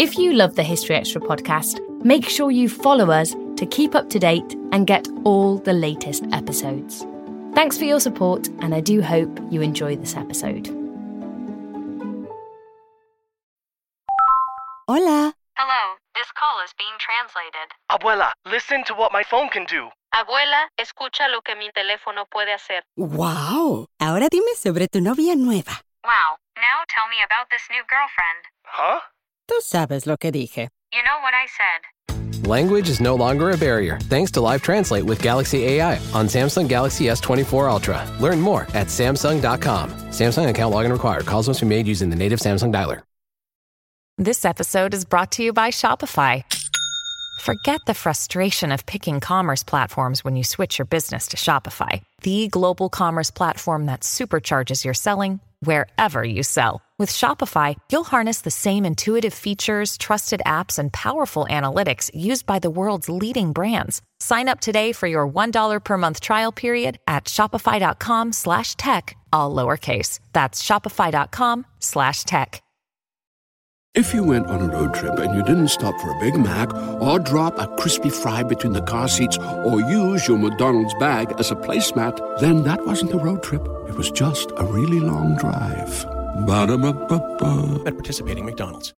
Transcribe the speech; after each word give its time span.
If 0.00 0.16
you 0.16 0.32
love 0.32 0.54
the 0.54 0.62
History 0.62 0.94
Extra 0.94 1.20
podcast, 1.20 1.80
make 2.04 2.28
sure 2.28 2.52
you 2.52 2.68
follow 2.68 3.10
us 3.10 3.34
to 3.56 3.66
keep 3.66 3.96
up 3.96 4.08
to 4.10 4.20
date 4.20 4.54
and 4.70 4.86
get 4.86 5.08
all 5.24 5.58
the 5.58 5.72
latest 5.72 6.24
episodes. 6.30 7.04
Thanks 7.56 7.76
for 7.76 7.82
your 7.82 7.98
support, 7.98 8.46
and 8.60 8.76
I 8.76 8.80
do 8.80 9.02
hope 9.02 9.40
you 9.50 9.60
enjoy 9.60 9.96
this 9.96 10.14
episode. 10.14 10.68
Hola. 14.86 15.34
Hello, 15.58 15.82
this 16.14 16.30
call 16.38 16.62
is 16.62 16.70
being 16.78 16.94
translated. 17.02 17.74
Abuela, 17.90 18.30
listen 18.46 18.84
to 18.84 18.94
what 18.94 19.10
my 19.10 19.24
phone 19.24 19.48
can 19.48 19.64
do. 19.64 19.88
Abuela, 20.14 20.68
escucha 20.78 21.28
lo 21.28 21.40
que 21.42 21.56
mi 21.56 21.70
teléfono 21.74 22.24
puede 22.30 22.54
hacer. 22.54 22.82
Wow. 22.96 23.86
Ahora 23.98 24.28
dime 24.30 24.54
sobre 24.54 24.86
tu 24.86 25.00
novia 25.00 25.34
nueva. 25.34 25.82
Wow, 26.04 26.38
now 26.56 26.86
tell 26.86 27.08
me 27.10 27.16
about 27.26 27.50
this 27.50 27.66
new 27.68 27.82
girlfriend. 27.90 28.46
Huh? 28.62 29.00
Tú 29.48 29.54
sabes 29.62 30.06
lo 30.06 30.16
que 30.16 30.30
dije. 30.30 30.68
You 30.92 31.02
know 31.02 31.20
what 31.22 31.34
I 31.34 31.46
said. 31.56 32.46
Language 32.46 32.88
is 32.88 33.00
no 33.00 33.14
longer 33.14 33.50
a 33.50 33.56
barrier 33.56 33.98
thanks 34.04 34.30
to 34.32 34.40
Live 34.40 34.62
Translate 34.62 35.04
with 35.04 35.22
Galaxy 35.22 35.64
AI 35.64 35.96
on 36.14 36.26
Samsung 36.26 36.68
Galaxy 36.68 37.06
S24 37.06 37.70
Ultra. 37.70 38.06
Learn 38.20 38.40
more 38.40 38.62
at 38.74 38.88
Samsung.com. 38.88 39.90
Samsung 40.10 40.48
account 40.48 40.74
login 40.74 40.92
required. 40.92 41.26
Calls 41.26 41.48
must 41.48 41.60
be 41.60 41.66
made 41.66 41.86
using 41.86 42.10
the 42.10 42.16
native 42.16 42.40
Samsung 42.40 42.72
dialer. 42.72 43.02
This 44.20 44.44
episode 44.44 44.94
is 44.94 45.04
brought 45.04 45.30
to 45.32 45.44
you 45.44 45.52
by 45.52 45.70
Shopify. 45.70 46.42
Forget 47.40 47.80
the 47.86 47.94
frustration 47.94 48.72
of 48.72 48.84
picking 48.84 49.20
commerce 49.20 49.62
platforms 49.62 50.24
when 50.24 50.34
you 50.34 50.42
switch 50.42 50.76
your 50.76 50.86
business 50.86 51.28
to 51.28 51.36
Shopify, 51.36 52.02
the 52.22 52.48
global 52.48 52.88
commerce 52.88 53.30
platform 53.30 53.86
that 53.86 54.00
supercharges 54.00 54.84
your 54.84 54.94
selling 54.94 55.38
wherever 55.60 56.24
you 56.24 56.42
sell. 56.42 56.82
With 56.98 57.12
Shopify, 57.12 57.76
you'll 57.92 58.02
harness 58.02 58.40
the 58.40 58.50
same 58.50 58.84
intuitive 58.84 59.32
features, 59.32 59.96
trusted 59.98 60.42
apps, 60.44 60.80
and 60.80 60.92
powerful 60.92 61.46
analytics 61.48 62.10
used 62.12 62.44
by 62.44 62.58
the 62.58 62.70
world's 62.70 63.08
leading 63.08 63.52
brands. 63.52 64.02
Sign 64.18 64.48
up 64.48 64.58
today 64.58 64.90
for 64.90 65.06
your 65.06 65.28
$1 65.28 65.84
per 65.84 65.96
month 65.96 66.20
trial 66.20 66.50
period 66.50 66.98
at 67.06 67.26
shopify.com 67.26 68.32
slash 68.32 68.74
tech, 68.74 69.16
all 69.32 69.54
lowercase. 69.54 70.18
That's 70.32 70.60
shopify.com 70.60 71.66
slash 71.78 72.24
tech. 72.24 72.62
If 73.94 74.12
you 74.12 74.24
went 74.24 74.48
on 74.48 74.60
a 74.60 74.72
road 74.72 74.92
trip 74.92 75.20
and 75.20 75.36
you 75.36 75.44
didn't 75.44 75.68
stop 75.68 75.98
for 76.00 76.10
a 76.10 76.18
Big 76.18 76.34
Mac 76.34 76.74
or 77.00 77.20
drop 77.20 77.58
a 77.60 77.74
crispy 77.76 78.10
fry 78.10 78.42
between 78.42 78.72
the 78.72 78.82
car 78.82 79.06
seats 79.06 79.38
or 79.38 79.80
use 79.80 80.26
your 80.26 80.38
McDonald's 80.38 80.94
bag 80.94 81.32
as 81.38 81.52
a 81.52 81.56
placemat, 81.56 82.40
then 82.40 82.64
that 82.64 82.84
wasn't 82.84 83.14
a 83.14 83.18
road 83.18 83.44
trip. 83.44 83.62
It 83.88 83.94
was 83.94 84.10
just 84.10 84.50
a 84.56 84.64
really 84.64 84.98
long 84.98 85.36
drive. 85.36 86.17
Ba-da-ba-ba-ba. 86.46 87.86
At 87.86 87.94
participating 87.94 88.44
McDonald's. 88.46 88.97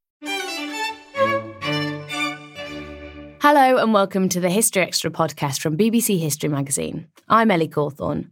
Hello, 3.43 3.77
and 3.77 3.91
welcome 3.91 4.29
to 4.29 4.39
the 4.39 4.51
History 4.51 4.83
Extra 4.83 5.09
podcast 5.09 5.61
from 5.61 5.75
BBC 5.75 6.19
History 6.19 6.47
Magazine. 6.47 7.07
I'm 7.27 7.49
Ellie 7.49 7.67
Cawthorne. 7.67 8.29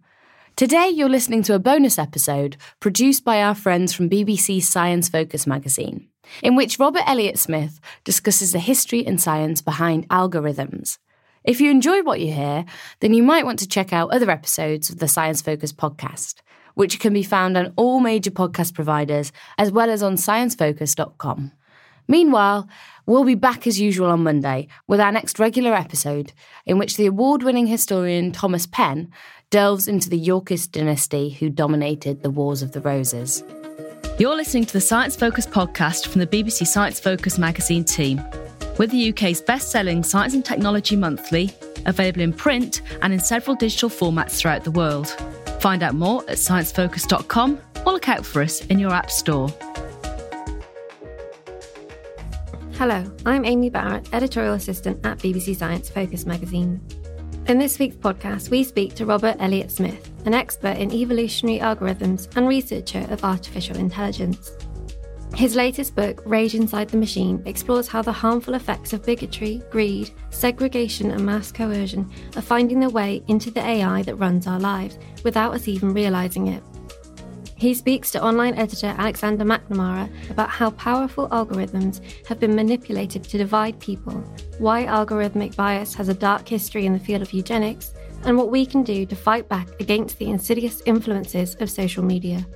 Today, 0.55 0.87
you're 0.89 1.09
listening 1.09 1.41
to 1.43 1.55
a 1.55 1.59
bonus 1.59 1.97
episode 1.97 2.57
produced 2.79 3.25
by 3.25 3.41
our 3.41 3.55
friends 3.55 3.91
from 3.91 4.07
BBC 4.07 4.61
Science 4.61 5.09
Focus 5.09 5.47
magazine, 5.47 6.07
in 6.43 6.55
which 6.55 6.77
Robert 6.77 7.01
Elliott 7.07 7.39
Smith 7.39 7.79
discusses 8.03 8.51
the 8.51 8.59
history 8.59 9.03
and 9.03 9.19
science 9.19 9.63
behind 9.63 10.07
algorithms. 10.09 10.99
If 11.43 11.59
you 11.59 11.71
enjoy 11.71 12.03
what 12.03 12.19
you 12.19 12.31
hear, 12.31 12.65
then 12.99 13.15
you 13.15 13.23
might 13.23 13.45
want 13.45 13.57
to 13.59 13.67
check 13.67 13.91
out 13.91 14.13
other 14.13 14.29
episodes 14.29 14.91
of 14.91 14.99
the 14.99 15.07
Science 15.07 15.41
Focus 15.41 15.73
podcast, 15.73 16.35
which 16.75 16.99
can 16.99 17.13
be 17.13 17.23
found 17.23 17.57
on 17.57 17.73
all 17.77 17.99
major 17.99 18.29
podcast 18.29 18.75
providers 18.75 19.31
as 19.57 19.71
well 19.71 19.89
as 19.89 20.03
on 20.03 20.17
sciencefocus.com. 20.17 21.53
Meanwhile, 22.09 22.67
we'll 23.05 23.23
be 23.23 23.35
back 23.35 23.67
as 23.67 23.79
usual 23.79 24.09
on 24.09 24.23
Monday 24.23 24.67
with 24.87 24.99
our 24.99 25.11
next 25.11 25.37
regular 25.37 25.75
episode, 25.75 26.33
in 26.65 26.79
which 26.79 26.97
the 26.97 27.05
award 27.05 27.43
winning 27.43 27.67
historian 27.67 28.31
Thomas 28.31 28.65
Penn 28.65 29.11
delves 29.51 29.87
into 29.87 30.09
the 30.09 30.17
Yorkist 30.17 30.71
dynasty 30.71 31.29
who 31.29 31.51
dominated 31.51 32.23
the 32.23 32.31
Wars 32.31 32.63
of 32.63 32.71
the 32.71 32.81
Roses. 32.81 33.43
You're 34.17 34.35
listening 34.35 34.65
to 34.65 34.73
the 34.73 34.81
Science 34.81 35.15
Focus 35.15 35.45
podcast 35.45 36.07
from 36.07 36.19
the 36.19 36.27
BBC 36.27 36.65
Science 36.65 36.99
Focus 36.99 37.37
magazine 37.37 37.83
team. 37.83 38.21
We're 38.79 38.87
the 38.87 39.09
UK's 39.09 39.41
best 39.41 39.69
selling 39.69 40.01
science 40.01 40.33
and 40.33 40.43
technology 40.43 40.95
monthly, 40.95 41.51
available 41.85 42.21
in 42.21 42.33
print 42.33 42.81
and 43.03 43.13
in 43.13 43.19
several 43.19 43.55
digital 43.55 43.87
formats 43.89 44.31
throughout 44.31 44.63
the 44.63 44.71
world. 44.71 45.09
Find 45.59 45.83
out 45.83 45.93
more 45.93 46.23
at 46.23 46.37
sciencefocus.com 46.37 47.59
or 47.85 47.93
look 47.93 48.09
out 48.09 48.25
for 48.25 48.41
us 48.41 48.65
in 48.65 48.79
your 48.79 48.93
app 48.93 49.11
store. 49.11 49.53
Hello, 52.79 53.03
I'm 53.25 53.43
Amy 53.43 53.69
Barrett, 53.69 54.07
editorial 54.13 54.53
assistant 54.53 55.05
at 55.05 55.17
BBC 55.17 55.53
Science 55.53 55.89
Focus 55.89 56.25
magazine. 56.25 56.79
In 57.47 57.59
this 57.59 57.77
week's 57.77 57.97
podcast, 57.97 58.51
we 58.51 58.63
speak 58.63 58.95
to 58.95 59.05
Robert 59.05 59.35
Elliott 59.41 59.69
Smith, 59.69 60.09
an 60.25 60.33
expert 60.33 60.77
in 60.77 60.93
evolutionary 60.93 61.59
algorithms 61.59 62.33
and 62.37 62.47
researcher 62.47 63.05
of 63.09 63.25
artificial 63.25 63.75
intelligence. 63.75 64.53
His 65.35 65.57
latest 65.57 65.93
book, 65.93 66.21
Rage 66.25 66.55
Inside 66.55 66.87
the 66.87 66.95
Machine, 66.95 67.43
explores 67.45 67.89
how 67.89 68.01
the 68.01 68.13
harmful 68.13 68.53
effects 68.53 68.93
of 68.93 69.05
bigotry, 69.05 69.61
greed, 69.71 70.11
segregation, 70.29 71.11
and 71.11 71.25
mass 71.25 71.51
coercion 71.51 72.09
are 72.37 72.41
finding 72.41 72.79
their 72.79 72.89
way 72.89 73.21
into 73.27 73.51
the 73.51 73.59
AI 73.59 74.03
that 74.03 74.15
runs 74.15 74.47
our 74.47 74.57
lives 74.57 74.97
without 75.25 75.53
us 75.53 75.67
even 75.67 75.93
realizing 75.93 76.47
it. 76.47 76.63
He 77.59 77.73
speaks 77.73 78.09
to 78.11 78.23
online 78.23 78.53
editor 78.53 78.95
Alexander 78.97 79.43
McNamara 79.43 80.09
about 80.31 80.47
how 80.47 80.69
powerful 80.71 81.27
algorithms 81.27 81.99
have 82.25 82.39
been 82.39 82.55
manipulated 82.55 83.25
to 83.25 83.37
divide 83.37 83.77
people, 83.81 84.13
why 84.59 84.85
algorithmic 84.85 85.57
bias 85.57 85.93
has 85.95 86.07
a 86.07 86.13
dark 86.13 86.47
history 86.47 86.85
in 86.85 86.93
the 86.93 86.99
field 86.99 87.21
of 87.21 87.33
eugenics, 87.33 87.93
and 88.23 88.37
what 88.37 88.49
we 88.49 88.65
can 88.65 88.83
do 88.83 89.05
to 89.05 89.15
fight 89.15 89.49
back 89.49 89.67
against 89.81 90.19
the 90.19 90.29
insidious 90.29 90.81
influences 90.85 91.55
of 91.59 91.69
social 91.69 92.01
media. 92.01 92.47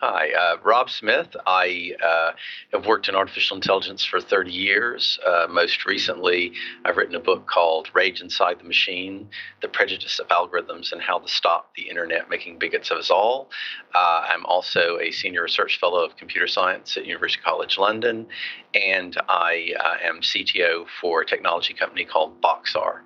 Hi, 0.00 0.28
uh, 0.38 0.58
Rob 0.62 0.90
Smith. 0.90 1.34
I 1.46 1.92
uh, 2.04 2.32
have 2.74 2.84
worked 2.84 3.08
in 3.08 3.14
artificial 3.14 3.56
intelligence 3.56 4.04
for 4.04 4.20
30 4.20 4.52
years. 4.52 5.18
Uh, 5.26 5.46
most 5.48 5.86
recently, 5.86 6.52
I've 6.84 6.98
written 6.98 7.14
a 7.14 7.20
book 7.20 7.46
called 7.46 7.88
Rage 7.94 8.20
Inside 8.20 8.58
the 8.58 8.64
Machine 8.64 9.30
The 9.62 9.68
Prejudice 9.68 10.18
of 10.18 10.28
Algorithms 10.28 10.92
and 10.92 11.00
How 11.00 11.20
to 11.20 11.28
Stop 11.28 11.70
the 11.76 11.88
Internet 11.88 12.28
Making 12.28 12.58
Bigots 12.58 12.90
of 12.90 12.98
Us 12.98 13.10
All. 13.10 13.48
Uh, 13.94 14.26
I'm 14.28 14.44
also 14.44 14.98
a 15.00 15.10
senior 15.12 15.44
research 15.44 15.80
fellow 15.80 16.04
of 16.04 16.14
computer 16.18 16.46
science 16.46 16.94
at 16.98 17.06
University 17.06 17.42
College 17.42 17.78
London, 17.78 18.26
and 18.74 19.16
I 19.30 19.72
uh, 19.80 20.06
am 20.06 20.20
CTO 20.20 20.84
for 21.00 21.22
a 21.22 21.26
technology 21.26 21.72
company 21.72 22.04
called 22.04 22.42
BOXARR. 22.42 23.05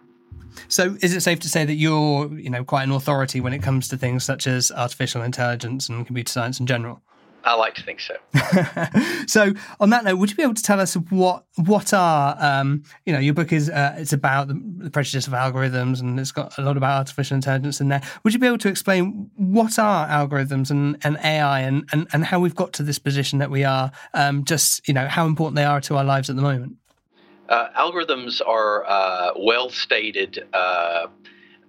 So, 0.69 0.97
is 1.01 1.15
it 1.15 1.21
safe 1.21 1.41
to 1.41 1.49
say 1.49 1.65
that 1.65 1.75
you're, 1.75 2.33
you 2.39 2.51
know, 2.51 2.65
quite 2.65 2.85
an 2.85 2.93
authority 2.93 3.41
when 3.41 3.53
it 3.53 3.63
comes 3.63 3.89
to 3.89 3.97
things 3.97 4.25
such 4.25 4.47
as 4.47 4.71
artificial 4.71 5.23
intelligence 5.23 5.89
and 5.89 6.07
computer 6.07 6.31
science 6.31 6.61
in 6.61 6.67
general? 6.67 7.03
I 7.45 7.55
like 7.55 7.75
to 7.77 7.83
think 7.83 8.01
so. 8.01 8.17
so, 9.27 9.53
on 9.79 9.91
that 9.91 10.05
note, 10.05 10.17
would 10.17 10.31
you 10.31 10.37
be 10.37 10.43
able 10.43 10.55
to 10.55 10.63
tell 10.63 10.81
us 10.81 10.95
what 10.95 11.45
what 11.57 11.95
are 11.95 12.37
um, 12.39 12.83
you 13.07 13.13
know 13.13 13.19
your 13.19 13.35
book 13.35 13.53
is 13.53 13.71
uh, 13.71 13.95
it's 13.97 14.13
about 14.13 14.49
the, 14.49 14.61
the, 14.79 14.91
prejudice 14.91 15.27
of 15.27 15.33
algorithms 15.33 16.01
and 16.01 16.19
it's 16.21 16.33
got 16.33 16.57
a 16.59 16.63
lot 16.63 16.77
about 16.77 16.99
artificial 16.99 17.35
intelligence 17.35 17.81
in 17.81 17.89
there. 17.89 18.03
Would 18.25 18.35
you 18.35 18.39
be 18.39 18.47
able 18.47 18.59
to 18.59 18.69
explain 18.69 19.31
what 19.37 19.79
are 19.79 20.07
algorithms 20.09 20.71
and, 20.71 20.99
and 21.03 21.17
AI 21.25 21.61
and, 21.61 21.89
and 21.93 22.07
and 22.13 22.25
how 22.25 22.41
we've 22.41 22.55
got 22.55 22.73
to 22.75 22.83
this 22.83 22.99
position 22.99 23.39
that 23.39 23.51
we 23.51 23.65
are? 23.65 23.91
Um, 24.13 24.45
just 24.45 24.87
you 24.87 24.95
know 24.95 25.09
how 25.09 25.27
important 25.27 25.57
they 25.57 25.65
are 25.65 25.81
to 25.83 25.97
our 25.97 26.05
lives 26.05 26.29
at 26.29 26.37
the 26.37 26.43
moment. 26.43 26.77
Uh, 27.51 27.69
algorithms 27.77 28.41
are 28.47 28.89
uh, 28.89 29.33
well 29.37 29.69
stated 29.71 30.47
uh, 30.53 31.09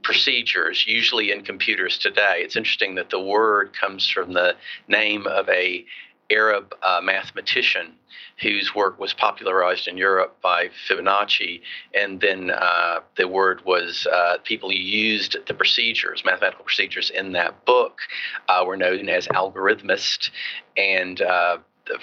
procedures, 0.03 0.85
usually 0.87 1.31
in 1.31 1.41
computers 1.41 1.97
today. 1.97 2.35
It's 2.37 2.55
interesting 2.55 2.95
that 2.95 3.09
the 3.09 3.19
word 3.19 3.73
comes 3.73 4.07
from 4.07 4.33
the 4.33 4.55
name 4.87 5.25
of 5.25 5.49
a 5.49 5.83
Arab 6.29 6.73
uh, 6.83 7.01
mathematician 7.03 7.93
whose 8.41 8.73
work 8.73 8.99
was 8.99 9.13
popularized 9.13 9.87
in 9.87 9.97
Europe 9.97 10.37
by 10.41 10.69
Fibonacci, 10.87 11.61
and 11.93 12.21
then 12.21 12.51
uh, 12.51 12.99
the 13.17 13.27
word 13.27 13.65
was 13.65 14.07
uh, 14.11 14.37
people 14.43 14.71
used 14.71 15.35
the 15.47 15.53
procedures, 15.53 16.23
mathematical 16.23 16.63
procedures 16.63 17.09
in 17.09 17.33
that 17.33 17.65
book, 17.65 17.99
were 18.65 18.77
known 18.77 19.09
as 19.09 19.27
algorithmists, 19.27 20.29
and 20.77 21.21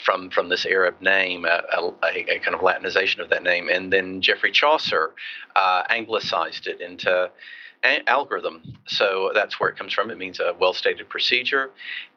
from 0.05 0.31
from 0.31 0.49
this 0.49 0.67
Arab 0.67 1.01
name, 1.01 1.45
a, 1.45 1.63
a, 1.77 1.93
a, 2.05 2.39
kind 2.41 2.55
of 2.55 2.61
Latinization 2.61 3.21
of 3.21 3.31
that 3.31 3.43
name, 3.43 3.69
and 3.69 3.93
then 3.93 4.21
Geoffrey 4.21 4.51
Chaucer 4.51 5.13
uh, 5.57 5.83
anglicized 5.89 6.67
it 6.67 6.81
into 6.81 7.31
algorithm. 7.85 8.79
So 8.87 9.31
that's 9.35 9.61
where 9.61 9.71
it 9.71 9.77
comes 9.77 9.93
from. 9.93 10.11
It 10.11 10.19
means 10.19 10.41
a 10.41 10.55
well 10.59 10.73
stated 10.73 11.09
procedure. 11.09 11.71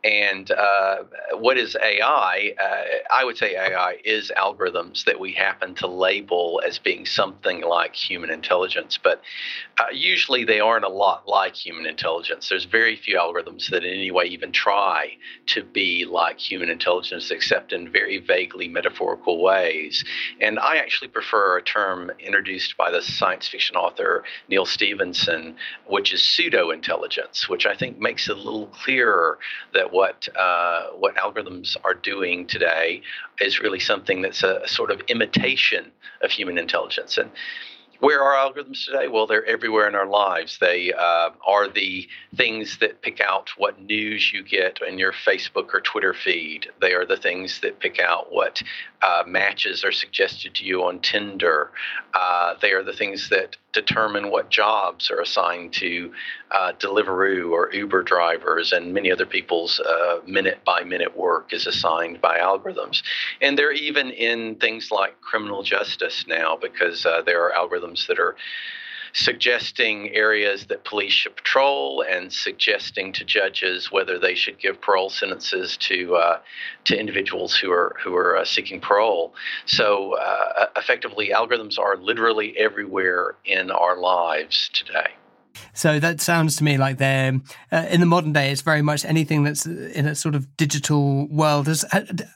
And 0.04 0.50
uh, 0.50 1.04
what 1.34 1.58
is 1.58 1.76
AI? 1.76 2.56
Uh, 2.60 2.84
I 3.14 3.24
would 3.24 3.38
say 3.38 3.56
AI 3.56 3.98
is 4.04 4.32
algorithms 4.36 5.04
that 5.06 5.20
we 5.20 5.32
happen 5.32 5.76
to 5.76 5.88
label 5.88 6.60
as 6.66 6.80
being 6.80 7.06
something 7.06 7.62
like 7.62 7.96
human 7.96 8.32
intelligence, 8.32 8.98
but 9.02 9.22
uh, 9.80 9.86
usually 9.94 10.44
they 10.44 10.60
aren't 10.60 10.86
a 10.86 10.90
lot 10.90 11.28
like 11.28 11.56
human 11.56 11.86
intelligence. 11.86 12.50
There's 12.50 12.66
very 12.66 12.96
few 12.96 13.18
algorithms 13.18 13.70
that 13.70 13.84
in 13.84 13.94
any 13.94 14.10
way 14.10 14.26
even 14.26 14.52
try 14.52 15.18
to 15.48 15.64
be 15.64 16.06
like 16.06 16.40
human 16.40 16.70
intelligence, 16.70 17.30
except 17.30 17.72
in 17.72 17.92
very 17.92 18.18
vaguely 18.18 18.68
metaphorical 18.68 19.42
ways. 19.42 20.04
And 20.40 20.58
I 20.58 20.78
actually 20.78 21.10
prefer 21.10 21.58
a 21.58 21.62
term 21.62 22.12
introduced 22.20 22.76
by 22.76 22.90
the 22.90 23.04
science 23.04 23.48
fiction 23.48 23.76
author 23.76 24.24
Neal 24.50 24.66
Stephenson, 24.66 25.56
which 25.88 26.14
is 26.14 26.24
pseudo 26.24 26.72
intelligence, 26.72 27.50
which 27.50 27.66
I 27.66 27.76
think 27.76 28.00
makes 28.00 28.30
it 28.30 28.38
a 28.38 28.40
little 28.40 28.68
clearer 28.68 29.40
that 29.74 29.92
what 29.92 30.28
uh, 30.38 30.88
what 30.98 31.16
algorithms 31.16 31.76
are 31.84 31.94
doing 31.94 32.48
today 32.48 33.02
is 33.40 33.60
really 33.60 33.80
something 33.80 34.22
that's 34.22 34.44
a, 34.44 34.62
a 34.64 34.68
sort 34.68 34.92
of 34.92 35.02
imitation 35.08 35.92
of 36.22 36.32
human 36.32 36.58
intelligence. 36.58 37.18
And 37.18 37.32
where 38.02 38.24
are 38.24 38.34
algorithms 38.34 38.84
today? 38.86 39.08
Well, 39.08 39.28
they're 39.28 39.46
everywhere 39.46 39.88
in 39.88 39.94
our 39.94 40.08
lives. 40.08 40.58
They 40.60 40.92
uh, 40.92 41.30
are 41.46 41.70
the 41.70 42.08
things 42.36 42.80
that 42.80 43.04
pick 43.04 43.22
out 43.22 43.52
what 43.58 43.80
news 43.80 44.34
you 44.34 44.44
get 44.44 44.80
in 44.82 44.98
your 44.98 45.12
Facebook 45.12 45.72
or 45.72 45.82
Twitter 45.82 46.14
feed. 46.14 46.68
They 46.82 46.94
are 46.94 47.06
the 47.06 47.16
things 47.16 47.60
that 47.62 47.80
pick 47.80 48.00
out 48.00 48.32
what 48.32 48.64
uh, 49.02 49.24
matches 49.26 49.84
are 49.84 49.92
suggested 49.92 50.56
to 50.56 50.66
you 50.66 50.84
on 50.84 51.00
Tinder. 51.00 51.72
Uh, 52.14 52.56
they 52.62 52.72
are 52.72 52.84
the 52.84 52.94
things 52.94 53.30
that 53.30 53.56
determine 53.74 54.30
what 54.30 54.50
jobs 54.50 55.10
are 55.10 55.22
assigned 55.22 55.74
to 55.74 56.12
uh, 56.52 56.74
Deliveroo 56.74 57.52
or 57.52 57.74
Uber 57.74 58.04
drivers, 58.04 58.72
and 58.74 58.94
many 58.94 59.12
other 59.12 59.26
people's 59.26 59.82
minute 60.26 60.60
by 60.66 60.84
minute 60.84 61.18
work 61.18 61.54
is 61.54 61.68
assigned 61.68 62.22
by 62.22 62.40
algorithms. 62.40 63.02
And 63.42 63.58
they're 63.58 63.72
even 63.72 64.10
in 64.12 64.56
things 64.56 64.92
like 64.92 65.20
criminal 65.22 65.64
justice 65.64 66.26
now 66.28 66.58
because 66.62 67.06
uh, 67.06 67.22
there 67.26 67.44
are 67.44 67.52
algorithms 67.52 68.08
that 68.08 68.20
are 68.20 68.36
suggesting 69.14 70.10
areas 70.16 70.66
that 70.68 70.84
police 70.84 71.14
should 71.14 71.36
patrol 71.36 72.04
and 72.08 72.32
suggesting 72.32 73.12
to 73.14 73.24
judges 73.26 73.92
whether 73.92 74.18
they 74.20 74.36
should 74.36 74.60
give 74.60 74.82
parole 74.82 75.10
sentences 75.10 75.78
to 75.78 76.16
uh, 76.16 76.40
to 76.86 76.98
individuals 76.98 77.56
who 77.56 77.72
are 77.72 77.96
who 78.04 78.16
are 78.16 78.38
uh, 78.38 78.46
seeking 78.46 78.80
parole. 78.80 79.34
So 79.66 80.14
uh, 80.14 80.68
effectively, 80.76 81.30
algorithms 81.30 81.78
are 81.78 81.98
literally 81.98 82.58
everywhere 82.58 83.36
in 83.46 83.72
our 83.72 83.98
lives 83.98 84.70
today. 84.74 85.12
So 85.74 86.00
that 86.00 86.22
sounds 86.22 86.56
to 86.58 86.64
me 86.64 86.78
like 86.78 86.98
they're 86.98 87.40
uh, 87.72 87.86
in 87.90 88.00
the 88.00 88.06
modern 88.06 88.34
day. 88.34 88.52
It's 88.52 88.62
very 88.62 88.82
much 88.82 89.06
anything 89.06 89.44
that's 89.44 89.66
in 89.66 90.08
a 90.08 90.16
sort 90.16 90.36
of 90.36 90.56
digital 90.58 91.28
world. 91.28 91.68
Has 91.68 91.86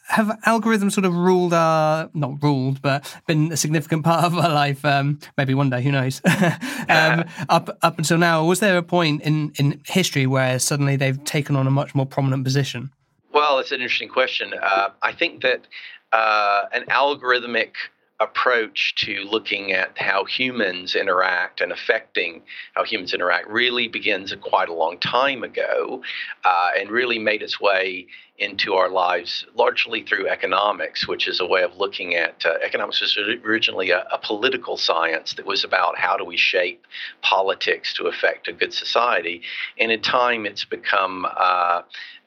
have 0.08 0.28
algorithms 0.46 0.94
sort 0.94 1.06
of 1.06 1.16
ruled 1.16 1.54
our 1.54 2.10
not 2.14 2.42
ruled, 2.42 2.82
but 2.82 3.14
been 3.28 3.52
a 3.52 3.58
significant 3.58 4.04
part 4.04 4.24
of 4.26 4.38
our 4.38 4.50
life? 4.50 4.84
Um, 4.86 5.20
maybe 5.38 5.54
one 5.54 5.70
day, 5.70 5.82
who 5.82 5.92
knows? 5.92 6.22
um, 6.90 7.26
up 7.50 7.78
up 7.82 7.98
until 7.98 8.18
now, 8.18 8.46
was 8.46 8.60
there 8.60 8.78
a 8.78 8.84
point 8.84 9.22
in 9.22 9.52
in 9.58 9.82
history 9.86 10.28
where 10.28 10.60
suddenly 10.60 10.96
they've 10.96 11.24
taken 11.24 11.56
on 11.56 11.68
a 11.68 11.72
much 11.72 11.96
more 11.96 12.06
prominent 12.06 12.44
position? 12.44 12.92
Well, 13.32 13.60
it's 13.60 13.72
an 13.72 13.82
interesting 13.82 14.10
question. 14.10 14.54
Uh, 14.54 14.90
I 15.02 15.12
think 15.12 15.42
that 15.42 15.68
uh, 16.14 16.66
an 16.72 16.86
algorithmic 16.86 17.74
approach 18.20 18.96
to 18.96 19.26
looking 19.30 19.74
at 19.74 19.98
how 19.98 20.24
humans 20.24 20.96
interact 20.96 21.60
and 21.60 21.72
affecting 21.72 22.42
how 22.74 22.84
humans 22.84 23.14
interact 23.14 23.48
really 23.50 23.88
begins 23.88 24.34
quite 24.42 24.70
a 24.70 24.74
long 24.74 24.98
time 25.00 25.44
ago 25.44 26.02
uh, 26.46 26.70
and 26.78 26.90
really 26.90 27.20
made 27.20 27.42
its 27.42 27.60
way 27.60 28.08
into 28.38 28.74
our 28.74 28.90
lives 28.90 29.46
largely 29.56 30.04
through 30.04 30.28
economics, 30.28 31.08
which 31.08 31.28
is 31.28 31.40
a 31.40 31.46
way 31.46 31.64
of 31.64 31.76
looking 31.78 32.16
at 32.16 32.46
uh, 32.46 32.54
economics 32.64 33.00
was 33.00 33.18
originally 33.46 33.92
a, 33.92 34.06
a, 34.12 34.18
political 34.18 34.76
science 34.76 35.34
that 35.36 35.46
was 35.46 35.64
about 35.64 35.98
how 35.98 36.18
do 36.18 36.26
we 36.26 36.36
shape 36.36 36.86
politics 37.22 37.94
to 37.94 38.08
affect 38.08 38.50
a 38.50 38.54
good 38.54 38.74
society. 38.74 39.42
And 39.80 39.90
in 39.90 40.02
time, 40.02 40.46
it's 40.46 40.66
become 40.66 41.26
uh, 41.26 41.84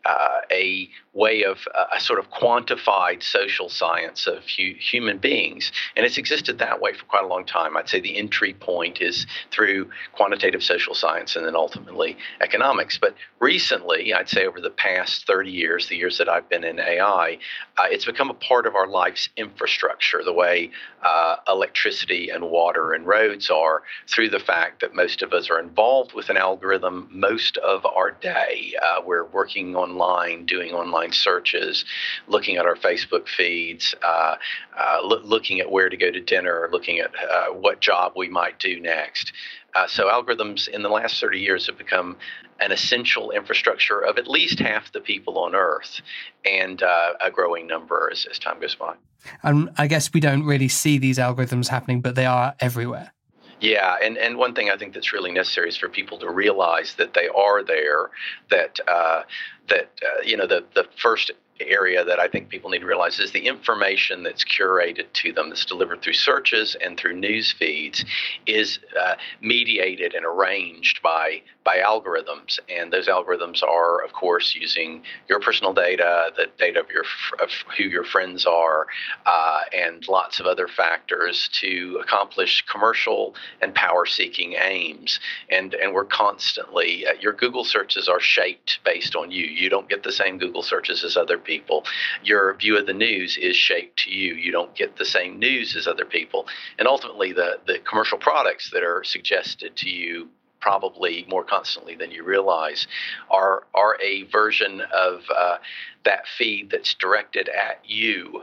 uh, 0.06 0.40
a 0.50 0.88
way 1.12 1.43
of 1.43 1.66
uh, 1.75 1.87
a 1.94 2.00
sort 2.00 2.19
of 2.19 2.31
quantified 2.31 3.22
social 3.22 3.69
science 3.69 4.26
of 4.26 4.44
hu- 4.56 4.75
human 4.78 5.19
beings. 5.19 5.72
And 5.96 6.05
it's 6.05 6.19
existed 6.19 6.58
that 6.58 6.81
way 6.81 6.93
for 6.93 7.05
quite 7.06 7.25
a 7.25 7.26
long 7.26 7.44
time. 7.44 7.76
I'd 7.76 7.88
say 7.88 8.00
the 8.00 8.16
entry 8.16 8.55
point 8.55 9.00
is 9.00 9.26
through 9.50 9.90
quantitative 10.12 10.62
social 10.62 10.94
science 10.94 11.37
and 11.37 11.46
then 11.46 11.56
ultimately 11.56 12.16
economics. 12.40 12.99
But 12.99 13.14
recently, 13.40 14.12
I'd 14.12 14.28
say 14.28 14.46
over 14.46 14.60
the 14.60 14.70
past 14.70 15.26
30 15.26 15.50
years, 15.50 15.88
the 15.88 15.96
years 15.96 16.19
that 16.19 16.28
I've 16.28 16.49
been 16.49 16.64
in 16.64 16.78
AI, 16.78 17.38
uh, 17.78 17.84
it's 17.90 18.04
become 18.04 18.31
a 18.31 18.34
part 18.34 18.66
of 18.66 18.75
our 18.75 18.87
life's 18.87 19.28
infrastructure, 19.37 20.22
the 20.25 20.32
way 20.32 20.70
uh, 21.02 21.37
electricity 21.49 22.28
and 22.31 22.50
water 22.50 22.93
and 22.93 23.06
roads 23.06 23.50
are, 23.50 23.82
through 24.08 24.28
the 24.28 24.40
fact 24.40 24.81
that 24.81 24.94
most 24.94 25.22
of 25.22 25.32
us 25.32 25.49
are 25.50 25.61
involved 25.61 26.12
with 26.12 26.28
an 26.28 26.37
algorithm 26.37 27.08
most 27.11 27.56
of 27.58 27.87
our 27.87 28.11
day. 28.11 28.75
Uh, 28.82 29.00
we're 29.04 29.25
working 29.26 29.76
online, 29.76 30.44
doing 30.44 30.72
online 30.72 30.97
searches, 31.12 31.84
looking 32.26 32.56
at 32.56 32.66
our 32.66 32.76
Facebook 32.76 33.28
feeds, 33.28 33.94
uh, 34.02 34.36
uh, 34.78 34.98
lo- 35.02 35.22
looking 35.24 35.60
at 35.60 35.70
where 35.70 35.88
to 35.88 35.96
go 35.96 36.10
to 36.10 36.20
dinner, 36.20 36.60
or 36.60 36.68
looking 36.70 36.98
at 36.98 37.10
uh, 37.30 37.46
what 37.46 37.80
job 37.80 38.12
we 38.16 38.28
might 38.28 38.58
do 38.58 38.80
next. 38.80 39.32
Uh, 39.74 39.86
so 39.86 40.08
algorithms 40.08 40.68
in 40.68 40.82
the 40.82 40.88
last 40.88 41.20
30 41.20 41.38
years 41.38 41.66
have 41.66 41.78
become 41.78 42.16
an 42.60 42.72
essential 42.72 43.30
infrastructure 43.30 44.00
of 44.00 44.18
at 44.18 44.26
least 44.26 44.58
half 44.58 44.90
the 44.92 45.00
people 45.00 45.38
on 45.38 45.54
Earth, 45.54 46.00
and 46.44 46.82
uh, 46.82 47.12
a 47.20 47.30
growing 47.30 47.66
number 47.66 48.08
as, 48.12 48.26
as 48.30 48.38
time 48.38 48.60
goes 48.60 48.74
by. 48.74 48.94
And 49.42 49.70
I 49.76 49.86
guess 49.86 50.12
we 50.12 50.20
don't 50.20 50.44
really 50.44 50.68
see 50.68 50.98
these 50.98 51.18
algorithms 51.18 51.68
happening, 51.68 52.00
but 52.00 52.14
they 52.14 52.26
are 52.26 52.54
everywhere. 52.60 53.12
Yeah, 53.60 53.96
and, 54.02 54.16
and 54.16 54.37
one 54.37 54.55
thing 54.55 54.70
I 54.70 54.76
think 54.76 54.94
that's 54.94 55.12
really 55.12 55.32
necessary 55.32 55.69
is 55.69 55.76
for 55.76 55.88
people 55.88 56.19
to 56.19 56.31
realize 56.31 56.94
that 56.94 57.14
they 57.14 57.28
are 57.28 57.64
there. 57.64 58.10
That 58.50 58.78
uh, 58.87 59.22
that 59.69 59.90
uh, 60.02 60.22
you 60.25 60.37
know 60.37 60.46
the 60.46 60.64
the 60.75 60.87
first 60.96 61.32
area 61.60 62.05
that 62.05 62.20
I 62.20 62.28
think 62.28 62.49
people 62.49 62.70
need 62.70 62.81
to 62.81 62.87
realize 62.87 63.19
is 63.19 63.32
the 63.32 63.46
information 63.46 64.23
that's 64.23 64.44
curated 64.44 65.12
to 65.12 65.32
them, 65.32 65.49
that's 65.49 65.64
delivered 65.64 66.02
through 66.02 66.12
searches 66.12 66.76
and 66.80 66.97
through 66.97 67.14
news 67.16 67.52
feeds, 67.52 68.04
is 68.47 68.78
uh, 68.99 69.14
mediated 69.40 70.14
and 70.14 70.25
arranged 70.25 71.02
by 71.02 71.42
by 71.68 71.82
algorithms, 71.87 72.58
and 72.70 72.90
those 72.90 73.08
algorithms 73.08 73.62
are, 73.62 74.02
of 74.02 74.14
course, 74.14 74.54
using 74.54 75.02
your 75.28 75.38
personal 75.38 75.75
data, 75.75 76.32
the 76.34 76.46
data 76.56 76.80
of 76.80 76.88
your 76.90 77.04
of 77.42 77.50
who 77.76 77.84
your 77.84 78.04
friends 78.04 78.46
are, 78.46 78.87
uh, 79.26 79.60
and 79.76 80.08
lots 80.08 80.40
of 80.40 80.46
other 80.46 80.66
factors 80.66 81.50
to 81.52 82.00
accomplish 82.02 82.64
commercial 82.72 83.34
and 83.60 83.75
power-seeking 83.75 84.54
aims. 84.54 85.20
And 85.50 85.75
and 85.75 85.92
we're 85.92 86.06
constantly 86.06 87.06
uh, 87.06 87.12
your 87.20 87.34
Google 87.34 87.64
searches 87.64 88.08
are 88.08 88.20
shaped 88.20 88.78
based 88.82 89.14
on 89.14 89.30
you. 89.30 89.44
You 89.44 89.68
don't 89.68 89.90
get 89.90 90.02
the 90.02 90.12
same 90.22 90.38
Google 90.38 90.62
searches 90.62 91.04
as 91.04 91.18
other 91.18 91.37
people. 91.37 91.84
Your 92.22 92.54
view 92.54 92.78
of 92.78 92.87
the 92.87 92.94
news 92.94 93.37
is 93.37 93.56
shaped 93.56 93.98
to 94.04 94.10
you. 94.10 94.32
You 94.32 94.52
don't 94.52 94.75
get 94.75 94.96
the 94.96 95.04
same 95.04 95.38
news 95.38 95.76
as 95.76 95.87
other 95.87 96.06
people, 96.06 96.46
and 96.78 96.88
ultimately 96.88 97.34
the 97.34 97.58
the 97.66 97.78
commercial 97.80 98.16
products 98.16 98.70
that 98.70 98.82
are 98.82 99.04
suggested 99.04 99.76
to 99.76 99.90
you 99.90 100.30
probably 100.60 101.26
more 101.28 101.44
constantly 101.44 101.94
than 101.94 102.10
you 102.10 102.24
realize, 102.24 102.86
are 103.30 103.66
are 103.74 103.96
a 104.02 104.24
version 104.24 104.82
of 104.94 105.22
uh, 105.34 105.58
that 106.04 106.26
feed 106.26 106.70
that's 106.70 106.94
directed 106.94 107.48
at 107.48 107.80
you. 107.84 108.42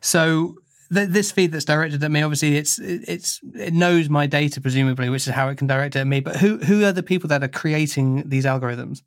So 0.00 0.56
th- 0.92 1.08
this 1.08 1.30
feed 1.30 1.52
that's 1.52 1.64
directed 1.64 2.02
at 2.02 2.10
me, 2.10 2.22
obviously, 2.22 2.56
it's 2.56 2.78
it's 2.78 3.40
it 3.54 3.74
knows 3.74 4.08
my 4.08 4.26
data 4.26 4.60
presumably, 4.60 5.08
which 5.08 5.26
is 5.26 5.34
how 5.34 5.48
it 5.48 5.58
can 5.58 5.66
direct 5.66 5.96
it 5.96 6.00
at 6.00 6.06
me. 6.06 6.20
But 6.20 6.36
who 6.36 6.58
who 6.58 6.84
are 6.84 6.92
the 6.92 7.02
people 7.02 7.28
that 7.28 7.42
are 7.42 7.48
creating 7.48 8.28
these 8.28 8.44
algorithms? 8.44 9.02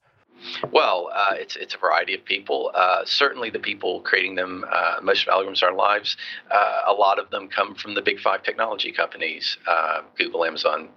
Well, 0.71 1.09
uh, 1.13 1.33
it's 1.33 1.55
it's 1.55 1.75
a 1.75 1.77
variety 1.77 2.13
of 2.13 2.23
people. 2.25 2.71
Uh, 2.73 3.03
certainly, 3.05 3.49
the 3.49 3.59
people 3.59 4.01
creating 4.01 4.35
them, 4.35 4.65
uh, 4.71 4.97
most 5.01 5.27
of 5.27 5.33
algorithms 5.33 5.61
in 5.61 5.69
our 5.69 5.75
lives, 5.75 6.17
uh, 6.51 6.81
a 6.87 6.93
lot 6.93 7.19
of 7.19 7.29
them 7.29 7.47
come 7.47 7.75
from 7.75 7.93
the 7.95 8.01
big 8.01 8.19
five 8.19 8.43
technology 8.43 8.91
companies: 8.91 9.57
uh, 9.67 10.01
Google, 10.17 10.45
Amazon, 10.45 10.89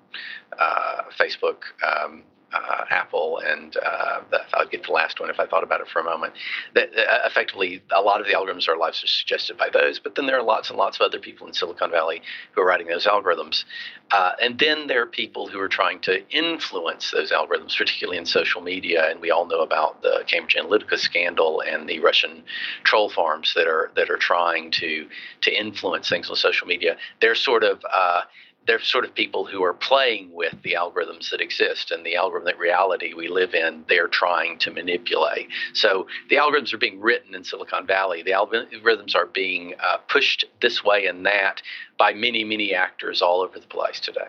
uh, 0.59 1.02
Facebook, 1.18 1.62
um, 1.87 2.23
uh, 2.52 2.85
Apple, 2.90 3.40
and 3.45 3.76
uh, 3.76 4.21
I'll 4.54 4.66
get 4.66 4.85
the 4.85 4.92
last 4.92 5.21
one 5.21 5.30
if 5.30 5.38
I 5.38 5.47
thought 5.47 5.62
about 5.62 5.80
it 5.80 5.88
for 5.88 6.00
a 6.00 6.04
moment. 6.04 6.35
That 6.75 6.90
uh, 6.97 7.26
effectively, 7.26 7.83
a 7.90 8.00
lot 8.00 8.21
of 8.21 8.26
the 8.26 8.33
algorithms 8.33 8.69
our 8.69 8.76
lives 8.76 9.02
are 9.04 9.07
suggested 9.07 9.57
by 9.57 9.69
those, 9.73 9.99
but 9.99 10.14
then 10.14 10.26
there 10.26 10.38
are 10.38 10.42
lots 10.42 10.71
and 10.71 10.78
lots 10.78 10.99
of 10.99 11.02
other 11.02 11.19
people 11.19 11.47
in 11.47 11.54
Silicon 11.54 11.90
Valley 11.90 12.23
who 12.52 12.62
are 12.62 12.66
writing 12.66 12.88
those 12.88 13.07
algorithms. 13.07 13.64
Uh, 14.11 14.33
and 14.42 14.59
then 14.59 14.88
there 14.88 15.02
are 15.02 15.07
people 15.07 15.47
who 15.47 15.61
are 15.61 15.69
trying 15.69 16.00
to 16.00 16.28
influence 16.30 17.12
those 17.12 17.30
algorithms, 17.30 17.76
particularly 17.76 18.19
in 18.19 18.26
social 18.26 18.61
media. 18.61 19.09
And 19.09 19.21
we 19.21 19.30
all 19.30 19.47
know 19.47 19.61
about 19.61 20.02
the 20.02 20.25
Cambridge 20.26 20.57
Analytica 20.57 20.99
scandal 20.99 21.62
and 21.62 21.88
the 21.88 22.00
Russian 22.00 22.42
troll 22.83 23.09
farms 23.09 23.52
that 23.54 23.69
are 23.69 23.92
that 23.95 24.11
are 24.11 24.16
trying 24.16 24.73
to 24.73 25.07
to 25.42 25.52
influence 25.52 26.09
things 26.09 26.28
on 26.28 26.37
social 26.37 26.66
media. 26.66 26.97
They're 27.21 27.37
sort 27.37 27.62
of 27.62 27.85
uh, 27.92 28.23
they're 28.67 28.81
sort 28.81 29.05
of 29.05 29.14
people 29.14 29.47
who 29.47 29.62
are 29.62 29.75
playing 29.75 30.31
with 30.33 30.55
the 30.62 30.75
algorithms 30.75 31.31
that 31.31 31.40
exist 31.40 31.90
and 31.90 32.05
the 32.05 32.14
algorithmic 32.14 32.59
reality 32.59 33.14
we 33.14 33.29
live 33.29 33.55
in, 33.55 33.85
they're 33.88 34.09
trying 34.09 34.59
to 34.59 34.71
manipulate. 34.71 35.49
So 35.73 36.07
the 36.29 36.37
algorithms 36.37 36.73
are 36.73 36.79
being 36.79 37.00
written 37.00 37.35
in 37.35 37.45
Silicon 37.45 37.87
Valley. 37.87 38.23
The 38.23 38.33
algorithms 38.33 39.14
are 39.14 39.26
being 39.26 39.75
uh, 39.83 39.99
pushed 40.09 40.45
this 40.61 40.85
way 40.85 41.07
and 41.07 41.25
that 41.26 41.62
by 41.99 42.12
many, 42.12 42.45
many 42.45 42.75
actors 42.75 43.23
all 43.23 43.40
over 43.40 43.59
the 43.59 43.67
place 43.67 43.99
today. 43.99 44.29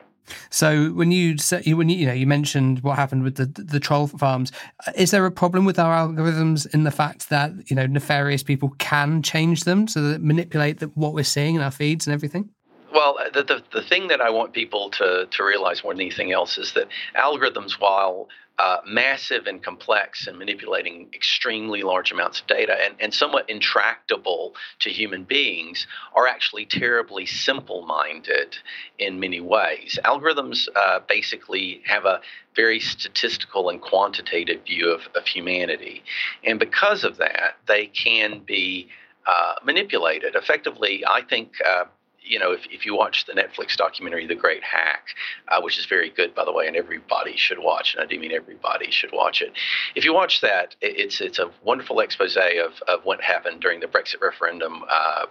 So 0.49 0.89
when 0.89 1.11
you 1.11 1.35
when 1.65 1.89
you, 1.89 1.97
you 1.97 2.05
know 2.05 2.13
you 2.13 2.27
mentioned 2.27 2.81
what 2.81 2.95
happened 2.95 3.23
with 3.23 3.35
the 3.35 3.45
the 3.45 3.79
troll 3.79 4.07
farms, 4.07 4.51
is 4.95 5.11
there 5.11 5.25
a 5.25 5.31
problem 5.31 5.65
with 5.65 5.79
our 5.79 5.93
algorithms 5.93 6.71
in 6.73 6.83
the 6.83 6.91
fact 6.91 7.29
that 7.29 7.51
you 7.69 7.75
know 7.75 7.85
nefarious 7.85 8.43
people 8.43 8.69
can 8.77 9.23
change 9.23 9.65
them 9.65 9.87
so 9.87 10.01
that 10.03 10.21
manipulate 10.21 10.79
the, 10.79 10.87
what 10.87 11.13
we're 11.13 11.23
seeing 11.23 11.55
in 11.55 11.61
our 11.61 11.71
feeds 11.71 12.07
and 12.07 12.13
everything? 12.13 12.49
Well, 12.93 13.17
uh, 13.19 13.29
the, 13.29 13.43
the, 13.43 13.63
the 13.71 13.81
thing 13.81 14.09
that 14.09 14.19
I 14.21 14.29
want 14.29 14.53
people 14.53 14.89
to, 14.91 15.27
to 15.29 15.43
realize 15.43 15.83
more 15.83 15.93
than 15.93 16.01
anything 16.01 16.31
else 16.31 16.57
is 16.57 16.73
that 16.73 16.87
algorithms, 17.15 17.79
while 17.79 18.27
uh, 18.59 18.77
massive 18.85 19.47
and 19.47 19.63
complex 19.63 20.27
and 20.27 20.37
manipulating 20.37 21.09
extremely 21.13 21.83
large 21.83 22.11
amounts 22.11 22.41
of 22.41 22.47
data 22.47 22.75
and, 22.83 22.95
and 22.99 23.13
somewhat 23.13 23.49
intractable 23.49 24.53
to 24.79 24.89
human 24.89 25.23
beings, 25.23 25.87
are 26.15 26.27
actually 26.27 26.65
terribly 26.65 27.25
simple 27.25 27.85
minded 27.85 28.57
in 28.99 29.19
many 29.19 29.39
ways. 29.39 29.97
Algorithms 30.03 30.67
uh, 30.75 30.99
basically 31.07 31.81
have 31.85 32.05
a 32.05 32.19
very 32.55 32.79
statistical 32.79 33.69
and 33.69 33.81
quantitative 33.81 34.63
view 34.65 34.91
of, 34.91 35.01
of 35.15 35.25
humanity. 35.25 36.03
And 36.43 36.59
because 36.59 37.05
of 37.05 37.17
that, 37.17 37.55
they 37.67 37.87
can 37.87 38.39
be 38.39 38.89
uh, 39.25 39.55
manipulated. 39.63 40.35
Effectively, 40.35 41.03
I 41.07 41.21
think 41.21 41.53
uh, 41.67 41.85
you 42.31 42.39
know, 42.39 42.53
if, 42.53 42.65
if 42.71 42.85
you 42.85 42.95
watch 42.95 43.25
the 43.25 43.33
Netflix 43.33 43.75
documentary 43.75 44.25
The 44.25 44.35
Great 44.35 44.63
Hack, 44.63 45.03
uh, 45.49 45.59
which 45.61 45.77
is 45.77 45.85
very 45.85 46.09
good, 46.09 46.33
by 46.33 46.45
the 46.45 46.53
way, 46.53 46.65
and 46.65 46.77
everybody 46.77 47.35
should 47.35 47.59
watch, 47.59 47.93
and 47.93 48.01
I 48.01 48.07
do 48.07 48.17
mean 48.17 48.31
everybody 48.31 48.89
should 48.89 49.11
watch 49.11 49.41
it. 49.41 49.51
If 49.95 50.05
you 50.05 50.13
watch 50.13 50.39
that, 50.39 50.77
it's 50.81 51.19
it's 51.19 51.39
a 51.39 51.51
wonderful 51.61 51.99
expose 51.99 52.37
of, 52.37 52.81
of 52.87 53.03
what 53.03 53.21
happened 53.21 53.59
during 53.59 53.81
the 53.81 53.87
Brexit 53.87 54.21
referendum 54.21 54.83
uh, 54.89 55.25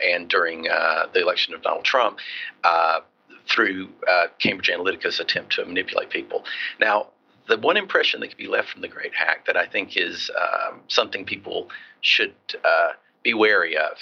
and 0.00 0.28
during 0.28 0.68
uh, 0.68 1.06
the 1.12 1.20
election 1.20 1.52
of 1.52 1.62
Donald 1.62 1.84
Trump 1.84 2.18
uh, 2.62 3.00
through 3.48 3.88
uh, 4.08 4.26
Cambridge 4.38 4.70
Analytica's 4.70 5.18
attempt 5.18 5.54
to 5.54 5.64
manipulate 5.64 6.10
people. 6.10 6.44
Now, 6.80 7.08
the 7.48 7.58
one 7.58 7.76
impression 7.76 8.20
that 8.20 8.28
can 8.28 8.38
be 8.38 8.46
left 8.46 8.70
from 8.70 8.82
the 8.82 8.88
Great 8.88 9.14
Hack 9.14 9.46
that 9.46 9.56
I 9.56 9.66
think 9.66 9.96
is 9.96 10.30
um, 10.40 10.80
something 10.86 11.24
people 11.24 11.70
should 12.02 12.34
uh, 12.64 12.92
be 13.24 13.34
wary 13.34 13.76
of 13.76 13.98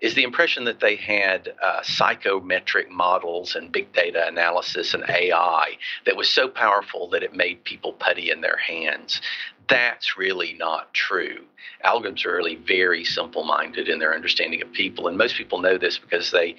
is 0.00 0.14
the 0.14 0.24
impression 0.24 0.64
that 0.64 0.80
they 0.80 0.96
had 0.96 1.54
uh, 1.62 1.82
psychometric 1.82 2.90
models 2.90 3.54
and 3.54 3.72
big 3.72 3.92
data 3.94 4.26
analysis 4.26 4.92
and 4.92 5.04
AI 5.08 5.78
that 6.04 6.16
was 6.16 6.28
so 6.28 6.48
powerful 6.48 7.08
that 7.10 7.22
it 7.22 7.34
made 7.34 7.64
people 7.64 7.94
putty 7.94 8.30
in 8.30 8.42
their 8.42 8.58
hands. 8.58 9.22
That's 9.68 10.16
really 10.18 10.54
not 10.58 10.92
true. 10.92 11.44
Algorithms 11.84 12.24
are 12.26 12.36
really 12.36 12.56
very 12.56 13.04
simple-minded 13.04 13.88
in 13.88 13.98
their 13.98 14.14
understanding 14.14 14.62
of 14.62 14.72
people, 14.72 15.08
and 15.08 15.16
most 15.16 15.36
people 15.36 15.60
know 15.60 15.78
this 15.78 15.98
because 15.98 16.30
they 16.30 16.56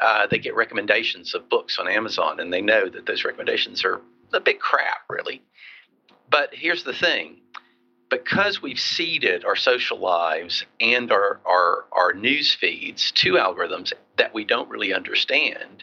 uh, 0.00 0.26
they 0.30 0.38
get 0.38 0.54
recommendations 0.54 1.34
of 1.34 1.48
books 1.48 1.78
on 1.78 1.88
Amazon, 1.88 2.40
and 2.40 2.52
they 2.52 2.62
know 2.62 2.88
that 2.88 3.06
those 3.06 3.24
recommendations 3.24 3.84
are 3.84 4.00
a 4.32 4.40
big 4.40 4.58
crap, 4.58 4.98
really. 5.08 5.42
But 6.30 6.50
here's 6.52 6.84
the 6.84 6.94
thing: 6.94 7.40
because 8.08 8.62
we've 8.62 8.78
ceded 8.78 9.44
our 9.44 9.56
social 9.56 9.98
lives 9.98 10.64
and 10.80 11.10
our, 11.10 11.40
our, 11.44 11.84
our 11.92 12.12
news 12.12 12.54
feeds 12.54 13.10
to 13.12 13.32
algorithms 13.34 13.92
that 14.16 14.32
we 14.32 14.44
don't 14.44 14.68
really 14.70 14.92
understand, 14.92 15.82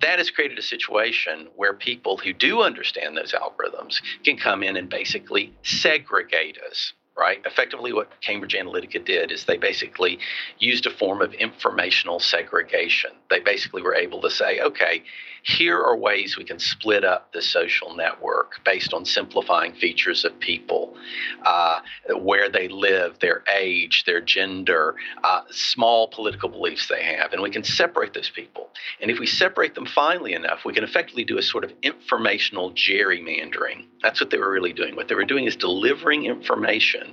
that 0.00 0.18
has 0.18 0.30
created 0.30 0.58
a 0.58 0.62
situation 0.62 1.48
where 1.56 1.74
people 1.74 2.16
who 2.16 2.32
do 2.32 2.62
understand 2.62 3.16
those 3.16 3.32
algorithms 3.32 4.00
can 4.24 4.36
come 4.36 4.62
in 4.62 4.76
and 4.76 4.88
basically 4.88 5.52
segregate 5.62 6.58
us 6.70 6.92
right? 7.20 7.42
Effectively, 7.44 7.92
what 7.92 8.08
Cambridge 8.22 8.54
Analytica 8.54 9.04
did 9.04 9.30
is 9.30 9.44
they 9.44 9.58
basically 9.58 10.18
used 10.58 10.86
a 10.86 10.90
form 10.90 11.20
of 11.20 11.34
informational 11.34 12.18
segregation. 12.18 13.10
They 13.28 13.40
basically 13.40 13.82
were 13.82 13.94
able 13.94 14.22
to 14.22 14.30
say, 14.30 14.60
okay, 14.60 15.02
here 15.42 15.78
are 15.78 15.96
ways 15.96 16.36
we 16.36 16.44
can 16.44 16.58
split 16.58 17.04
up 17.04 17.32
the 17.32 17.42
social 17.42 17.94
network 17.94 18.62
based 18.64 18.92
on 18.92 19.04
simplifying 19.04 19.72
features 19.74 20.24
of 20.24 20.38
people, 20.38 20.94
uh, 21.44 21.80
where 22.18 22.50
they 22.50 22.68
live, 22.68 23.18
their 23.20 23.42
age, 23.54 24.04
their 24.04 24.20
gender, 24.20 24.96
uh, 25.24 25.42
small 25.50 26.08
political 26.08 26.48
beliefs 26.48 26.88
they 26.88 27.02
have. 27.02 27.32
And 27.32 27.42
we 27.42 27.50
can 27.50 27.64
separate 27.64 28.12
those 28.12 28.30
people. 28.30 28.70
And 29.00 29.10
if 29.10 29.18
we 29.18 29.26
separate 29.26 29.74
them 29.74 29.86
finely 29.86 30.34
enough, 30.34 30.64
we 30.64 30.74
can 30.74 30.84
effectively 30.84 31.24
do 31.24 31.38
a 31.38 31.42
sort 31.42 31.64
of 31.64 31.72
informational 31.82 32.72
gerrymandering. 32.72 33.86
That's 34.02 34.20
what 34.20 34.30
they 34.30 34.38
were 34.38 34.50
really 34.50 34.72
doing. 34.72 34.94
What 34.94 35.08
they 35.08 35.14
were 35.14 35.24
doing 35.24 35.46
is 35.46 35.56
delivering 35.56 36.26
information 36.26 37.09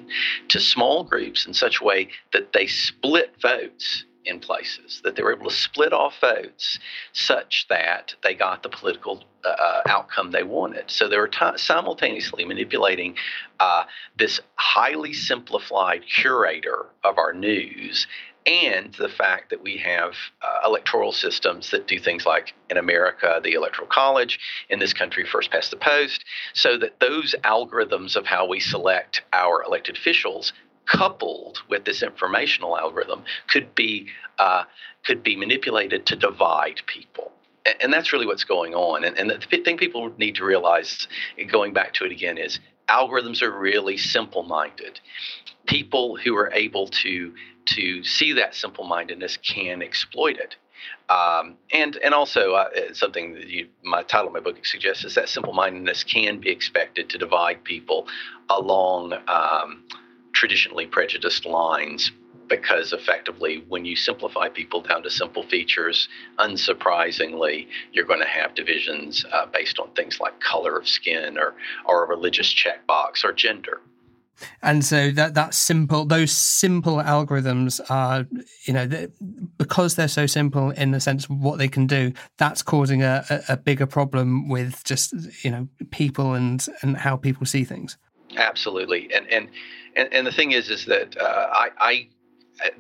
to 0.50 0.60
small 0.60 1.04
groups 1.04 1.46
in 1.46 1.54
such 1.54 1.82
a 1.82 1.84
way 1.84 2.10
that 2.34 2.54
they 2.54 2.68
split 2.68 3.34
votes 3.42 4.06
in 4.28 4.40
places, 4.40 5.02
that 5.04 5.16
they 5.16 5.24
were 5.24 5.34
able 5.34 5.50
to 5.50 5.56
split 5.56 5.94
off 5.94 6.20
votes 6.20 6.80
such 7.14 7.66
that 7.70 8.14
they 8.24 8.34
got 8.36 8.62
the 8.62 8.70
political 8.70 9.24
uh, 9.46 9.50
uh 9.50 9.82
outcome 9.88 10.32
they 10.32 10.44
wanted. 10.44 10.92
So 10.92 11.08
they 11.08 11.18
were 11.18 11.30
t- 11.30 11.58
simultaneously 11.58 12.44
manipulating 12.44 13.16
uh, 13.60 13.86
this 14.18 14.40
highly 14.56 15.14
simplified 15.14 16.04
curator 16.14 16.88
of 17.04 17.18
our 17.18 17.34
news 17.34 18.06
and 18.48 18.94
the 18.94 19.10
fact 19.10 19.50
that 19.50 19.62
we 19.62 19.78
have 19.78 20.14
uh, 20.42 20.66
electoral 20.66 21.12
systems 21.12 21.70
that 21.72 21.86
do 21.86 22.00
things 22.00 22.26
like 22.26 22.54
in 22.70 22.78
America, 22.78 23.42
the 23.44 23.54
Electoral 23.54 23.88
College, 23.88 24.40
in 24.70 24.80
this 24.80 24.94
country, 24.94 25.26
first 25.26 25.52
past 25.52 25.70
the 25.70 25.78
post, 25.78 26.24
so 26.54 26.78
that 26.78 27.00
those 27.02 27.36
algorithms 27.44 28.16
of 28.16 28.26
how 28.26 28.48
we 28.48 28.62
select 28.62 29.22
our 29.34 29.62
elected 29.64 29.98
officials 29.98 30.54
coupled 30.86 31.60
with 31.70 31.84
this 31.84 32.02
informational 32.02 32.78
algorithm 32.78 33.24
could 33.50 33.76
be 33.76 34.08
uh, 34.40 34.64
could 35.06 35.22
be 35.24 35.36
manipulated 35.36 36.06
to 36.06 36.16
divide 36.16 36.82
people. 36.88 37.32
And 37.82 37.92
that's 37.92 38.14
really 38.14 38.26
what's 38.26 38.46
going 38.46 38.76
on. 38.76 39.04
And, 39.04 39.18
and 39.18 39.30
the 39.30 39.58
thing 39.58 39.76
people 39.76 40.14
need 40.18 40.36
to 40.36 40.46
realize 40.46 41.08
going 41.52 41.74
back 41.74 41.94
to 41.96 42.06
it 42.06 42.14
again 42.14 42.38
is 42.38 42.62
algorithms 42.90 43.42
are 43.42 43.52
really 43.52 43.98
simple 43.98 44.44
minded 44.44 45.00
people 45.68 46.16
who 46.16 46.36
are 46.36 46.52
able 46.54 46.88
to 46.88 47.34
to 47.66 48.04
see 48.04 48.32
that 48.34 48.56
simple 48.56 48.86
mindedness 48.86 49.38
can 49.38 49.82
exploit 49.82 50.38
it. 50.38 50.56
Um, 51.10 51.56
and 51.74 51.98
and 51.98 52.14
also 52.14 52.54
uh, 52.54 52.94
something 52.94 53.34
that 53.34 53.48
you, 53.48 53.68
my 53.84 54.04
title 54.04 54.28
of 54.28 54.34
my 54.34 54.40
book 54.40 54.66
suggests 54.66 55.04
is 55.04 55.16
that 55.16 55.30
simple 55.30 55.54
mindedness 55.54 56.04
can 56.04 56.40
be 56.40 56.50
expected 56.50 57.10
to 57.10 57.18
divide 57.18 57.64
people 57.64 58.08
along 58.50 59.14
um, 59.28 59.84
traditionally 60.34 60.86
prejudiced 60.86 61.46
lines 61.46 62.12
because 62.48 62.94
effectively 62.94 63.64
when 63.68 63.86
you 63.86 63.96
simplify 63.96 64.50
people 64.50 64.82
down 64.82 65.04
to 65.04 65.10
simple 65.10 65.44
features 65.44 66.08
unsurprisingly 66.40 67.68
you're 67.92 68.06
going 68.06 68.20
to 68.20 68.28
have 68.28 68.54
divisions 68.56 69.26
uh, 69.32 69.46
based 69.46 69.80
on 69.80 69.90
things 69.92 70.20
like 70.20 70.40
color 70.40 70.78
of 70.78 70.88
skin 70.88 71.38
or, 71.38 71.56
or 71.86 72.06
a 72.06 72.08
religious 72.08 72.54
checkbox 72.54 73.24
or 73.24 73.34
gender. 73.34 73.82
And 74.62 74.86
so 74.86 75.10
that 75.12 75.34
that 75.34 75.56
simple 75.56 76.06
those 76.06 76.32
simple 76.32 76.98
algorithms 76.98 77.82
are 77.90 78.28
you 78.66 78.74
know 78.74 78.86
they, 78.86 79.08
because 79.58 79.96
they're 79.96 80.08
so 80.08 80.28
simple 80.28 80.70
in 80.70 80.92
the 80.92 81.00
sense 81.00 81.26
of 81.26 81.32
what 81.32 81.58
they 81.58 81.68
can 81.68 81.88
do 81.88 82.14
that's 82.38 82.62
causing 82.62 83.02
a, 83.02 83.26
a, 83.32 83.54
a 83.54 83.58
bigger 83.58 83.88
problem 83.88 84.48
with 84.48 84.84
just 84.84 85.14
you 85.44 85.50
know 85.50 85.68
people 85.90 86.36
and 86.36 86.68
and 86.84 86.98
how 86.98 87.18
people 87.18 87.48
see 87.48 87.64
things. 87.64 87.98
Absolutely. 88.36 89.10
And 89.12 89.28
and 89.32 89.50
and, 89.96 90.14
and 90.14 90.28
the 90.28 90.32
thing 90.32 90.52
is, 90.52 90.70
is 90.70 90.86
that 90.86 91.18
uh, 91.20 91.48
I, 91.52 91.70
I 91.80 92.10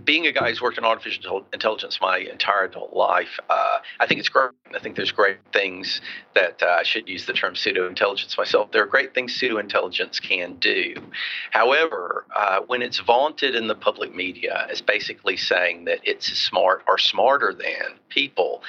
being 0.03 0.25
a 0.27 0.31
guy 0.31 0.49
who's 0.49 0.61
worked 0.61 0.77
in 0.77 0.85
artificial 0.85 1.45
intelligence 1.53 1.99
my 2.01 2.17
entire 2.17 2.65
adult 2.65 2.93
life, 2.93 3.39
uh, 3.49 3.79
I 3.99 4.07
think 4.07 4.19
it's 4.19 4.29
great. 4.29 4.51
I 4.73 4.79
think 4.79 4.95
there's 4.95 5.11
great 5.11 5.37
things 5.53 6.01
that 6.33 6.61
uh, 6.61 6.77
I 6.79 6.83
should 6.83 7.07
use 7.07 7.25
the 7.25 7.33
term 7.33 7.55
pseudo 7.55 7.87
intelligence 7.87 8.37
myself. 8.37 8.71
There 8.71 8.83
are 8.83 8.87
great 8.87 9.13
things 9.13 9.35
pseudo 9.35 9.57
intelligence 9.57 10.19
can 10.19 10.55
do. 10.55 10.95
However, 11.51 12.25
uh, 12.35 12.61
when 12.67 12.81
it's 12.81 12.99
vaunted 12.99 13.55
in 13.55 13.67
the 13.67 13.75
public 13.75 14.15
media 14.15 14.67
as 14.69 14.81
basically 14.81 15.37
saying 15.37 15.85
that 15.85 15.99
it's 16.03 16.27
smart 16.27 16.83
or 16.87 16.97
smarter 16.97 17.53
than 17.53 17.99
people, 18.09 18.63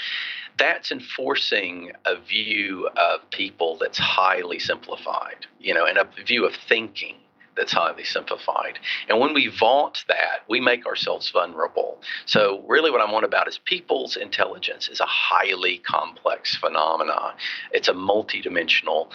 that's 0.58 0.90
enforcing 0.90 1.92
a 2.04 2.16
view 2.16 2.88
of 2.96 3.30
people 3.30 3.78
that's 3.80 3.98
highly 3.98 4.58
simplified, 4.58 5.46
you 5.60 5.72
know, 5.72 5.86
and 5.86 5.98
a 5.98 6.08
view 6.24 6.44
of 6.44 6.54
thinking 6.68 7.14
that's 7.58 7.72
highly 7.72 8.04
simplified. 8.04 8.78
And 9.08 9.20
when 9.20 9.34
we 9.34 9.48
vaunt 9.48 10.04
that, 10.08 10.44
we 10.48 10.60
make 10.60 10.86
ourselves 10.86 11.30
vulnerable. 11.30 12.00
So, 12.26 12.62
really, 12.66 12.90
what 12.90 13.00
I 13.00 13.12
want 13.12 13.24
about 13.24 13.48
is 13.48 13.58
people's 13.58 14.16
intelligence 14.16 14.88
is 14.88 15.00
a 15.00 15.06
highly 15.06 15.78
complex 15.78 16.56
phenomena. 16.56 17.34
It's 17.72 17.88
a 17.88 17.94
multidimensional 17.94 19.10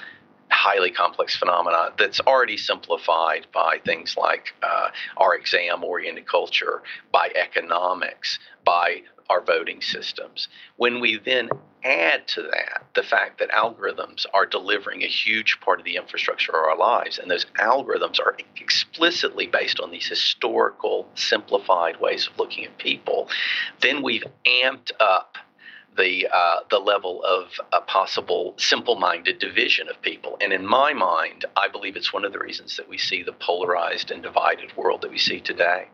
highly 0.50 0.91
complex 0.91 1.35
phenomena 1.35 1.91
that's 1.97 2.19
already 2.21 2.57
simplified 2.57 3.47
by 3.53 3.79
things 3.85 4.15
like 4.17 4.53
uh, 4.63 4.89
our 5.17 5.35
exam 5.35 5.83
oriented 5.83 6.27
culture, 6.27 6.81
by 7.12 7.29
economics, 7.35 8.39
by 8.65 9.01
our 9.29 9.41
voting 9.41 9.81
systems. 9.81 10.47
When 10.77 11.00
we 11.00 11.17
then 11.17 11.50
add 11.83 12.27
to 12.27 12.41
that 12.43 12.83
the 12.93 13.03
fact 13.03 13.39
that 13.39 13.50
algorithms 13.50 14.25
are 14.33 14.45
delivering 14.45 15.03
a 15.03 15.07
huge 15.07 15.59
part 15.59 15.79
of 15.79 15.85
the 15.85 15.97
infrastructure 15.97 16.51
of 16.51 16.63
our 16.63 16.77
lives, 16.77 17.19
and 17.19 17.29
those 17.29 17.45
algorithms 17.59 18.19
are 18.19 18.38
explicitly 18.57 19.47
based 19.47 19.79
on 19.79 19.91
these 19.91 20.07
historical, 20.07 21.09
simplified 21.15 22.00
ways 22.00 22.27
of 22.27 22.38
looking 22.38 22.65
at 22.65 22.77
people, 22.77 23.29
then 23.81 24.03
we've 24.03 24.25
amped 24.45 24.91
up 25.00 25.38
the 25.97 26.27
uh, 26.33 26.59
the 26.69 26.79
level 26.79 27.23
of 27.23 27.59
a 27.71 27.81
possible 27.81 28.55
simple-minded 28.57 29.39
division 29.39 29.88
of 29.89 30.01
people. 30.01 30.38
And 30.41 30.53
in 30.53 30.65
my 30.65 30.93
mind, 30.93 31.45
I 31.55 31.67
believe 31.67 31.95
it's 31.95 32.13
one 32.13 32.25
of 32.25 32.33
the 32.33 32.39
reasons 32.39 32.77
that 32.77 32.89
we 32.89 32.97
see 32.97 33.23
the 33.23 33.33
polarized 33.33 34.12
and 34.12 34.21
divided 34.23 34.75
world 34.75 35.01
that 35.01 35.12
we 35.12 35.17
see 35.17 35.39
today. 35.39 35.88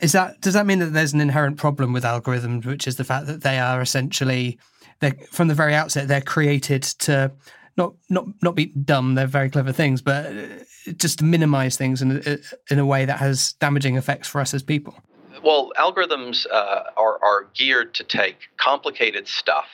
Is 0.00 0.12
that 0.12 0.40
does 0.40 0.54
that 0.54 0.66
mean 0.66 0.78
that 0.78 0.92
there's 0.92 1.12
an 1.12 1.20
inherent 1.20 1.56
problem 1.56 1.92
with 1.92 2.04
algorithms, 2.04 2.64
which 2.64 2.86
is 2.86 2.96
the 2.96 3.04
fact 3.04 3.26
that 3.26 3.42
they 3.42 3.58
are 3.58 3.80
essentially 3.80 4.58
they 5.00 5.12
from 5.30 5.48
the 5.48 5.54
very 5.54 5.74
outset 5.74 6.08
they're 6.08 6.20
created 6.20 6.82
to 6.82 7.32
not 7.76 7.94
not 8.08 8.26
not 8.42 8.54
be 8.54 8.66
dumb. 8.66 9.14
They're 9.14 9.26
very 9.26 9.50
clever 9.50 9.72
things, 9.72 10.02
but 10.02 10.26
uh, 10.26 10.92
just 10.96 11.18
to 11.18 11.24
minimize 11.24 11.76
things 11.76 12.02
in 12.02 12.22
in 12.70 12.78
a 12.78 12.86
way 12.86 13.04
that 13.04 13.18
has 13.18 13.54
damaging 13.54 13.96
effects 13.96 14.28
for 14.28 14.40
us 14.40 14.54
as 14.54 14.62
people. 14.62 14.94
Well, 15.42 15.72
algorithms 15.76 16.46
uh, 16.50 16.84
are 16.96 17.18
are 17.22 17.46
geared 17.54 17.94
to 17.94 18.04
take 18.04 18.48
complicated 18.56 19.28
stuff, 19.28 19.68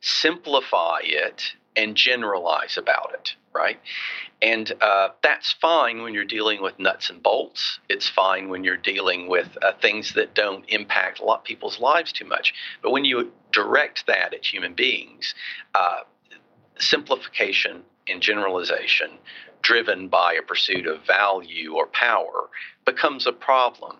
simplify 0.00 1.00
it, 1.02 1.42
and 1.76 1.96
generalize 1.96 2.76
about 2.76 3.12
it, 3.14 3.34
right? 3.54 3.78
And 4.40 4.72
uh, 4.80 5.08
that's 5.22 5.52
fine 5.52 6.02
when 6.02 6.14
you're 6.14 6.24
dealing 6.24 6.62
with 6.62 6.78
nuts 6.78 7.10
and 7.10 7.22
bolts. 7.22 7.80
It's 7.88 8.08
fine 8.08 8.48
when 8.48 8.62
you're 8.62 8.76
dealing 8.76 9.28
with 9.28 9.58
uh, 9.62 9.72
things 9.80 10.14
that 10.14 10.34
don't 10.34 10.64
impact 10.68 11.20
a 11.20 11.24
lot 11.24 11.40
of 11.40 11.44
people's 11.44 11.80
lives 11.80 12.12
too 12.12 12.24
much. 12.24 12.54
But 12.82 12.92
when 12.92 13.04
you 13.04 13.32
direct 13.52 14.06
that 14.06 14.34
at 14.34 14.44
human 14.44 14.74
beings, 14.74 15.34
uh, 15.74 16.00
simplification 16.78 17.82
and 18.08 18.20
generalization 18.20 19.10
driven 19.62 20.08
by 20.08 20.34
a 20.34 20.42
pursuit 20.42 20.86
of 20.86 21.04
value 21.04 21.74
or 21.74 21.86
power 21.88 22.48
becomes 22.84 23.26
a 23.26 23.32
problem 23.32 23.96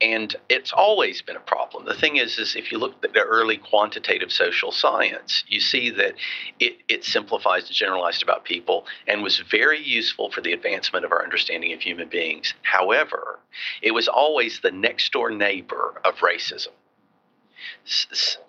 and 0.00 0.34
it's 0.48 0.72
always 0.72 1.22
been 1.22 1.36
a 1.36 1.40
problem. 1.40 1.84
The 1.84 1.94
thing 1.94 2.16
is, 2.16 2.38
is 2.38 2.56
if 2.56 2.72
you 2.72 2.78
look 2.78 2.94
at 3.04 3.12
the 3.12 3.20
early 3.20 3.56
quantitative 3.56 4.32
social 4.32 4.72
science, 4.72 5.44
you 5.46 5.60
see 5.60 5.90
that 5.90 6.14
it, 6.58 6.78
it 6.88 7.04
simplifies 7.04 7.66
and 7.66 7.74
generalized 7.74 8.22
about 8.22 8.44
people 8.44 8.86
and 9.06 9.22
was 9.22 9.38
very 9.38 9.80
useful 9.80 10.30
for 10.30 10.40
the 10.40 10.52
advancement 10.52 11.04
of 11.04 11.12
our 11.12 11.22
understanding 11.22 11.72
of 11.72 11.80
human 11.80 12.08
beings. 12.08 12.54
However, 12.62 13.38
it 13.82 13.92
was 13.92 14.08
always 14.08 14.60
the 14.60 14.72
next 14.72 15.12
door 15.12 15.30
neighbor 15.30 16.00
of 16.04 16.16
racism. 16.16 16.68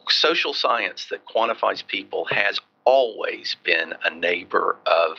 Social 0.09 0.53
science 0.53 1.05
that 1.09 1.25
quantifies 1.25 1.85
people 1.85 2.25
has 2.31 2.59
always 2.85 3.55
been 3.63 3.93
a 4.03 4.13
neighbor 4.13 4.77
of 4.85 5.17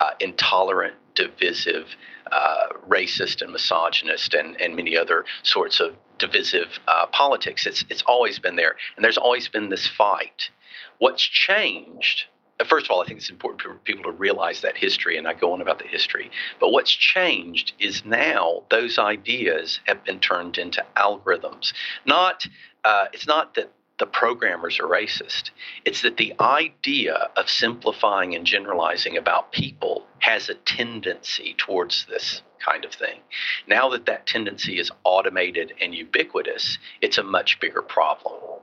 uh, 0.00 0.10
intolerant, 0.20 0.94
divisive, 1.14 1.96
uh, 2.32 2.68
racist 2.88 3.42
and 3.42 3.52
misogynist 3.52 4.34
and, 4.34 4.60
and 4.60 4.76
many 4.76 4.96
other 4.96 5.24
sorts 5.42 5.80
of 5.80 5.94
divisive 6.18 6.80
uh, 6.88 7.06
politics. 7.06 7.66
It's, 7.66 7.84
it's 7.88 8.02
always 8.06 8.38
been 8.38 8.56
there. 8.56 8.76
And 8.96 9.04
there's 9.04 9.18
always 9.18 9.48
been 9.48 9.68
this 9.68 9.86
fight. 9.86 10.50
What's 10.98 11.22
changed? 11.22 12.24
Uh, 12.60 12.64
first 12.64 12.86
of 12.86 12.90
all, 12.90 13.02
I 13.02 13.06
think 13.06 13.20
it's 13.20 13.30
important 13.30 13.62
for 13.62 13.74
people 13.74 14.04
to 14.04 14.10
realize 14.10 14.60
that 14.62 14.76
history, 14.76 15.16
and 15.16 15.28
I 15.28 15.34
go 15.34 15.52
on 15.52 15.60
about 15.60 15.78
the 15.78 15.86
history. 15.86 16.30
But 16.60 16.70
what's 16.70 16.90
changed 16.90 17.72
is 17.78 18.04
now 18.04 18.64
those 18.70 18.98
ideas 18.98 19.80
have 19.86 20.04
been 20.04 20.18
turned 20.18 20.58
into 20.58 20.84
algorithms. 20.96 21.72
Not, 22.04 22.44
uh, 22.84 23.06
it's 23.12 23.26
not 23.26 23.54
that 23.54 23.72
the 23.98 24.06
programmers 24.06 24.78
are 24.80 24.86
racist. 24.86 25.50
It's 25.84 26.02
that 26.02 26.16
the 26.16 26.34
idea 26.40 27.28
of 27.36 27.50
simplifying 27.50 28.34
and 28.34 28.46
generalizing 28.46 29.16
about 29.16 29.52
people 29.52 30.06
has 30.20 30.48
a 30.48 30.54
tendency 30.54 31.54
towards 31.58 32.06
this 32.06 32.42
kind 32.64 32.84
of 32.84 32.92
thing. 32.92 33.20
Now 33.66 33.88
that 33.90 34.06
that 34.06 34.26
tendency 34.26 34.78
is 34.78 34.90
automated 35.04 35.72
and 35.80 35.94
ubiquitous, 35.94 36.78
it's 37.00 37.18
a 37.18 37.22
much 37.22 37.60
bigger 37.60 37.82
problem. 37.82 38.60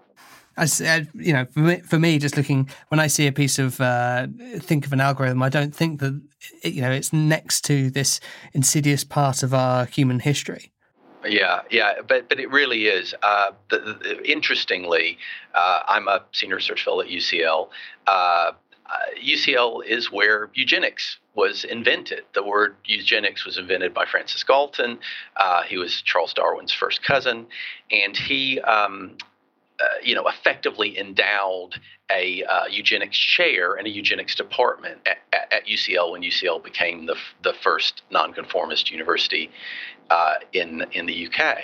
I 0.58 0.66
said, 0.66 1.10
you 1.14 1.34
know, 1.34 1.46
for 1.46 1.60
me, 1.60 1.80
for 1.82 2.00
me, 2.00 2.18
just 2.18 2.38
looking 2.38 2.70
when 2.88 3.00
I 3.00 3.08
see 3.08 3.28
a 3.28 3.32
piece 3.34 3.60
of 3.60 3.82
uh, 3.82 4.28
think 4.60 4.86
of 4.86 4.94
an 4.94 5.02
algorithm, 5.02 5.44
I 5.44 5.50
don't 5.50 5.76
think 5.76 6.00
that 6.00 6.22
you 6.64 6.82
know 6.82 6.92
it's 6.92 7.12
next 7.12 7.66
to 7.66 7.90
this 7.90 8.22
insidious 8.54 9.04
part 9.04 9.44
of 9.44 9.54
our 9.54 9.86
human 9.86 10.20
history. 10.20 10.72
Yeah, 11.28 11.62
yeah, 11.72 11.94
but 12.08 12.30
but 12.30 12.40
it 12.40 12.52
really 12.52 12.86
is. 12.86 13.14
Uh, 13.22 13.52
the, 13.70 13.80
the, 13.80 14.30
interestingly, 14.30 15.18
uh, 15.54 15.82
I'm 15.88 16.08
a 16.08 16.24
senior 16.32 16.56
research 16.56 16.84
fellow 16.84 17.02
at 17.02 17.08
UCL. 17.08 17.70
Uh, 18.08 18.52
UCL 19.22 19.86
is 19.86 20.12
where 20.12 20.50
eugenics 20.54 21.18
was 21.34 21.64
invented. 21.64 22.24
The 22.34 22.44
word 22.44 22.76
eugenics 22.86 23.46
was 23.46 23.58
invented 23.58 23.94
by 23.94 24.06
Francis 24.06 24.44
Galton. 24.44 25.00
Uh, 25.36 25.64
he 25.64 25.78
was 25.78 26.02
Charles 26.02 26.34
Darwin's 26.34 26.72
first 26.72 27.04
cousin, 27.04 27.48
and 27.92 28.16
he. 28.16 28.60
Um, 28.62 29.18
uh, 29.78 29.84
you 30.02 30.16
know, 30.16 30.26
effectively 30.26 30.98
endowed 30.98 31.76
a 32.10 32.46
uh, 32.46 32.66
eugenics 32.68 33.18
chair 33.18 33.74
and 33.74 33.86
a 33.86 33.90
eugenics 33.90 34.34
department 34.34 35.02
at, 35.06 35.18
at, 35.34 35.52
at, 35.52 35.66
UCL 35.66 36.14
when 36.14 36.22
UCL 36.22 36.64
became 36.64 37.08
the, 37.08 37.16
the 37.44 37.52
first 37.62 38.04
nonconformist 38.10 38.90
university 38.90 39.52
uh, 40.10 40.36
in 40.54 40.86
in 40.92 41.06
the 41.06 41.28
UK. 41.28 41.58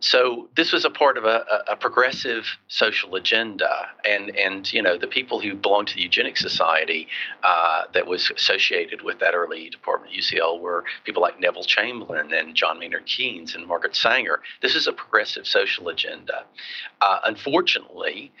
So 0.00 0.48
this 0.56 0.72
was 0.72 0.84
a 0.84 0.90
part 0.90 1.16
of 1.16 1.24
a, 1.24 1.44
a, 1.68 1.74
progressive 1.74 2.44
social 2.68 3.14
agenda, 3.16 3.88
and 4.04 4.36
and 4.36 4.70
you 4.70 4.82
know 4.82 4.98
the 4.98 5.06
people 5.06 5.40
who 5.40 5.54
belonged 5.54 5.88
to 5.88 5.94
the 5.94 6.02
Eugenics 6.02 6.40
Society 6.40 7.08
uh, 7.42 7.84
that 7.94 8.06
was 8.06 8.30
associated 8.30 9.02
with 9.02 9.18
that 9.20 9.34
early 9.34 9.70
department 9.70 10.12
at 10.12 10.18
UCL 10.18 10.60
were 10.60 10.84
people 11.04 11.22
like 11.22 11.40
Neville 11.40 11.64
Chamberlain 11.64 12.32
and 12.32 12.54
John 12.54 12.78
Maynard 12.78 13.06
Keynes 13.06 13.54
and 13.54 13.66
Margaret 13.66 13.96
Sanger. 13.96 14.40
This 14.60 14.74
is 14.74 14.86
a 14.86 14.92
progressive 14.92 15.46
social 15.46 15.88
agenda. 15.88 16.44
Uh, 17.00 17.20
unfortunately, 17.24 18.32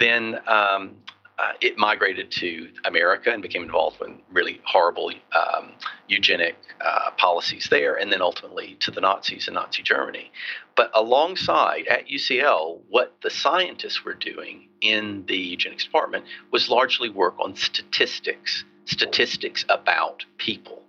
then 0.00 0.40
um, 0.48 0.96
uh, 1.38 1.52
it 1.60 1.76
migrated 1.76 2.30
to 2.30 2.68
America 2.84 3.30
and 3.32 3.42
became 3.42 3.62
involved 3.62 4.00
in 4.02 4.20
really 4.30 4.60
horrible 4.64 5.10
um, 5.32 5.72
eugenic 6.06 6.56
uh, 6.80 7.10
policies 7.16 7.66
there, 7.70 7.96
and 7.96 8.12
then 8.12 8.22
ultimately 8.22 8.76
to 8.80 8.90
the 8.90 9.00
Nazis 9.00 9.48
in 9.48 9.54
Nazi 9.54 9.82
Germany. 9.82 10.30
But 10.76 10.90
alongside 10.94 11.86
at 11.88 12.06
UCL, 12.06 12.80
what 12.88 13.16
the 13.22 13.30
scientists 13.30 14.04
were 14.04 14.14
doing 14.14 14.68
in 14.80 15.24
the 15.26 15.36
eugenics 15.36 15.84
department 15.84 16.24
was 16.52 16.68
largely 16.68 17.08
work 17.08 17.34
on 17.40 17.56
statistics, 17.56 18.64
statistics 18.84 19.64
about 19.68 20.24
people. 20.38 20.82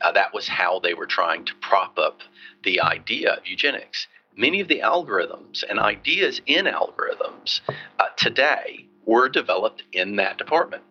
Uh, 0.00 0.10
that 0.12 0.34
was 0.34 0.48
how 0.48 0.80
they 0.80 0.94
were 0.94 1.06
trying 1.06 1.44
to 1.44 1.54
prop 1.60 1.98
up 1.98 2.20
the 2.64 2.80
idea 2.80 3.34
of 3.34 3.46
eugenics. 3.46 4.08
Many 4.36 4.60
of 4.60 4.68
the 4.68 4.80
algorithms 4.80 5.62
and 5.68 5.78
ideas 5.78 6.40
in 6.46 6.64
algorithms 6.64 7.60
uh, 7.98 8.06
today 8.16 8.86
were 9.10 9.28
developed 9.28 9.82
in 9.92 10.16
that 10.16 10.38
department 10.38 10.82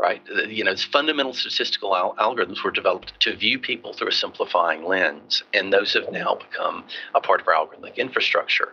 right? 0.00 0.22
You 0.48 0.64
know, 0.64 0.74
fundamental 0.76 1.34
statistical 1.34 1.94
al- 1.94 2.14
algorithms 2.14 2.64
were 2.64 2.70
developed 2.70 3.20
to 3.20 3.36
view 3.36 3.58
people 3.58 3.92
through 3.92 4.08
a 4.08 4.12
simplifying 4.12 4.84
lens, 4.84 5.42
and 5.52 5.70
those 5.70 5.92
have 5.92 6.10
now 6.10 6.36
become 6.36 6.84
a 7.14 7.20
part 7.20 7.42
of 7.42 7.48
our 7.48 7.54
algorithmic 7.54 7.96
infrastructure. 7.96 8.72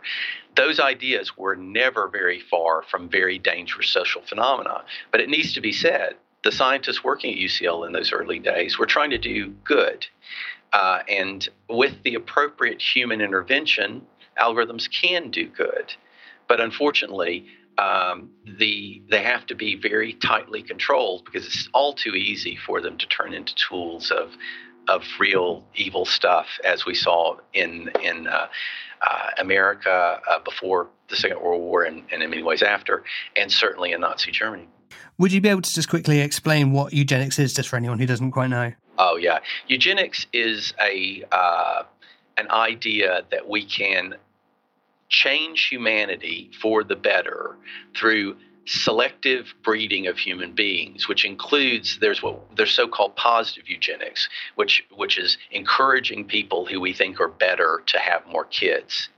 Those 0.56 0.80
ideas 0.80 1.38
were 1.38 1.58
never 1.58 2.08
very 2.08 2.40
far 2.40 2.82
from 2.84 3.10
very 3.10 3.38
dangerous 3.40 3.90
social 3.90 4.22
phenomena, 4.22 4.86
but 5.12 5.20
it 5.20 5.30
needs 5.30 5.54
to 5.54 5.62
be 5.62 5.74
said 5.74 6.16
the 6.44 6.52
scientists 6.52 7.04
working 7.04 7.34
at 7.34 7.40
UCL 7.40 7.86
in 7.86 7.92
those 7.92 8.14
early 8.14 8.40
days 8.40 8.80
were 8.80 8.86
trying 8.86 9.10
to 9.10 9.18
do 9.18 9.50
good. 9.66 10.06
Uh, 10.72 11.00
and 11.10 11.50
with 11.70 12.04
the 12.04 12.16
appropriate 12.16 12.82
human 12.82 13.20
intervention, 13.20 14.02
algorithms 14.40 14.90
can 14.90 15.30
do 15.30 15.48
good. 15.48 15.94
But 16.48 16.62
unfortunately, 16.62 17.48
um, 17.78 18.32
the 18.58 19.02
they 19.10 19.24
have 19.24 19.46
to 19.48 19.56
be 19.56 19.76
very 19.76 20.14
tightly 20.14 20.64
controlled 20.64 21.26
because 21.26 21.46
it's 21.46 21.70
all 21.74 21.94
too 21.94 22.16
easy 22.16 22.56
for 22.56 22.82
them 22.82 22.98
to 22.98 23.08
turn 23.08 23.34
into 23.34 23.54
tools 23.56 24.12
of 24.12 24.32
of 24.88 25.04
real 25.20 25.64
evil 25.76 26.06
stuff, 26.06 26.48
as 26.64 26.86
we 26.86 26.96
saw 26.96 27.38
in 27.54 27.90
in 28.04 28.28
uh, 28.28 28.48
uh, 29.02 29.30
America 29.38 30.20
uh, 30.30 30.40
before 30.40 30.90
the 31.10 31.16
Second 31.16 31.42
World 31.42 31.62
War, 31.62 31.84
and, 31.84 32.04
and 32.12 32.24
in 32.24 32.30
many 32.30 32.44
ways 32.44 32.62
after, 32.62 33.04
and 33.36 33.52
certainly 33.52 33.92
in 33.92 34.02
Nazi 34.02 34.32
Germany. 34.32 34.68
Would 35.20 35.32
you 35.32 35.42
be 35.42 35.50
able 35.50 35.62
to 35.62 35.74
just 35.74 35.90
quickly 35.90 36.20
explain 36.20 36.72
what 36.72 36.94
eugenics 36.94 37.40
is, 37.40 37.54
just 37.54 37.70
for 37.70 37.76
anyone 37.76 38.00
who 38.00 38.06
doesn't 38.06 38.32
quite 38.32 38.50
know? 38.50 38.74
Oh 38.98 39.18
yeah, 39.18 39.40
eugenics 39.68 40.26
is 40.34 40.74
a 40.82 41.24
uh, 41.32 41.84
an 42.38 42.50
idea 42.50 43.24
that 43.32 43.48
we 43.48 43.66
can 43.66 44.16
change 45.10 45.68
humanity 45.68 46.52
for 46.62 46.84
the 46.84 46.96
better 46.96 47.56
through 47.96 48.36
selective 48.66 49.54
breeding 49.64 50.08
of 50.08 50.18
human 50.18 50.52
beings, 50.52 51.08
which 51.08 51.24
includes 51.24 51.98
there's 52.02 52.22
what 52.22 52.40
there's 52.58 52.72
so-called 52.72 53.16
positive 53.16 53.70
eugenics, 53.70 54.28
which 54.56 54.86
which 54.96 55.18
is 55.18 55.38
encouraging 55.52 56.26
people 56.26 56.66
who 56.66 56.80
we 56.82 56.94
think 56.94 57.20
are 57.20 57.30
better 57.30 57.82
to 57.88 57.98
have 57.98 58.26
more 58.28 58.46
kids. 58.46 59.10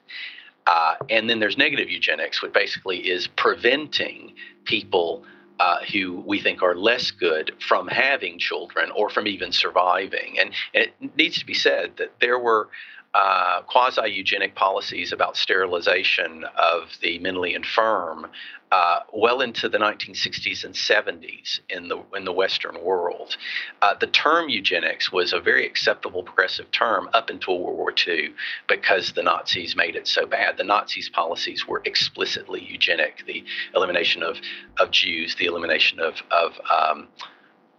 Uh, 0.67 0.95
and 1.09 1.27
then 1.27 1.39
there's 1.39 1.57
negative 1.57 1.89
eugenics, 1.89 2.43
which 2.43 2.53
basically 2.53 2.97
is 3.09 3.27
preventing 3.27 4.35
people 4.65 5.23
uh, 5.59 5.79
who 5.91 6.23
we 6.27 6.39
think 6.39 6.61
are 6.61 6.75
less 6.75 7.09
good 7.09 7.51
from 7.67 7.87
having 7.87 8.37
children 8.37 8.91
or 8.91 9.09
from 9.09 9.25
even 9.25 9.51
surviving. 9.51 10.37
And, 10.39 10.53
and 10.75 10.91
it 11.01 11.17
needs 11.17 11.39
to 11.39 11.45
be 11.45 11.55
said 11.55 11.93
that 11.97 12.13
there 12.21 12.37
were 12.37 12.69
uh, 13.13 13.61
quasi 13.63 14.09
eugenic 14.11 14.55
policies 14.55 15.11
about 15.11 15.35
sterilization 15.35 16.45
of 16.55 16.89
the 17.01 17.17
mentally 17.19 17.55
infirm 17.55 18.27
uh, 18.71 18.99
well 19.11 19.41
into 19.41 19.67
the 19.67 19.79
1960s 19.79 20.63
and 20.63 20.75
70s 20.75 21.59
in 21.69 21.87
the 21.87 22.03
in 22.15 22.23
the 22.23 22.31
Western 22.31 22.83
world. 22.83 23.35
Uh, 23.81 23.95
the 23.99 24.05
term 24.05 24.47
eugenics 24.47 25.11
was 25.11 25.33
a 25.33 25.39
very 25.39 25.65
acceptable 25.65 26.21
progressive 26.21 26.69
term 26.69 27.09
up 27.13 27.31
until 27.31 27.59
World 27.59 27.77
War 27.77 27.93
II 28.07 28.31
because 28.67 29.13
the 29.13 29.23
Nazis 29.23 29.75
made 29.75 29.95
it 29.95 30.07
so 30.07 30.27
bad. 30.27 30.57
The 30.57 30.63
Nazis' 30.63 31.09
policies 31.09 31.67
were 31.67 31.81
explicitly 31.85 32.63
eugenic: 32.63 33.23
the 33.25 33.43
elimination 33.75 34.21
of 34.21 34.37
of 34.77 34.91
Jews, 34.91 35.35
the 35.35 35.45
elimination 35.45 35.99
of 35.99 36.21
of 36.29 36.59
um, 36.69 37.07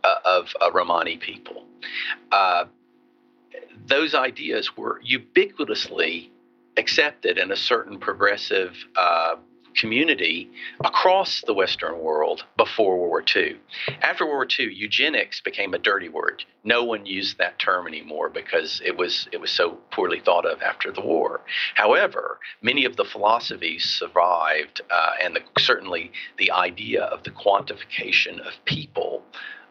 uh, 0.03 0.15
of 0.25 0.53
uh, 0.61 0.73
Romani 0.73 1.19
people. 1.19 1.67
Those 3.91 4.15
ideas 4.15 4.77
were 4.77 5.03
ubiquitously 5.03 6.31
accepted 6.77 7.39
in 7.39 7.51
a 7.51 7.57
certain 7.57 7.99
progressive 7.99 8.77
uh, 8.97 9.35
community 9.75 10.49
across 10.85 11.43
the 11.45 11.55
Western 11.55 11.99
world 11.99 12.45
before 12.57 12.97
World 12.97 13.09
War 13.09 13.25
II. 13.37 13.57
After 14.01 14.25
World 14.25 14.37
War 14.37 14.67
II, 14.67 14.73
eugenics 14.73 15.41
became 15.41 15.75
a 15.75 15.79
dirty 15.79 16.09
word. 16.09 16.45
No 16.63 16.85
one 16.85 17.05
used 17.05 17.39
that 17.39 17.59
term 17.59 17.89
anymore 17.89 18.29
because 18.29 18.81
it 18.85 18.97
was 18.97 19.29
it 19.33 19.41
was 19.41 19.51
so 19.51 19.79
poorly 19.91 20.21
thought 20.21 20.47
of 20.47 20.63
after 20.63 20.93
the 20.93 21.01
war. 21.01 21.41
However, 21.75 22.39
many 22.63 22.85
of 22.85 22.97
the 22.97 23.05
philosophies 23.05 23.85
survived, 23.85 24.83
uh, 24.89 25.15
and 25.23 25.35
the, 25.35 25.43
certainly 25.61 26.13
the 26.39 26.53
idea 26.53 27.03
of 27.03 27.25
the 27.25 27.31
quantification 27.31 28.39
of 28.39 28.53
people 28.65 29.25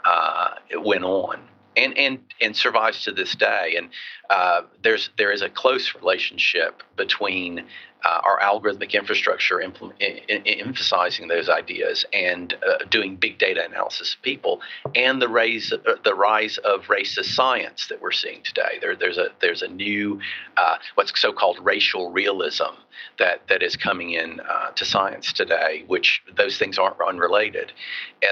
uh, 0.03 0.55
went 0.75 1.05
on 1.05 1.39
and 1.75 1.97
and 1.97 2.19
and 2.41 2.55
survives 2.55 3.03
to 3.03 3.11
this 3.11 3.35
day. 3.35 3.75
And 3.77 3.89
uh, 4.29 4.61
there's 4.83 5.09
there 5.17 5.31
is 5.31 5.41
a 5.41 5.49
close 5.49 5.95
relationship 5.95 6.83
between 6.95 7.65
uh, 8.05 8.21
our 8.23 8.39
algorithmic 8.39 8.93
infrastructure 8.93 9.57
impl- 9.57 9.91
in, 9.99 10.41
in 10.45 10.59
emphasizing 10.59 11.27
those 11.27 11.49
ideas 11.49 12.05
and 12.13 12.55
uh, 12.65 12.85
doing 12.89 13.17
big 13.17 13.37
data 13.37 13.65
analysis 13.65 14.13
of 14.13 14.21
people, 14.21 14.61
and 14.95 15.21
the 15.21 15.27
rise 15.27 15.73
uh, 15.73 15.95
the 16.03 16.13
rise 16.13 16.57
of 16.59 16.83
racist 16.83 17.33
science 17.33 17.87
that 17.87 18.01
we're 18.01 18.11
seeing 18.11 18.41
today. 18.43 18.77
There, 18.81 18.95
there's 18.95 19.17
a 19.17 19.29
there's 19.41 19.61
a 19.61 19.67
new 19.67 20.19
uh, 20.57 20.77
what's 20.95 21.19
so-called 21.19 21.57
racial 21.61 22.11
realism 22.11 22.75
that 23.17 23.47
that 23.49 23.61
is 23.61 23.75
coming 23.75 24.11
in 24.11 24.39
uh, 24.41 24.71
to 24.71 24.85
science 24.85 25.33
today, 25.33 25.83
which 25.87 26.21
those 26.37 26.57
things 26.57 26.77
aren't 26.77 26.99
unrelated. 27.01 27.73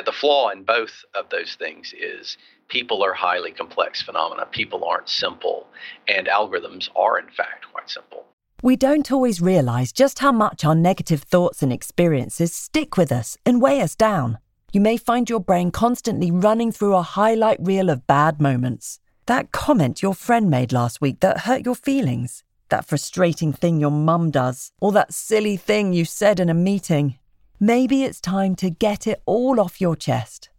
the 0.06 0.12
flaw 0.12 0.50
in 0.50 0.64
both 0.64 1.04
of 1.14 1.30
those 1.30 1.56
things 1.56 1.94
is 1.98 2.38
people 2.68 3.04
are 3.04 3.14
highly 3.14 3.52
complex 3.52 4.02
phenomena. 4.02 4.46
People 4.52 4.86
aren't 4.86 5.10
simple, 5.10 5.68
and 6.08 6.28
algorithms 6.28 6.90
are 6.96 7.20
in 7.20 7.30
fact 7.30 7.66
quite 7.72 7.90
simple. 7.90 8.26
We 8.64 8.76
don't 8.76 9.12
always 9.12 9.40
realize 9.40 9.92
just 9.92 10.20
how 10.20 10.32
much 10.32 10.66
our 10.66 10.74
negative 10.74 11.22
thoughts 11.22 11.62
and 11.62 11.72
experiences 11.72 12.54
stick 12.54 12.98
with 12.98 13.12
us 13.12 13.38
and 13.46 13.62
weigh 13.62 13.82
us 13.82 13.96
down. 13.96 14.40
You 14.74 14.82
may 14.82 14.98
find 14.98 15.30
your 15.30 15.40
brain 15.40 15.72
constantly 15.72 16.32
running 16.32 16.72
through 16.72 16.96
a 16.96 17.02
highlight 17.02 17.60
reel 17.62 17.90
of 17.90 18.08
bad 18.08 18.42
moments. 18.42 19.00
That 19.28 19.52
comment 19.52 20.02
your 20.02 20.14
friend 20.14 20.50
made 20.50 20.74
last 20.74 21.02
week 21.02 21.20
that 21.20 21.42
hurt 21.42 21.66
your 21.66 21.76
feelings, 21.76 22.44
that 22.70 22.86
frustrating 22.86 23.54
thing 23.54 23.80
your 23.80 23.92
mum 23.92 24.32
does, 24.32 24.72
or 24.82 24.92
that 24.94 25.14
silly 25.14 25.56
thing 25.56 25.94
you 25.94 26.06
said 26.06 26.40
in 26.40 26.50
a 26.50 26.54
meeting. 26.54 27.20
Maybe 27.60 28.04
it's 28.04 28.20
time 28.20 28.56
to 28.58 28.70
get 28.70 29.08
it 29.08 29.22
all 29.26 29.60
off 29.60 29.80
your 29.80 29.96
chest, 29.96 30.50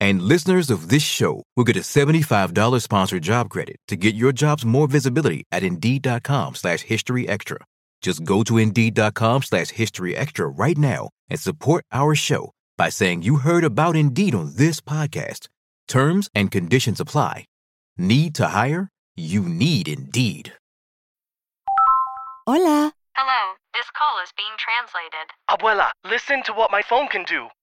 And 0.00 0.22
listeners 0.22 0.70
of 0.70 0.88
this 0.88 1.02
show 1.02 1.42
will 1.56 1.64
get 1.64 1.76
a 1.76 1.80
$75 1.80 2.82
sponsored 2.82 3.22
job 3.22 3.50
credit 3.50 3.76
to 3.88 3.96
get 3.96 4.14
your 4.14 4.32
jobs 4.32 4.64
more 4.64 4.86
visibility 4.86 5.44
at 5.50 5.62
Indeed.com 5.62 6.54
slash 6.54 6.82
History 6.82 7.28
Extra. 7.28 7.58
Just 8.00 8.24
go 8.24 8.42
to 8.44 8.58
Indeed.com 8.58 9.42
slash 9.42 9.70
History 9.70 10.16
Extra 10.16 10.46
right 10.46 10.78
now 10.78 11.10
and 11.28 11.40
support 11.40 11.84
our 11.90 12.14
show 12.14 12.52
by 12.76 12.90
saying 12.90 13.22
you 13.22 13.36
heard 13.38 13.64
about 13.64 13.96
Indeed 13.96 14.34
on 14.34 14.54
this 14.54 14.80
podcast. 14.80 15.48
Terms 15.88 16.28
and 16.34 16.50
conditions 16.50 17.00
apply. 17.00 17.46
Need 17.96 18.36
to 18.36 18.46
hire? 18.48 18.90
You 19.16 19.42
need 19.42 19.88
Indeed. 19.88 20.52
Hola. 22.46 22.92
Hello, 23.16 23.54
this 23.74 23.90
call 23.98 24.22
is 24.22 24.30
being 24.36 24.54
translated. 24.58 25.26
Abuela, 25.50 25.90
listen 26.08 26.42
to 26.44 26.52
what 26.52 26.70
my 26.70 26.82
phone 26.82 27.08
can 27.08 27.24
do. 27.24 27.48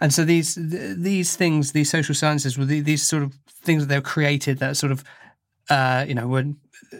And 0.00 0.12
so 0.12 0.24
these 0.24 0.56
these 0.56 1.36
things, 1.36 1.72
these 1.72 1.90
social 1.90 2.14
sciences, 2.14 2.56
were 2.56 2.64
these 2.64 3.06
sort 3.06 3.22
of 3.22 3.34
things 3.62 3.82
that 3.82 3.88
they 3.88 3.98
were 3.98 4.02
created 4.02 4.58
that 4.58 4.76
sort 4.76 4.92
of, 4.92 5.04
uh, 5.68 6.04
you 6.08 6.14
know, 6.14 6.26
were 6.26 6.44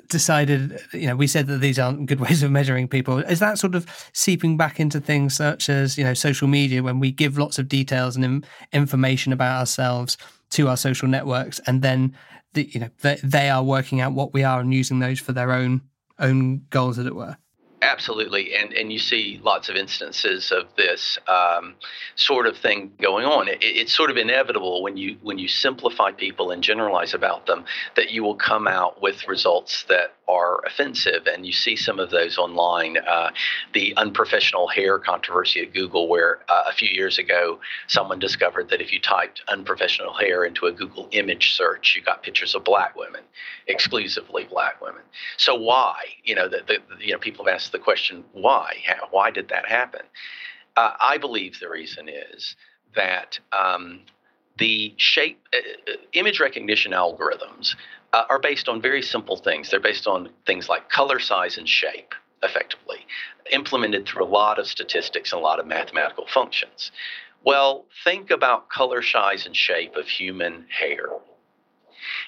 decided. 0.08 0.80
You 0.92 1.08
know, 1.08 1.16
we 1.16 1.26
said 1.26 1.46
that 1.46 1.58
these 1.58 1.78
aren't 1.78 2.06
good 2.06 2.20
ways 2.26 2.42
of 2.42 2.50
measuring 2.50 2.88
people. 2.88 3.18
Is 3.18 3.40
that 3.40 3.58
sort 3.58 3.74
of 3.74 3.86
seeping 4.12 4.56
back 4.56 4.78
into 4.78 5.00
things 5.00 5.34
such 5.34 5.68
as 5.68 5.96
you 5.96 6.04
know 6.04 6.14
social 6.14 6.48
media 6.48 6.82
when 6.82 7.00
we 7.00 7.10
give 7.10 7.38
lots 7.38 7.58
of 7.58 7.68
details 7.68 8.16
and 8.16 8.46
information 8.72 9.32
about 9.32 9.58
ourselves 9.58 10.18
to 10.50 10.68
our 10.68 10.76
social 10.76 11.08
networks, 11.08 11.58
and 11.66 11.80
then 11.80 12.14
the, 12.52 12.68
you 12.70 12.80
know 12.80 12.90
they, 13.00 13.16
they 13.22 13.48
are 13.48 13.62
working 13.62 14.00
out 14.00 14.12
what 14.12 14.34
we 14.34 14.44
are 14.44 14.60
and 14.60 14.74
using 14.74 14.98
those 14.98 15.20
for 15.20 15.32
their 15.32 15.52
own 15.52 15.80
own 16.18 16.66
goals, 16.68 16.98
as 16.98 17.06
it 17.06 17.14
were. 17.14 17.36
Absolutely, 17.82 18.54
and 18.54 18.72
and 18.72 18.92
you 18.92 18.98
see 18.98 19.40
lots 19.42 19.68
of 19.68 19.76
instances 19.76 20.52
of 20.52 20.64
this 20.76 21.18
um, 21.28 21.74
sort 22.16 22.46
of 22.46 22.56
thing 22.56 22.92
going 23.00 23.24
on. 23.24 23.48
It, 23.48 23.58
it's 23.60 23.94
sort 23.94 24.10
of 24.10 24.16
inevitable 24.16 24.82
when 24.82 24.96
you 24.96 25.16
when 25.22 25.38
you 25.38 25.48
simplify 25.48 26.12
people 26.12 26.50
and 26.50 26.62
generalize 26.62 27.14
about 27.14 27.46
them 27.46 27.64
that 27.96 28.10
you 28.10 28.22
will 28.22 28.36
come 28.36 28.66
out 28.66 29.02
with 29.02 29.26
results 29.28 29.84
that 29.88 30.14
are 30.30 30.60
offensive, 30.64 31.26
and 31.26 31.44
you 31.44 31.52
see 31.52 31.76
some 31.76 31.98
of 31.98 32.10
those 32.10 32.38
online. 32.38 32.96
Uh, 32.98 33.30
the 33.72 33.94
unprofessional 33.96 34.68
hair 34.68 34.98
controversy 34.98 35.60
at 35.60 35.72
Google, 35.72 36.08
where 36.08 36.40
uh, 36.48 36.64
a 36.68 36.72
few 36.72 36.88
years 36.88 37.18
ago 37.18 37.58
someone 37.86 38.18
discovered 38.18 38.68
that 38.70 38.80
if 38.80 38.92
you 38.92 39.00
typed 39.00 39.42
unprofessional 39.48 40.14
hair 40.14 40.44
into 40.44 40.66
a 40.66 40.72
Google 40.72 41.08
image 41.12 41.54
search, 41.54 41.94
you 41.96 42.02
got 42.02 42.22
pictures 42.22 42.54
of 42.54 42.64
black 42.64 42.96
women, 42.96 43.22
exclusively 43.66 44.44
black 44.44 44.80
women. 44.80 45.02
So 45.36 45.54
why? 45.54 45.96
You 46.24 46.34
know, 46.36 46.48
the, 46.48 46.62
the 46.66 47.04
you 47.04 47.12
know 47.12 47.18
people 47.18 47.44
have 47.44 47.54
asked 47.54 47.72
the 47.72 47.78
question, 47.78 48.24
why? 48.32 48.76
Why 49.10 49.30
did 49.30 49.48
that 49.48 49.66
happen? 49.66 50.02
Uh, 50.76 50.92
I 51.00 51.18
believe 51.18 51.58
the 51.58 51.68
reason 51.68 52.08
is 52.08 52.56
that 52.94 53.38
um, 53.52 54.00
the 54.58 54.94
shape 54.96 55.40
uh, 55.52 55.92
uh, 55.92 55.96
image 56.12 56.38
recognition 56.40 56.92
algorithms 56.92 57.74
uh, 58.12 58.24
are 58.28 58.38
based 58.38 58.68
on 58.68 58.80
very 58.80 59.02
simple 59.02 59.36
things. 59.36 59.70
They're 59.70 59.80
based 59.80 60.06
on 60.06 60.30
things 60.46 60.68
like 60.68 60.88
color, 60.88 61.18
size, 61.18 61.58
and 61.58 61.68
shape, 61.68 62.14
effectively, 62.42 63.06
implemented 63.52 64.06
through 64.06 64.24
a 64.24 64.26
lot 64.26 64.58
of 64.58 64.66
statistics 64.66 65.32
and 65.32 65.40
a 65.40 65.44
lot 65.44 65.60
of 65.60 65.66
mathematical 65.66 66.26
functions. 66.26 66.90
Well, 67.44 67.86
think 68.04 68.30
about 68.30 68.68
color, 68.68 69.02
size, 69.02 69.46
and 69.46 69.56
shape 69.56 69.96
of 69.96 70.06
human 70.06 70.66
hair. 70.68 71.08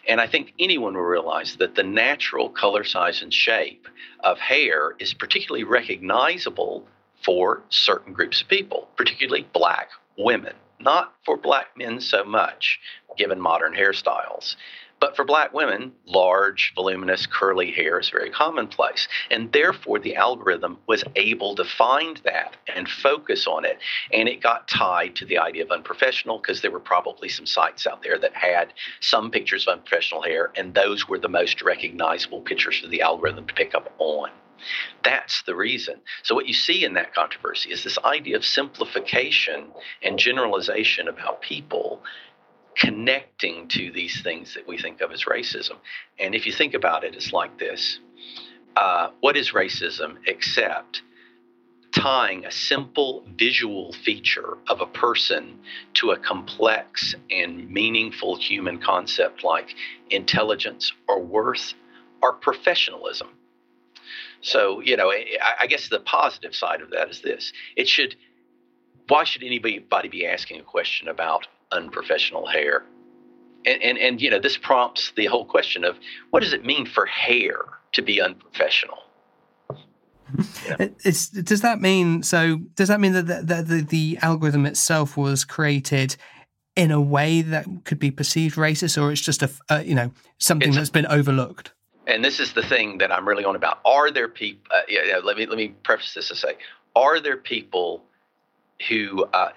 And 0.09 0.21
I 0.21 0.27
think 0.27 0.53
anyone 0.59 0.95
will 0.95 1.03
realize 1.03 1.57
that 1.57 1.75
the 1.75 1.83
natural 1.83 2.49
color, 2.49 2.85
size, 2.85 3.23
and 3.23 3.33
shape 3.33 3.89
of 4.21 4.39
hair 4.39 4.95
is 4.99 5.15
particularly 5.15 5.65
recognizable 5.65 6.87
for 7.25 7.63
certain 7.69 8.13
groups 8.13 8.43
of 8.43 8.49
people, 8.49 8.89
particularly 8.97 9.47
black 9.53 9.91
women. 10.17 10.55
Not 10.81 11.15
for 11.25 11.37
black 11.37 11.77
men 11.77 12.01
so 12.01 12.25
much, 12.25 12.81
given 13.17 13.41
modern 13.41 13.75
hairstyles. 13.75 14.57
But 15.03 15.17
for 15.17 15.25
black 15.25 15.53
women, 15.53 15.95
large, 16.07 16.73
voluminous, 16.77 17.27
curly 17.27 17.73
hair 17.73 17.99
is 17.99 18.09
very 18.09 18.31
commonplace. 18.31 19.09
And 19.33 19.51
therefore, 19.51 19.99
the 19.99 20.15
algorithm 20.15 20.79
was 20.87 21.03
able 21.17 21.57
to 21.57 21.65
find 21.65 22.19
that 22.19 22.57
and 22.73 22.89
focus 22.89 23.49
on 23.49 23.65
it. 23.65 23.81
And 24.13 24.29
it 24.29 24.41
got 24.41 24.69
tied 24.69 25.17
to 25.17 25.25
the 25.27 25.39
idea 25.39 25.65
of 25.65 25.73
unprofessional 25.73 26.39
because 26.39 26.61
there 26.61 26.71
were 26.71 26.79
probably 26.79 27.29
some 27.29 27.47
sites 27.47 27.85
out 27.85 28.05
there 28.05 28.17
that 28.17 28.37
had 28.37 28.75
some 29.01 29.33
pictures 29.33 29.67
of 29.67 29.79
unprofessional 29.79 30.23
hair, 30.23 30.53
and 30.55 30.73
those 30.73 31.09
were 31.09 31.19
the 31.19 31.29
most 31.29 31.63
recognizable 31.63 32.41
pictures 32.41 32.79
for 32.79 32.87
the 32.87 33.03
algorithm 33.03 33.49
to 33.49 33.55
pick 33.55 33.75
up 33.75 33.93
on. 33.99 34.31
That's 35.03 35.43
the 35.43 35.57
reason. 35.57 35.97
So, 36.23 36.37
what 36.37 36.47
you 36.47 36.55
see 36.55 36.85
in 36.85 36.95
that 36.95 37.13
controversy 37.13 37.73
is 37.73 37.83
this 37.83 37.99
idea 38.05 38.37
of 38.37 38.45
simplification 38.45 39.67
and 40.01 40.17
generalization 40.17 41.09
about 41.09 41.43
people 41.43 42.05
connecting 42.77 43.69
to 43.69 43.91
these 43.93 44.23
things 44.23 44.55
that 44.55 44.67
we 44.67 44.79
think 44.79 45.01
of 45.01 45.13
as 45.13 45.25
racism. 45.25 45.77
And 46.19 46.35
if 46.35 46.47
you 46.47 46.53
think 46.53 46.75
about 46.75 47.05
it, 47.05 47.15
it's 47.15 47.33
like 47.33 47.59
this 47.59 48.01
uh, 48.77 49.11
What 49.21 49.37
is 49.37 49.53
racism 49.53 50.17
except 50.27 51.03
tying 51.95 52.47
a 52.47 52.51
simple 52.51 53.23
visual 53.37 53.93
feature 53.93 54.57
of 54.69 54.81
a 54.81 54.87
person 54.87 55.59
to 55.95 56.13
a 56.13 56.19
complex 56.19 57.15
and 57.31 57.69
meaningful 57.71 58.37
human 58.37 58.79
concept 58.79 59.45
like 59.45 59.75
intelligence 60.11 60.93
or 61.07 61.21
worth 61.23 61.75
or 62.23 62.33
professionalism? 62.33 63.29
So, 64.41 64.81
you 64.81 64.97
know, 64.97 65.13
I 65.13 65.67
guess 65.69 65.89
the 65.89 66.01
positive 66.01 66.55
side 66.55 66.81
of 66.81 66.91
that 66.91 67.11
is 67.11 67.21
this 67.21 67.53
it 67.77 67.89
should 67.89 68.17
why 69.09 69.25
should 69.25 69.43
anybody 69.43 70.09
be 70.09 70.27
asking 70.27 70.61
a 70.61 70.63
question 70.63 71.09
about 71.09 71.47
unprofessional 71.73 72.47
hair. 72.47 72.85
And, 73.65 73.83
and, 73.83 73.99
and, 73.99 74.21
you 74.21 74.31
know, 74.31 74.41
this 74.41 74.57
prompts 74.57 75.13
the 75.17 75.27
whole 75.27 75.45
question 75.45 75.85
of 75.85 75.97
what 76.31 76.43
does 76.43 76.53
it 76.53 76.65
mean 76.65 76.87
for 76.87 77.07
hair 77.07 77.65
to 77.93 78.03
be 78.03 78.21
unprofessional? 78.21 78.99
Yeah. 80.67 80.89
Does 81.05 81.61
that 81.61 81.81
mean 81.81 82.23
so? 82.23 82.57
Does 82.75 82.89
that 82.89 83.01
mean 83.01 83.13
that 83.13 83.27
the, 83.27 83.43
the, 83.43 83.63
the, 83.63 83.83
the 83.83 84.19
algorithm 84.23 84.65
itself 84.65 85.17
was 85.17 85.45
created 85.45 86.17
in 86.75 86.91
a 86.91 87.01
way 87.01 87.43
that 87.43 87.67
could 87.85 87.99
be 87.99 88.11
perceived 88.11 88.57
racist, 88.57 89.01
or 89.01 89.13
it's 89.13 89.21
just 89.21 89.43
a, 89.43 89.51
a 89.69 89.83
you 89.83 89.95
know 89.95 90.11
something 90.39 90.69
it's, 90.69 90.77
that's 90.77 90.91
been 90.91 91.07
overlooked? 91.07 91.73
And 92.07 92.25
this 92.25 92.41
is 92.41 92.55
the 92.55 92.63
thing 92.63 92.99
that 92.99 93.13
I'm 93.13 93.29
really 93.29 93.45
on 93.45 93.57
about. 93.57 93.81
Are 93.85 94.11
there 94.11 94.29
people? 94.29 94.63
Uh, 94.75 94.81
yeah, 94.89 95.01
yeah, 95.05 95.19
let 95.19 95.37
me 95.37 95.47
let 95.47 95.59
me 95.59 95.75
preface 95.83 96.15
this 96.15 96.29
to 96.29 96.35
say: 96.35 96.57
Are 96.97 97.21
there 97.21 97.37
people 97.37 98.03
who 98.89 99.25
uh, 99.35 99.51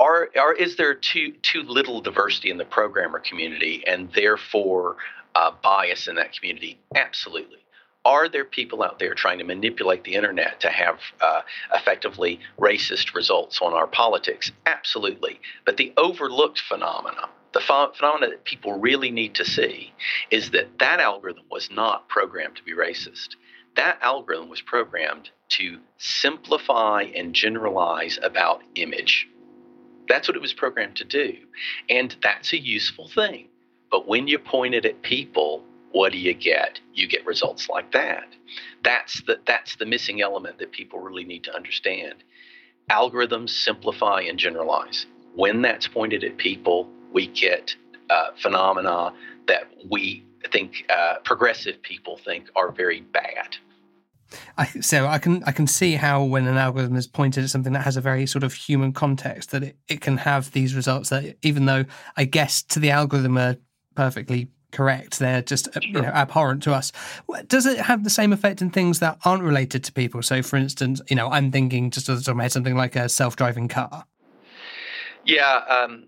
are, 0.00 0.28
are 0.38 0.54
is 0.54 0.76
there 0.76 0.94
too 0.94 1.32
too 1.42 1.62
little 1.62 2.00
diversity 2.00 2.50
in 2.50 2.58
the 2.58 2.64
programmer 2.64 3.18
community 3.18 3.84
and 3.86 4.10
therefore 4.14 4.96
uh, 5.34 5.50
bias 5.62 6.08
in 6.08 6.16
that 6.16 6.32
community? 6.32 6.78
Absolutely. 6.94 7.58
Are 8.04 8.28
there 8.28 8.44
people 8.44 8.82
out 8.82 8.98
there 8.98 9.14
trying 9.14 9.38
to 9.38 9.44
manipulate 9.44 10.02
the 10.02 10.14
internet 10.14 10.58
to 10.60 10.70
have 10.70 10.98
uh, 11.20 11.42
effectively 11.72 12.40
racist 12.58 13.14
results 13.14 13.60
on 13.62 13.72
our 13.72 13.86
politics? 13.86 14.50
Absolutely. 14.66 15.40
But 15.64 15.76
the 15.76 15.92
overlooked 15.96 16.58
phenomenon, 16.58 17.28
the 17.52 17.60
ph- 17.60 17.96
phenomena 17.96 18.30
that 18.30 18.44
people 18.44 18.80
really 18.80 19.12
need 19.12 19.36
to 19.36 19.44
see, 19.44 19.92
is 20.32 20.50
that 20.50 20.80
that 20.80 20.98
algorithm 20.98 21.44
was 21.48 21.70
not 21.70 22.08
programmed 22.08 22.56
to 22.56 22.64
be 22.64 22.72
racist. 22.72 23.36
That 23.76 23.98
algorithm 24.02 24.48
was 24.48 24.60
programmed 24.60 25.30
to 25.50 25.78
simplify 25.98 27.02
and 27.14 27.34
generalize 27.34 28.18
about 28.22 28.62
image. 28.74 29.28
That's 30.12 30.28
what 30.28 30.36
it 30.36 30.42
was 30.42 30.52
programmed 30.52 30.96
to 30.96 31.04
do. 31.04 31.38
And 31.88 32.14
that's 32.22 32.52
a 32.52 32.58
useful 32.58 33.08
thing. 33.08 33.48
But 33.90 34.06
when 34.06 34.28
you 34.28 34.38
point 34.38 34.74
it 34.74 34.84
at 34.84 35.00
people, 35.00 35.64
what 35.92 36.12
do 36.12 36.18
you 36.18 36.34
get? 36.34 36.78
You 36.92 37.08
get 37.08 37.24
results 37.24 37.70
like 37.70 37.92
that. 37.92 38.28
That's 38.84 39.22
the, 39.22 39.40
that's 39.46 39.76
the 39.76 39.86
missing 39.86 40.20
element 40.20 40.58
that 40.58 40.70
people 40.70 40.98
really 41.00 41.24
need 41.24 41.44
to 41.44 41.54
understand. 41.54 42.16
Algorithms 42.90 43.48
simplify 43.48 44.20
and 44.20 44.38
generalize. 44.38 45.06
When 45.34 45.62
that's 45.62 45.88
pointed 45.88 46.24
at 46.24 46.36
people, 46.36 46.90
we 47.14 47.28
get 47.28 47.74
uh, 48.10 48.32
phenomena 48.36 49.14
that 49.48 49.64
we 49.90 50.26
think 50.52 50.84
uh, 50.90 51.20
progressive 51.24 51.80
people 51.80 52.18
think 52.22 52.50
are 52.54 52.70
very 52.70 53.00
bad. 53.00 53.56
I, 54.58 54.66
so 54.80 55.06
I 55.06 55.18
can 55.18 55.42
I 55.44 55.52
can 55.52 55.66
see 55.66 55.94
how 55.94 56.22
when 56.24 56.46
an 56.46 56.56
algorithm 56.56 56.96
is 56.96 57.06
pointed 57.06 57.44
at 57.44 57.50
something 57.50 57.72
that 57.72 57.84
has 57.84 57.96
a 57.96 58.00
very 58.00 58.26
sort 58.26 58.44
of 58.44 58.52
human 58.52 58.92
context 58.92 59.50
that 59.50 59.62
it, 59.62 59.76
it 59.88 60.00
can 60.00 60.18
have 60.18 60.52
these 60.52 60.74
results 60.74 61.10
that 61.10 61.36
even 61.42 61.66
though 61.66 61.84
I 62.16 62.24
guess 62.24 62.62
to 62.64 62.80
the 62.80 62.90
algorithm 62.90 63.38
are 63.38 63.56
perfectly 63.94 64.48
correct 64.70 65.18
they're 65.18 65.42
just 65.42 65.68
you 65.82 66.00
know 66.00 66.08
abhorrent 66.08 66.62
to 66.62 66.72
us. 66.72 66.92
Does 67.46 67.66
it 67.66 67.78
have 67.78 68.04
the 68.04 68.10
same 68.10 68.32
effect 68.32 68.62
in 68.62 68.70
things 68.70 69.00
that 69.00 69.18
aren't 69.24 69.42
related 69.42 69.84
to 69.84 69.92
people? 69.92 70.22
So 70.22 70.42
for 70.42 70.56
instance 70.56 71.00
you 71.10 71.16
know 71.16 71.28
i'm 71.28 71.50
thinking 71.50 71.90
just 71.90 72.08
off 72.08 72.18
the 72.18 72.24
top 72.24 72.32
of 72.32 72.36
my 72.36 72.44
head 72.44 72.52
something 72.52 72.76
like 72.76 72.96
a 72.96 73.08
self-driving 73.08 73.68
car. 73.68 74.04
Yeah 75.24 75.60
um, 75.68 76.06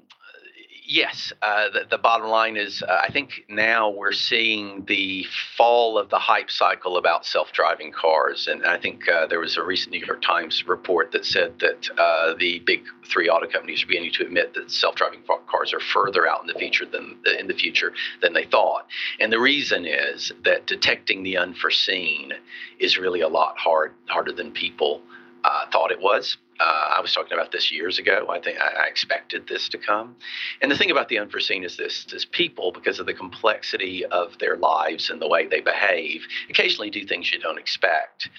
yes, 0.84 1.32
uh, 1.42 1.70
the, 1.70 1.86
the, 1.90 1.98
bottom 1.98 2.28
line 2.28 2.56
is 2.56 2.82
uh, 2.82 3.00
I 3.02 3.10
think 3.10 3.44
now 3.48 3.90
we're 3.90 4.12
seeing 4.12 4.84
the 4.86 5.24
fall 5.56 5.98
of 5.98 6.10
the 6.10 6.18
hype 6.18 6.50
cycle 6.50 6.98
about 6.98 7.24
self 7.24 7.52
driving 7.52 7.92
cars. 7.92 8.46
And 8.46 8.64
I 8.64 8.78
think 8.78 9.08
uh, 9.08 9.26
there 9.26 9.40
was 9.40 9.56
a 9.56 9.62
recent 9.62 9.92
New 9.92 10.04
York 10.04 10.22
Times 10.22 10.66
report 10.66 11.12
that 11.12 11.24
said 11.24 11.58
that 11.60 11.88
uh, 11.98 12.34
the 12.38 12.60
big 12.60 12.84
three 13.06 13.28
auto 13.28 13.46
companies 13.46 13.82
are 13.82 13.86
beginning 13.86 14.12
to 14.12 14.24
admit 14.24 14.54
that 14.54 14.70
self 14.70 14.94
driving 14.94 15.20
cars 15.46 15.72
are 15.72 15.80
further 15.80 16.26
out 16.28 16.42
in 16.42 16.46
the 16.46 16.58
future 16.58 16.86
than 16.86 17.18
in 17.38 17.46
the 17.46 17.54
future 17.54 17.92
than 18.20 18.34
they 18.34 18.44
thought. 18.44 18.86
And 19.18 19.32
the 19.32 19.40
reason 19.40 19.86
is 19.86 20.32
that 20.44 20.66
detecting 20.66 21.22
the 21.22 21.38
unforeseen 21.38 22.34
is 22.78 22.98
really 22.98 23.22
a 23.22 23.28
lot 23.28 23.56
hard 23.56 23.92
harder 24.06 24.32
than 24.32 24.52
people 24.52 25.00
uh, 25.44 25.66
thought 25.70 25.90
it 25.90 26.00
was. 26.00 26.36
Uh, 26.60 26.94
I 26.96 27.00
was 27.00 27.12
talking 27.12 27.32
about 27.32 27.50
this 27.52 27.72
years 27.72 27.98
ago. 27.98 28.26
I 28.30 28.40
think 28.40 28.58
I, 28.58 28.84
I, 28.84 28.86
expected 28.86 29.48
this 29.48 29.68
to 29.70 29.78
come. 29.78 30.16
And 30.62 30.70
the 30.70 30.76
thing 30.76 30.90
about 30.90 31.08
the 31.08 31.18
unforeseen 31.18 31.64
is 31.64 31.76
this: 31.76 32.06
is 32.12 32.24
people, 32.24 32.70
because 32.70 33.00
of 33.00 33.06
the 33.06 33.14
complexity 33.14 34.04
of 34.06 34.38
their 34.38 34.56
lives 34.56 35.10
and 35.10 35.20
the 35.20 35.28
way 35.28 35.46
they 35.46 35.60
behave, 35.60 36.26
occasionally 36.48 36.90
do 36.90 37.04
things 37.04 37.32
you 37.32 37.40
don't 37.40 37.58
expect. 37.58 38.30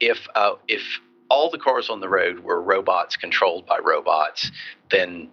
If 0.00 0.28
uh, 0.34 0.54
if 0.68 0.82
all 1.30 1.50
the 1.50 1.58
cars 1.58 1.88
on 1.88 2.00
the 2.00 2.08
road 2.08 2.40
were 2.40 2.60
robots 2.60 3.16
controlled 3.16 3.66
by 3.66 3.78
robots, 3.78 4.50
then 4.90 5.30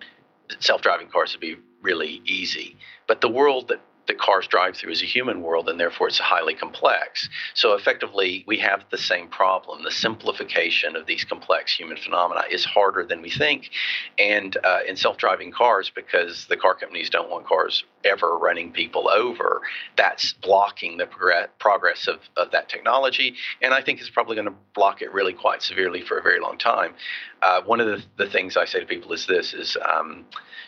self-driving 0.60 1.10
cars 1.10 1.34
would 1.34 1.42
be 1.42 1.58
really 1.82 2.22
easy. 2.26 2.78
But 3.08 3.20
the 3.22 3.30
world 3.30 3.68
that 3.68 3.82
that 4.10 4.20
cars 4.20 4.48
drive 4.48 4.76
through 4.76 4.92
is 4.92 5.02
a 5.02 5.06
human 5.06 5.42
world, 5.42 5.70
and 5.70 5.80
therefore 5.80 6.08
it's 6.08 6.18
highly 6.18 6.56
complex. 6.56 7.30
So 7.54 7.74
effectively, 7.74 8.44
we 8.48 8.58
have 8.58 8.84
the 8.90 8.98
same 8.98 9.30
problem. 9.30 9.84
The 9.84 9.92
simplification 9.92 10.96
of 10.96 11.06
these 11.06 11.24
complex 11.24 11.74
human 11.74 11.96
phenomena 11.96 12.42
is 12.52 12.66
harder 12.66 13.06
than 13.06 13.22
we 13.22 13.30
think. 13.30 13.70
And 14.18 14.58
uh, 14.64 14.80
in 14.88 14.98
self 14.98 15.18
driving 15.18 15.52
cars, 15.52 15.92
because 15.94 16.48
the 16.48 16.58
car 16.58 16.76
companies 16.76 17.10
don't 17.10 17.30
want 17.30 17.46
cars 17.46 17.84
ever 18.04 18.38
running 18.38 18.72
people 18.72 19.10
over, 19.10 19.62
that's 19.96 20.34
blocking 20.34 20.98
the 20.98 21.06
progress, 21.06 21.50
progress 21.60 22.08
of, 22.08 22.20
of 22.36 22.52
that 22.52 22.68
technology. 22.68 23.36
And 23.62 23.74
I 23.74 23.82
think 23.82 24.00
it's 24.00 24.10
probably 24.10 24.36
going 24.36 24.48
to 24.48 24.56
block 24.74 25.02
it 25.02 25.14
really 25.14 25.34
quite 25.34 25.62
severely 25.62 26.02
for 26.02 26.18
a 26.18 26.24
very 26.24 26.40
long 26.40 26.58
time. 26.58 26.94
Uh, 27.42 27.62
one 27.62 27.80
of 27.80 27.88
the, 27.88 28.04
the 28.18 28.30
things 28.30 28.58
I 28.58 28.66
say 28.66 28.80
to 28.80 28.86
people 28.86 29.14
is 29.14 29.26
this 29.26 29.54
is, 29.54 29.78
um, 29.88 30.26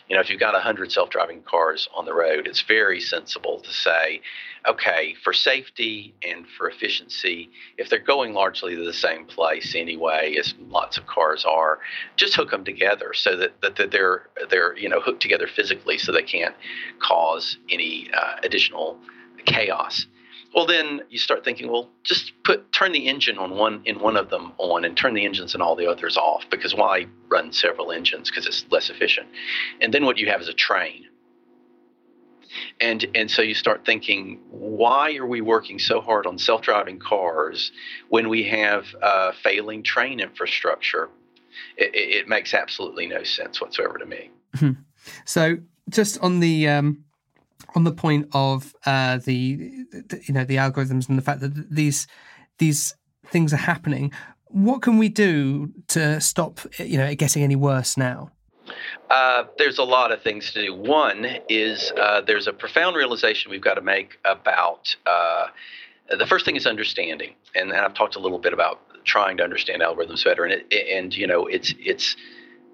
you 0.08 0.16
know, 0.16 0.20
if 0.20 0.30
you've 0.30 0.40
got 0.40 0.54
100 0.54 0.90
self 0.90 1.10
driving 1.10 1.42
cars 1.42 1.88
on 1.94 2.04
the 2.04 2.14
road, 2.14 2.46
it's 2.46 2.62
very 2.62 3.00
sensible 3.00 3.60
to 3.60 3.72
say, 3.72 4.20
okay, 4.66 5.14
for 5.22 5.32
safety 5.32 6.14
and 6.22 6.46
for 6.56 6.68
efficiency, 6.68 7.50
if 7.78 7.88
they're 7.88 7.98
going 7.98 8.32
largely 8.32 8.76
to 8.76 8.84
the 8.84 8.92
same 8.92 9.24
place 9.26 9.74
anyway, 9.74 10.36
as 10.38 10.54
lots 10.68 10.96
of 10.96 11.06
cars 11.06 11.44
are, 11.44 11.80
just 12.16 12.34
hook 12.34 12.50
them 12.50 12.64
together 12.64 13.12
so 13.14 13.36
that, 13.36 13.60
that, 13.60 13.76
that 13.76 13.90
they're, 13.90 14.28
they're, 14.50 14.76
you 14.78 14.88
know, 14.88 15.00
hooked 15.00 15.22
together 15.22 15.46
physically 15.46 15.98
so 15.98 16.12
they 16.12 16.22
can't 16.22 16.54
cause 17.00 17.58
any 17.70 18.10
uh, 18.14 18.36
additional 18.44 18.98
chaos. 19.44 20.06
Well, 20.54 20.66
then 20.66 21.00
you 21.08 21.18
start 21.18 21.44
thinking, 21.44 21.70
well, 21.70 21.88
just 22.02 22.32
put 22.44 22.72
turn 22.72 22.92
the 22.92 23.08
engine 23.08 23.38
on 23.38 23.56
one 23.56 23.82
in 23.84 24.00
one 24.00 24.16
of 24.16 24.28
them 24.28 24.52
on, 24.58 24.84
and 24.84 24.96
turn 24.96 25.14
the 25.14 25.24
engines 25.24 25.54
in 25.54 25.62
all 25.62 25.76
the 25.76 25.86
others 25.86 26.16
off. 26.16 26.44
Because 26.50 26.74
why 26.74 27.06
run 27.28 27.52
several 27.52 27.90
engines? 27.90 28.30
Because 28.30 28.46
it's 28.46 28.64
less 28.70 28.90
efficient. 28.90 29.28
And 29.80 29.94
then 29.94 30.04
what 30.04 30.18
you 30.18 30.28
have 30.28 30.40
is 30.40 30.48
a 30.48 30.52
train. 30.52 31.06
And 32.80 33.06
and 33.14 33.30
so 33.30 33.40
you 33.40 33.54
start 33.54 33.86
thinking, 33.86 34.40
why 34.50 35.16
are 35.16 35.26
we 35.26 35.40
working 35.40 35.78
so 35.78 36.00
hard 36.00 36.26
on 36.26 36.36
self-driving 36.36 36.98
cars 36.98 37.72
when 38.08 38.28
we 38.28 38.42
have 38.44 38.84
uh, 39.00 39.32
failing 39.42 39.82
train 39.82 40.20
infrastructure? 40.20 41.08
It, 41.76 41.90
it, 41.94 42.28
makes 42.28 42.54
absolutely 42.54 43.06
no 43.06 43.24
sense 43.24 43.60
whatsoever 43.60 43.98
to 43.98 44.06
me. 44.06 44.30
So 45.24 45.58
just 45.88 46.20
on 46.20 46.38
the 46.38 46.68
um 46.68 47.04
on 47.74 47.84
the 47.84 47.92
point 47.92 48.28
of 48.32 48.74
uh, 48.86 49.18
the, 49.18 49.84
the, 49.92 50.20
you 50.26 50.34
know 50.34 50.44
the 50.44 50.56
algorithms 50.56 51.08
and 51.08 51.18
the 51.18 51.22
fact 51.22 51.40
that 51.40 51.70
these 51.70 52.06
these 52.58 52.94
things 53.26 53.52
are 53.52 53.58
happening, 53.58 54.12
what 54.46 54.82
can 54.82 54.98
we 54.98 55.08
do 55.08 55.72
to 55.88 56.20
stop 56.20 56.60
you 56.78 56.98
know 56.98 57.06
it 57.06 57.16
getting 57.16 57.42
any 57.42 57.56
worse 57.56 57.96
now? 57.96 58.30
Uh, 59.10 59.44
there's 59.58 59.78
a 59.78 59.84
lot 59.84 60.12
of 60.12 60.22
things 60.22 60.52
to 60.52 60.62
do. 60.62 60.74
One 60.74 61.26
is 61.48 61.92
uh, 62.00 62.20
there's 62.22 62.46
a 62.46 62.52
profound 62.52 62.96
realization 62.96 63.50
we've 63.50 63.60
got 63.60 63.74
to 63.74 63.82
make 63.82 64.18
about 64.24 64.94
uh, 65.06 65.46
the 66.10 66.26
first 66.26 66.44
thing 66.44 66.56
is 66.56 66.66
understanding, 66.66 67.34
and, 67.54 67.72
I've 67.72 67.94
talked 67.94 68.16
a 68.16 68.18
little 68.18 68.38
bit 68.38 68.52
about 68.52 68.80
trying 69.04 69.36
to 69.38 69.44
understand 69.44 69.82
algorithms 69.82 70.24
better, 70.24 70.44
and 70.44 70.52
it, 70.52 70.72
and 70.72 71.14
you 71.14 71.26
know 71.26 71.46
it's 71.46 71.74
it's 71.78 72.16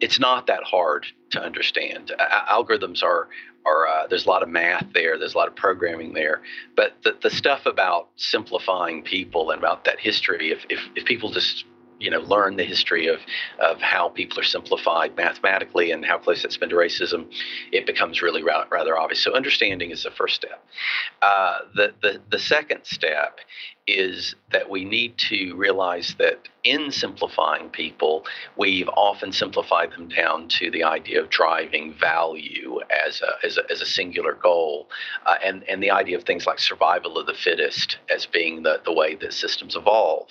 it's 0.00 0.20
not 0.20 0.46
that 0.46 0.62
hard 0.62 1.06
to 1.30 1.42
understand. 1.42 2.12
algorithms 2.18 3.02
are 3.02 3.28
are 3.68 3.86
uh, 3.86 4.06
there's 4.06 4.26
a 4.26 4.28
lot 4.28 4.42
of 4.42 4.48
math 4.48 4.86
there, 4.94 5.18
there's 5.18 5.34
a 5.34 5.38
lot 5.38 5.48
of 5.48 5.56
programming 5.56 6.12
there, 6.12 6.42
but 6.76 6.94
the 7.04 7.16
the 7.22 7.30
stuff 7.30 7.66
about 7.66 8.08
simplifying 8.16 9.02
people 9.02 9.50
and 9.50 9.58
about 9.58 9.84
that 9.84 9.98
history, 10.00 10.50
if 10.50 10.64
if, 10.68 10.80
if 10.94 11.04
people 11.04 11.30
just 11.30 11.64
you 12.00 12.10
know 12.10 12.20
learn 12.20 12.56
the 12.56 12.64
history 12.64 13.06
of 13.06 13.20
of 13.58 13.80
how 13.80 14.08
people 14.08 14.38
are 14.38 14.44
simplified 14.44 15.16
mathematically 15.16 15.90
and 15.90 16.04
how 16.04 16.18
close 16.18 16.42
that's 16.42 16.56
been 16.56 16.68
to 16.70 16.76
racism, 16.76 17.26
it 17.72 17.86
becomes 17.86 18.22
really 18.22 18.42
ra- 18.42 18.66
rather 18.70 18.96
obvious. 18.98 19.22
So 19.22 19.34
understanding 19.34 19.90
is 19.90 20.04
the 20.04 20.10
first 20.10 20.36
step. 20.36 20.64
Uh, 21.22 21.58
the 21.74 21.94
the 22.02 22.20
the 22.30 22.38
second 22.38 22.84
step 22.84 23.40
is 23.88 24.34
that 24.52 24.68
we 24.68 24.84
need 24.84 25.16
to 25.16 25.54
realize 25.54 26.14
that 26.18 26.48
in 26.62 26.92
simplifying 26.92 27.70
people, 27.70 28.24
we've 28.56 28.88
often 28.90 29.32
simplified 29.32 29.90
them 29.92 30.08
down 30.08 30.48
to 30.48 30.70
the 30.70 30.84
idea 30.84 31.22
of 31.22 31.30
driving 31.30 31.94
value 31.94 32.80
as 33.06 33.22
a, 33.22 33.46
as 33.46 33.56
a, 33.56 33.62
as 33.70 33.80
a 33.80 33.86
singular 33.86 34.34
goal, 34.34 34.88
uh, 35.24 35.36
and, 35.42 35.64
and 35.68 35.82
the 35.82 35.90
idea 35.90 36.16
of 36.16 36.24
things 36.24 36.46
like 36.46 36.58
survival 36.58 37.18
of 37.18 37.26
the 37.26 37.34
fittest 37.34 37.98
as 38.14 38.26
being 38.26 38.62
the, 38.62 38.80
the 38.84 38.92
way 38.92 39.14
that 39.14 39.32
systems 39.32 39.74
evolve. 39.74 40.28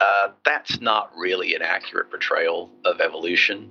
Uh, 0.00 0.28
that's 0.44 0.80
not 0.80 1.10
really 1.16 1.54
an 1.54 1.62
accurate 1.62 2.10
portrayal 2.10 2.70
of 2.84 3.00
evolution 3.00 3.70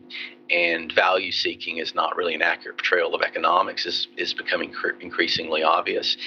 and 0.49 0.91
value 0.91 1.31
seeking 1.31 1.77
is 1.77 1.93
not 1.93 2.15
really 2.15 2.33
an 2.33 2.41
accurate 2.41 2.77
portrayal 2.77 3.13
of 3.13 3.21
economics 3.21 3.85
is, 3.85 4.07
is 4.17 4.33
becoming 4.33 4.71
cr- 4.71 4.99
increasingly 4.99 5.61
obvious. 5.61 6.17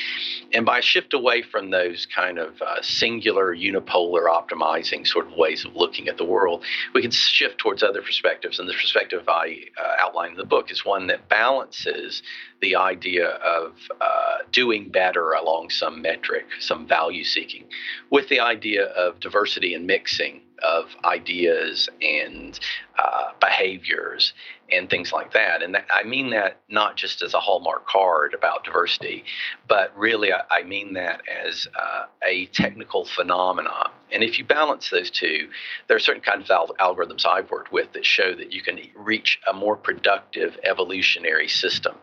And 0.52 0.64
by 0.64 0.80
shift 0.80 1.12
away 1.12 1.42
from 1.42 1.70
those 1.70 2.06
kind 2.06 2.38
of 2.38 2.60
uh, 2.62 2.82
singular, 2.82 3.54
unipolar, 3.54 4.26
optimizing 4.28 5.06
sort 5.06 5.26
of 5.26 5.36
ways 5.36 5.64
of 5.64 5.74
looking 5.74 6.08
at 6.08 6.18
the 6.18 6.24
world, 6.24 6.64
we 6.94 7.02
can 7.02 7.10
shift 7.10 7.58
towards 7.58 7.82
other 7.82 8.02
perspectives. 8.02 8.58
And 8.58 8.68
the 8.68 8.74
perspective 8.74 9.24
I 9.28 9.64
uh, 9.76 9.96
outline 10.00 10.32
in 10.32 10.36
the 10.36 10.44
book 10.44 10.70
is 10.70 10.84
one 10.84 11.08
that 11.08 11.28
balances 11.28 12.22
the 12.62 12.76
idea 12.76 13.28
of 13.28 13.74
uh, 14.00 14.38
doing 14.52 14.88
better 14.88 15.32
along 15.32 15.68
some 15.68 16.00
metric, 16.00 16.46
some 16.60 16.86
value 16.86 17.24
seeking, 17.24 17.64
with 18.10 18.28
the 18.28 18.40
idea 18.40 18.86
of 18.86 19.20
diversity 19.20 19.74
and 19.74 19.86
mixing 19.86 20.40
of 20.62 20.86
ideas 21.04 21.88
and 22.00 22.58
uh, 22.98 23.32
behaviors 23.40 24.32
and 24.72 24.88
things 24.88 25.12
like 25.12 25.32
that. 25.32 25.62
And 25.62 25.74
that, 25.74 25.86
I 25.90 26.02
mean 26.02 26.30
that 26.30 26.58
not 26.68 26.96
just 26.96 27.22
as 27.22 27.34
a 27.34 27.40
hallmark 27.40 27.86
card 27.86 28.34
about 28.34 28.64
diversity, 28.64 29.24
but 29.68 29.96
really 29.96 30.32
I, 30.32 30.42
I 30.50 30.62
mean 30.62 30.94
that 30.94 31.22
as 31.28 31.66
uh, 31.78 32.04
a 32.26 32.46
technical 32.46 33.04
phenomenon. 33.04 33.90
And 34.12 34.22
if 34.22 34.38
you 34.38 34.44
balance 34.44 34.90
those 34.90 35.10
two, 35.10 35.48
there 35.88 35.96
are 35.96 36.00
certain 36.00 36.22
kinds 36.22 36.50
of 36.50 36.70
al- 36.80 36.94
algorithms 36.94 37.24
I've 37.26 37.50
worked 37.50 37.72
with 37.72 37.92
that 37.92 38.04
show 38.04 38.34
that 38.34 38.52
you 38.52 38.62
can 38.62 38.78
reach 38.94 39.40
a 39.48 39.54
more 39.54 39.76
productive 39.76 40.58
evolutionary 40.64 41.48
system. 41.48 41.96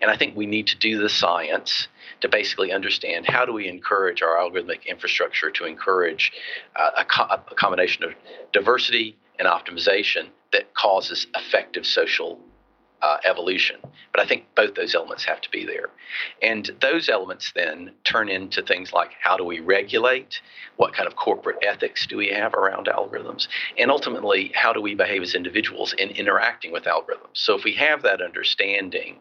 And 0.00 0.10
I 0.10 0.16
think 0.16 0.36
we 0.36 0.46
need 0.46 0.68
to 0.68 0.78
do 0.78 0.98
the 0.98 1.08
science 1.08 1.88
to 2.20 2.28
basically 2.28 2.72
understand 2.72 3.26
how 3.26 3.44
do 3.44 3.52
we 3.52 3.68
encourage 3.68 4.22
our 4.22 4.36
algorithmic 4.36 4.86
infrastructure 4.86 5.50
to 5.50 5.64
encourage 5.64 6.32
uh, 6.76 6.90
a, 6.98 7.04
co- 7.04 7.24
a 7.24 7.54
combination 7.54 8.04
of 8.04 8.12
diversity 8.52 9.16
and 9.38 9.48
optimization 9.48 10.28
that 10.52 10.74
causes 10.74 11.26
effective 11.34 11.86
social 11.86 12.40
uh, 13.02 13.18
evolution. 13.24 13.76
But 14.12 14.22
I 14.22 14.26
think 14.26 14.46
both 14.54 14.74
those 14.74 14.94
elements 14.94 15.24
have 15.24 15.40
to 15.42 15.50
be 15.50 15.64
there. 15.64 15.90
And 16.42 16.70
those 16.80 17.08
elements 17.08 17.52
then 17.54 17.92
turn 18.04 18.28
into 18.28 18.62
things 18.62 18.92
like 18.92 19.10
how 19.20 19.36
do 19.36 19.44
we 19.44 19.60
regulate? 19.60 20.40
What 20.76 20.94
kind 20.94 21.06
of 21.06 21.14
corporate 21.14 21.58
ethics 21.62 22.06
do 22.06 22.16
we 22.16 22.28
have 22.28 22.54
around 22.54 22.86
algorithms? 22.86 23.46
And 23.76 23.90
ultimately, 23.90 24.50
how 24.54 24.72
do 24.72 24.80
we 24.80 24.94
behave 24.94 25.22
as 25.22 25.34
individuals 25.34 25.92
in 25.92 26.10
interacting 26.10 26.72
with 26.72 26.84
algorithms? 26.84 27.34
So 27.34 27.56
if 27.56 27.64
we 27.64 27.74
have 27.74 28.02
that 28.02 28.22
understanding 28.22 29.18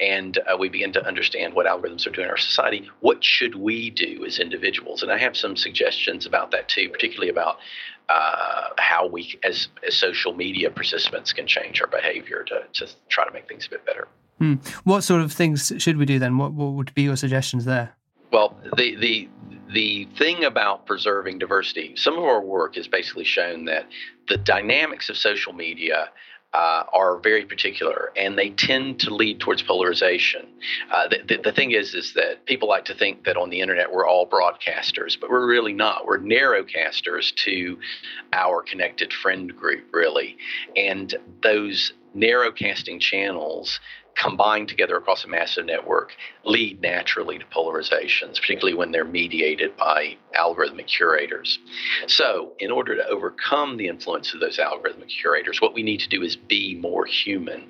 and 0.00 0.38
uh, 0.38 0.56
we 0.58 0.68
begin 0.68 0.92
to 0.94 1.06
understand 1.06 1.54
what 1.54 1.66
algorithms 1.66 2.06
are 2.06 2.10
doing 2.10 2.26
in 2.26 2.30
our 2.30 2.36
society, 2.36 2.90
what 3.00 3.22
should 3.24 3.54
we 3.54 3.90
do 3.90 4.24
as 4.26 4.38
individuals? 4.38 5.02
And 5.02 5.12
I 5.12 5.18
have 5.18 5.36
some 5.36 5.56
suggestions 5.56 6.26
about 6.26 6.50
that 6.50 6.68
too, 6.68 6.88
particularly 6.90 7.30
about 7.30 7.58
uh, 8.08 8.68
how 8.78 9.06
we, 9.06 9.38
as, 9.42 9.68
as 9.86 9.94
social 9.94 10.34
media 10.34 10.70
participants, 10.70 11.32
can 11.32 11.46
change 11.46 11.80
our 11.80 11.86
behavior 11.86 12.44
to, 12.44 12.62
to 12.72 12.92
try 13.08 13.24
to 13.24 13.32
make 13.32 13.48
things 13.48 13.66
a 13.66 13.70
bit 13.70 13.86
better. 13.86 14.08
Hmm. 14.38 14.54
What 14.84 15.02
sort 15.02 15.20
of 15.20 15.32
things 15.32 15.72
should 15.78 15.96
we 15.96 16.06
do 16.06 16.18
then? 16.18 16.38
What, 16.38 16.52
what 16.52 16.72
would 16.72 16.94
be 16.94 17.02
your 17.02 17.16
suggestions 17.16 17.64
there? 17.64 17.96
Well, 18.32 18.56
the, 18.76 18.96
the 18.96 19.28
the 19.72 20.08
thing 20.16 20.44
about 20.44 20.86
preserving 20.86 21.38
diversity, 21.38 21.94
some 21.96 22.16
of 22.16 22.24
our 22.24 22.40
work 22.40 22.76
has 22.76 22.86
basically 22.86 23.24
shown 23.24 23.64
that 23.64 23.88
the 24.28 24.36
dynamics 24.36 25.08
of 25.08 25.16
social 25.16 25.52
media 25.52 26.10
uh, 26.54 26.84
are 26.92 27.18
very 27.18 27.44
particular, 27.44 28.12
and 28.16 28.38
they 28.38 28.50
tend 28.50 29.00
to 29.00 29.12
lead 29.12 29.40
towards 29.40 29.60
polarization. 29.62 30.46
Uh, 30.90 31.08
the, 31.08 31.18
the, 31.26 31.42
the, 31.42 31.52
thing 31.52 31.72
is, 31.72 31.94
is 31.94 32.14
that 32.14 32.46
people 32.46 32.68
like 32.68 32.84
to 32.84 32.94
think 32.94 33.24
that 33.24 33.36
on 33.36 33.50
the 33.50 33.60
internet 33.60 33.92
we're 33.92 34.06
all 34.06 34.24
broadcasters, 34.26 35.18
but 35.20 35.30
we're 35.30 35.48
really 35.48 35.72
not. 35.72 36.06
We're 36.06 36.20
narrowcasters 36.20 37.34
to 37.44 37.78
our 38.32 38.62
connected 38.62 39.12
friend 39.12 39.54
group, 39.54 39.84
really, 39.92 40.36
and 40.76 41.12
those 41.42 41.92
narrowcasting 42.16 43.00
channels 43.00 43.80
combined 44.16 44.68
together 44.68 44.96
across 44.96 45.24
a 45.24 45.28
massive 45.28 45.66
network 45.66 46.12
lead 46.44 46.80
naturally 46.80 47.38
to 47.38 47.44
polarizations, 47.46 48.40
particularly 48.40 48.74
when 48.74 48.92
they're 48.92 49.04
mediated 49.04 49.76
by 49.76 50.16
algorithmic 50.38 50.86
curators. 50.86 51.58
So, 52.06 52.52
in 52.58 52.70
order 52.70 52.96
to 52.96 53.06
overcome 53.06 53.76
the 53.76 53.88
influence 53.88 54.34
of 54.34 54.40
those 54.40 54.58
algorithmic 54.58 55.08
curators, 55.08 55.60
what 55.60 55.74
we 55.74 55.82
need 55.82 56.00
to 56.00 56.08
do 56.08 56.22
is 56.22 56.36
be 56.36 56.76
more 56.76 57.06
human. 57.06 57.68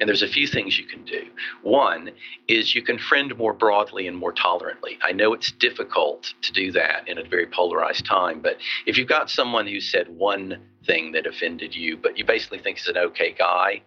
And 0.00 0.08
there's 0.08 0.22
a 0.22 0.28
few 0.28 0.46
things 0.46 0.78
you 0.78 0.86
can 0.86 1.04
do. 1.04 1.22
One 1.62 2.10
is 2.48 2.74
you 2.74 2.82
can 2.82 2.98
friend 2.98 3.36
more 3.36 3.52
broadly 3.52 4.08
and 4.08 4.16
more 4.16 4.32
tolerantly. 4.32 4.98
I 5.02 5.12
know 5.12 5.32
it's 5.34 5.52
difficult 5.52 6.34
to 6.42 6.52
do 6.52 6.72
that 6.72 7.06
in 7.06 7.18
a 7.18 7.24
very 7.24 7.46
polarized 7.46 8.04
time, 8.04 8.40
but 8.40 8.58
if 8.86 8.98
you've 8.98 9.08
got 9.08 9.30
someone 9.30 9.66
who 9.66 9.80
said 9.80 10.08
one 10.08 10.58
thing 10.84 11.12
that 11.12 11.26
offended 11.26 11.74
you, 11.74 11.96
but 11.96 12.18
you 12.18 12.24
basically 12.24 12.58
think 12.58 12.78
he's 12.78 12.88
an 12.88 12.98
okay 12.98 13.32
guy, 13.36 13.82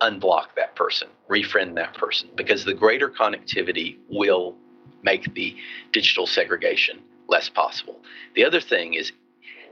unblock 0.00 0.54
that 0.56 0.74
person, 0.76 1.08
refriend 1.28 1.74
that 1.76 1.94
person, 1.94 2.28
because 2.34 2.64
the 2.64 2.74
greater 2.74 3.08
connectivity 3.08 3.96
will 4.08 4.56
make 5.02 5.32
the 5.34 5.56
digital 5.92 6.26
segregation 6.26 7.00
less 7.28 7.48
possible. 7.48 8.00
The 8.34 8.44
other 8.44 8.60
thing 8.60 8.94
is 8.94 9.12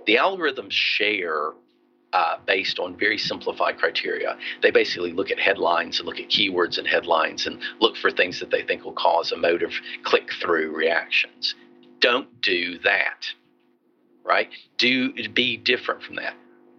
the 0.07 0.17
algorithms 0.17 0.73
share 0.73 1.53
uh, 2.13 2.37
based 2.46 2.79
on 2.79 2.96
very 2.96 3.19
simplified 3.19 3.77
criteria. 3.77 4.37
They 4.63 4.71
basically 4.71 5.13
look 5.13 5.33
at 5.33 5.38
headlines 5.38 5.98
and 5.98 6.07
look 6.07 6.21
at 6.21 6.29
keywords 6.29 6.79
and 6.79 6.87
headlines 6.87 7.46
and 7.46 7.61
look 7.81 7.96
for 7.96 8.11
things 8.11 8.38
that 8.40 8.51
they 8.51 8.63
think 8.63 8.85
will 8.85 8.92
cause 8.92 9.33
emotive 9.33 9.73
click 10.05 10.31
through 10.40 10.75
reactions. 10.77 11.57
Don't 11.98 12.40
do 12.40 12.79
that, 12.85 13.27
right? 14.23 14.48
Do 14.79 15.13
be 15.31 15.57
different 15.57 16.03
from 16.03 16.17
that. 16.17 16.35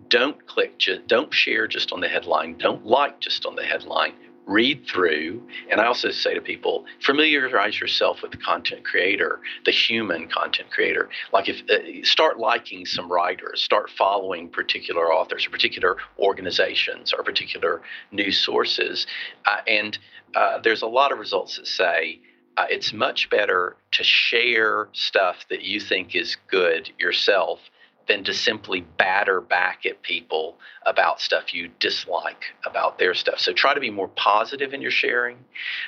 Don't 0.10 0.46
click, 0.48 0.82
don't 1.08 1.34
share 1.34 1.68
just 1.68 1.92
on 1.92 2.00
the 2.00 2.08
headline. 2.08 2.58
Don't 2.58 2.86
like 2.86 3.20
just 3.20 3.46
on 3.46 3.56
the 3.56 3.64
headline 3.64 4.14
read 4.46 4.86
through. 4.88 5.42
And 5.70 5.82
I 5.82 5.86
also 5.86 6.12
say 6.12 6.34
to 6.34 6.42
people, 6.42 6.86
familiarize 7.02 7.80
yourself 7.80 8.22
with 8.22 8.32
the 8.32 8.38
content 8.38 8.86
creator, 8.86 9.40
the 9.66 9.72
human 9.72 10.28
content 10.28 10.70
creator. 10.72 11.10
Like 11.34 11.50
if 11.50 11.62
uh, 11.70 12.06
start 12.06 12.40
liking 12.40 12.86
some 12.86 13.12
writers, 13.12 13.64
start 13.64 13.90
following 13.90 14.50
particular 14.50 15.12
authors 15.12 15.48
or 15.48 15.50
particular 15.50 15.98
organizations 16.20 17.14
or 17.14 17.24
particular 17.24 17.82
news 18.12 18.38
sources. 18.38 19.08
Uh, 19.46 19.58
and 19.68 19.98
uh, 20.36 20.60
there's 20.60 20.82
a 20.82 20.88
lot 20.88 21.12
of 21.12 21.20
results 21.20 21.58
that 21.58 21.68
say 21.68 22.20
uh, 22.58 22.66
it's 22.70 22.94
much 22.94 23.30
better 23.30 23.76
to 23.92 24.04
share 24.04 24.90
stuff 24.94 25.46
that 25.50 25.64
you 25.64 25.80
think 25.80 26.16
is 26.16 26.38
good 26.50 26.92
yourself 27.00 27.60
than 28.08 28.24
to 28.24 28.34
simply 28.34 28.82
batter 28.98 29.42
back 29.42 29.86
at 29.86 30.02
people 30.02 30.58
about 30.86 31.20
stuff 31.20 31.54
you 31.54 31.70
dislike 31.80 32.44
about 32.66 33.00
their 33.00 33.14
stuff. 33.14 33.40
So 33.40 33.52
try 33.54 33.74
to 33.74 33.80
be 33.80 33.90
more 33.90 34.08
positive 34.10 34.74
in 34.74 34.82
your 34.82 34.92
sharing. 34.92 35.38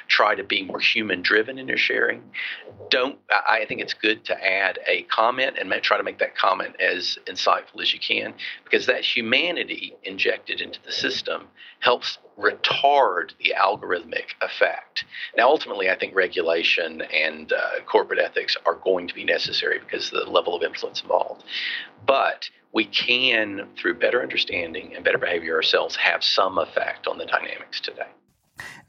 Try 0.07 0.35
to 0.35 0.43
be 0.43 0.63
more 0.63 0.79
human 0.79 1.21
driven 1.21 1.59
in 1.59 1.67
your 1.67 1.77
sharing. 1.77 2.23
Don't, 2.89 3.19
I 3.29 3.65
think 3.67 3.81
it's 3.81 3.93
good 3.93 4.25
to 4.25 4.45
add 4.45 4.79
a 4.87 5.03
comment 5.03 5.57
and 5.59 5.71
try 5.83 5.97
to 5.97 6.03
make 6.03 6.19
that 6.19 6.35
comment 6.35 6.75
as 6.79 7.17
insightful 7.25 7.81
as 7.81 7.93
you 7.93 7.99
can 7.99 8.33
because 8.63 8.87
that 8.87 9.01
humanity 9.01 9.95
injected 10.03 10.61
into 10.61 10.79
the 10.85 10.91
system 10.91 11.47
helps 11.79 12.17
retard 12.37 13.31
the 13.39 13.53
algorithmic 13.57 14.35
effect. 14.41 15.05
Now, 15.35 15.49
ultimately, 15.49 15.89
I 15.89 15.97
think 15.97 16.15
regulation 16.15 17.01
and 17.01 17.51
uh, 17.51 17.81
corporate 17.85 18.19
ethics 18.19 18.55
are 18.65 18.75
going 18.75 19.07
to 19.07 19.13
be 19.13 19.23
necessary 19.23 19.79
because 19.79 20.13
of 20.13 20.25
the 20.25 20.31
level 20.31 20.55
of 20.55 20.63
influence 20.63 21.01
involved. 21.01 21.43
But 22.05 22.49
we 22.73 22.85
can, 22.85 23.67
through 23.77 23.95
better 23.95 24.21
understanding 24.21 24.95
and 24.95 25.03
better 25.03 25.17
behavior 25.17 25.55
ourselves, 25.55 25.95
have 25.95 26.23
some 26.23 26.57
effect 26.57 27.07
on 27.07 27.17
the 27.17 27.25
dynamics 27.25 27.81
today. 27.81 28.07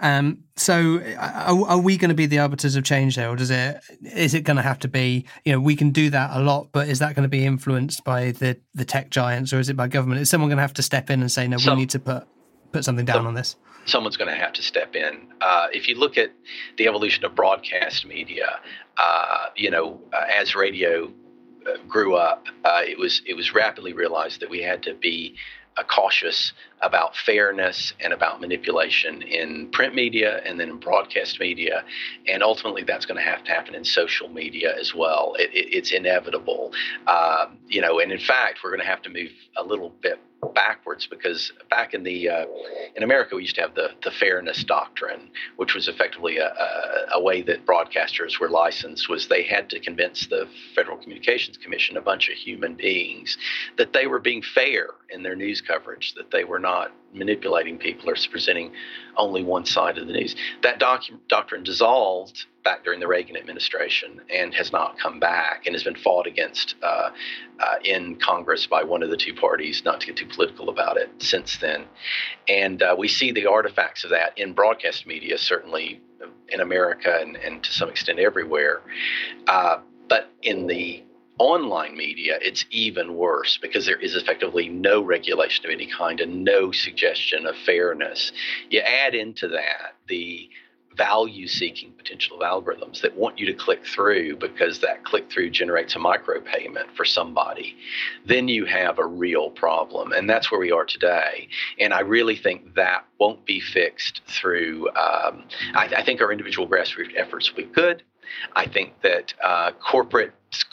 Um, 0.00 0.44
so, 0.56 1.02
are, 1.18 1.66
are, 1.66 1.78
we 1.78 1.96
going 1.96 2.10
to 2.10 2.14
be 2.14 2.26
the 2.26 2.38
arbiters 2.38 2.76
of 2.76 2.84
change 2.84 3.16
there, 3.16 3.28
or 3.28 3.36
does 3.36 3.50
it? 3.50 3.80
Is 4.02 4.32
it 4.32 4.42
going 4.42 4.56
to 4.56 4.62
have 4.62 4.78
to 4.80 4.88
be? 4.88 5.26
You 5.44 5.52
know, 5.52 5.60
we 5.60 5.74
can 5.74 5.90
do 5.90 6.08
that 6.10 6.30
a 6.32 6.40
lot, 6.40 6.68
but 6.72 6.88
is 6.88 7.00
that 7.00 7.14
going 7.16 7.24
to 7.24 7.28
be 7.28 7.44
influenced 7.44 8.04
by 8.04 8.30
the 8.30 8.58
the 8.74 8.84
tech 8.84 9.10
giants, 9.10 9.52
or 9.52 9.58
is 9.58 9.68
it 9.68 9.76
by 9.76 9.88
government? 9.88 10.20
Is 10.20 10.30
someone 10.30 10.48
going 10.48 10.58
to 10.58 10.62
have 10.62 10.74
to 10.74 10.82
step 10.82 11.10
in 11.10 11.20
and 11.20 11.30
say, 11.30 11.48
no, 11.48 11.58
Some, 11.58 11.74
we 11.74 11.82
need 11.82 11.90
to 11.90 11.98
put 11.98 12.28
put 12.72 12.84
something 12.84 13.04
down 13.04 13.26
on 13.26 13.34
this? 13.34 13.56
Someone's 13.86 14.16
going 14.16 14.28
to 14.28 14.38
have 14.38 14.52
to 14.54 14.62
step 14.62 14.94
in. 14.94 15.28
Uh, 15.40 15.68
if 15.72 15.88
you 15.88 15.94
look 15.98 16.18
at 16.18 16.32
the 16.76 16.86
evolution 16.86 17.24
of 17.24 17.34
broadcast 17.34 18.06
media, 18.06 18.60
uh, 18.98 19.46
you 19.56 19.70
know, 19.70 20.00
uh, 20.12 20.24
as 20.30 20.54
radio 20.54 21.10
grew 21.88 22.14
up, 22.14 22.46
uh, 22.64 22.82
it 22.84 22.98
was 22.98 23.22
it 23.26 23.34
was 23.34 23.54
rapidly 23.54 23.92
realized 23.92 24.40
that 24.40 24.50
we 24.50 24.62
had 24.62 24.82
to 24.82 24.94
be 24.94 25.36
uh, 25.76 25.82
cautious 25.84 26.52
about 26.80 27.16
fairness 27.16 27.92
and 28.00 28.12
about 28.12 28.40
manipulation 28.40 29.22
in 29.22 29.68
print 29.70 29.94
media 29.94 30.40
and 30.44 30.58
then 30.58 30.70
in 30.70 30.78
broadcast 30.78 31.40
media, 31.40 31.84
and 32.26 32.42
ultimately 32.42 32.82
that's 32.82 33.06
going 33.06 33.16
to 33.16 33.22
have 33.22 33.42
to 33.44 33.50
happen 33.50 33.74
in 33.74 33.84
social 33.84 34.28
media 34.28 34.76
as 34.78 34.94
well. 34.94 35.34
It, 35.38 35.50
it, 35.52 35.74
it's 35.74 35.92
inevitable, 35.92 36.72
um, 37.06 37.58
you 37.68 37.80
know. 37.80 37.98
And 37.98 38.12
in 38.12 38.18
fact, 38.18 38.60
we're 38.62 38.70
going 38.70 38.80
to 38.80 38.86
have 38.86 39.02
to 39.02 39.10
move 39.10 39.30
a 39.56 39.64
little 39.64 39.92
bit 40.00 40.20
backwards 40.54 41.06
because 41.06 41.52
back 41.68 41.94
in 41.94 42.04
the 42.04 42.28
uh, 42.28 42.46
in 42.94 43.02
America 43.02 43.34
we 43.34 43.42
used 43.42 43.56
to 43.56 43.60
have 43.60 43.74
the 43.74 43.90
the 44.04 44.10
fairness 44.10 44.62
doctrine, 44.62 45.30
which 45.56 45.74
was 45.74 45.88
effectively 45.88 46.38
a, 46.38 46.46
a, 46.48 47.06
a, 47.14 47.22
way 47.22 47.42
that 47.42 47.66
broadcasters 47.66 48.38
were 48.38 48.48
licensed 48.48 49.08
was 49.08 49.28
they 49.28 49.42
had 49.42 49.68
to 49.70 49.80
convince 49.80 50.26
the 50.28 50.48
Federal 50.74 50.96
Communications 50.96 51.56
Commission, 51.56 51.96
a 51.96 52.00
bunch 52.00 52.28
of 52.28 52.36
human 52.36 52.74
beings, 52.74 53.36
that 53.76 53.92
they 53.92 54.06
were 54.06 54.20
being 54.20 54.42
fair 54.42 54.90
in 55.10 55.22
their 55.22 55.34
news 55.34 55.60
coverage, 55.60 56.14
that 56.14 56.30
they 56.30 56.44
were 56.44 56.58
not 56.58 56.67
manipulating 57.14 57.78
people 57.78 58.10
or 58.10 58.14
presenting 58.30 58.72
only 59.16 59.42
one 59.42 59.64
side 59.64 59.98
of 59.98 60.06
the 60.06 60.12
news. 60.12 60.36
That 60.62 60.78
docu- 60.78 61.18
doctrine 61.28 61.62
dissolved 61.62 62.46
back 62.64 62.84
during 62.84 63.00
the 63.00 63.06
Reagan 63.06 63.36
administration 63.36 64.20
and 64.28 64.52
has 64.54 64.72
not 64.72 64.98
come 64.98 65.18
back 65.18 65.66
and 65.66 65.74
has 65.74 65.84
been 65.84 65.96
fought 65.96 66.26
against 66.26 66.74
uh, 66.82 67.10
uh, 67.60 67.74
in 67.84 68.16
Congress 68.16 68.66
by 68.66 68.82
one 68.82 69.02
of 69.02 69.10
the 69.10 69.16
two 69.16 69.34
parties, 69.34 69.82
not 69.84 70.00
to 70.00 70.06
get 70.06 70.16
too 70.16 70.26
political 70.26 70.68
about 70.68 70.96
it, 70.96 71.10
since 71.18 71.56
then. 71.56 71.86
And 72.46 72.82
uh, 72.82 72.94
we 72.98 73.08
see 73.08 73.32
the 73.32 73.46
artifacts 73.46 74.04
of 74.04 74.10
that 74.10 74.36
in 74.36 74.52
broadcast 74.52 75.06
media, 75.06 75.38
certainly 75.38 76.00
in 76.48 76.60
America 76.60 77.18
and, 77.20 77.36
and 77.36 77.62
to 77.62 77.72
some 77.72 77.88
extent 77.88 78.18
everywhere. 78.18 78.82
Uh, 79.46 79.78
but 80.08 80.30
in 80.42 80.66
the 80.66 81.02
online 81.38 81.96
media, 81.96 82.38
it's 82.40 82.64
even 82.70 83.14
worse 83.14 83.58
because 83.60 83.86
there 83.86 83.98
is 83.98 84.14
effectively 84.14 84.68
no 84.68 85.00
regulation 85.00 85.64
of 85.64 85.70
any 85.70 85.86
kind 85.86 86.20
and 86.20 86.44
no 86.44 86.72
suggestion 86.72 87.46
of 87.46 87.56
fairness. 87.56 88.32
You 88.70 88.80
add 88.80 89.14
into 89.14 89.48
that 89.48 89.94
the 90.08 90.50
value 90.98 91.46
seeking 91.46 91.92
potential 91.92 92.42
of 92.42 92.42
algorithms 92.42 93.00
that 93.00 93.16
want 93.16 93.38
you 93.38 93.46
to 93.46 93.54
click 93.54 93.86
through 93.86 94.36
because 94.36 94.80
that 94.80 95.04
click 95.04 95.30
through 95.30 95.48
generates 95.48 95.94
a 95.94 95.98
micropayment 95.98 96.90
for 96.96 97.04
somebody, 97.04 97.76
then 98.26 98.48
you 98.48 98.64
have 98.64 98.98
a 98.98 99.06
real 99.06 99.48
problem. 99.50 100.12
And 100.12 100.28
that's 100.28 100.50
where 100.50 100.60
we 100.60 100.72
are 100.72 100.84
today. 100.84 101.48
And 101.78 101.94
I 101.94 102.00
really 102.00 102.36
think 102.36 102.74
that 102.74 103.04
won't 103.18 103.46
be 103.46 103.60
fixed 103.60 104.22
through, 104.26 104.88
um, 104.88 105.44
I, 105.74 105.88
I 105.98 106.02
think 106.04 106.20
our 106.20 106.32
individual 106.32 106.68
grassroots 106.68 107.16
efforts 107.16 107.48
will 107.50 107.64
be 107.64 107.72
good. 107.72 108.02
I 108.54 108.66
think 108.66 109.00
that 109.02 109.34
uh, 109.42 109.72
corporate 109.72 110.32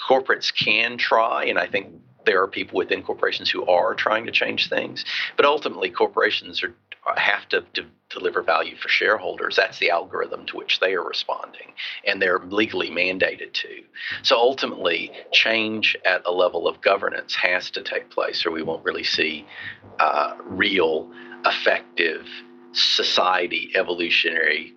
corporates 0.09 0.53
can 0.53 0.97
try, 0.97 1.45
and 1.45 1.59
I 1.59 1.67
think 1.67 1.87
there 2.25 2.41
are 2.41 2.47
people 2.47 2.77
within 2.77 3.03
corporations 3.03 3.49
who 3.49 3.65
are 3.65 3.93
trying 3.93 4.25
to 4.25 4.31
change 4.31 4.69
things. 4.69 5.05
But 5.37 5.45
ultimately, 5.45 5.89
corporations 5.89 6.63
are 6.63 6.73
have 7.15 7.47
to, 7.49 7.61
to, 7.73 7.85
deliver 8.09 8.41
value 8.41 8.75
for 8.77 8.87
shareholders. 8.87 9.55
That's 9.55 9.79
the 9.79 9.89
algorithm 9.89 10.45
to 10.45 10.57
which 10.57 10.79
they 10.79 10.93
are 10.93 11.03
responding, 11.03 11.73
and 12.05 12.21
they're 12.21 12.39
legally 12.39 12.89
mandated 12.89 13.51
to. 13.53 13.83
So 14.21 14.37
ultimately, 14.37 15.11
change 15.31 15.97
at 16.05 16.21
a 16.25 16.31
level 16.31 16.67
of 16.67 16.81
governance 16.81 17.35
has 17.35 17.71
to 17.71 17.81
take 17.81 18.09
place, 18.09 18.45
or 18.45 18.51
we 18.51 18.61
won't 18.61 18.85
really 18.85 19.03
see 19.03 19.45
uh, 19.99 20.35
real, 20.43 21.11
effective 21.45 22.25
society 22.71 23.71
evolutionary 23.75 24.73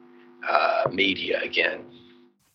uh, 0.48 0.88
media 0.90 1.40
again. 1.42 1.84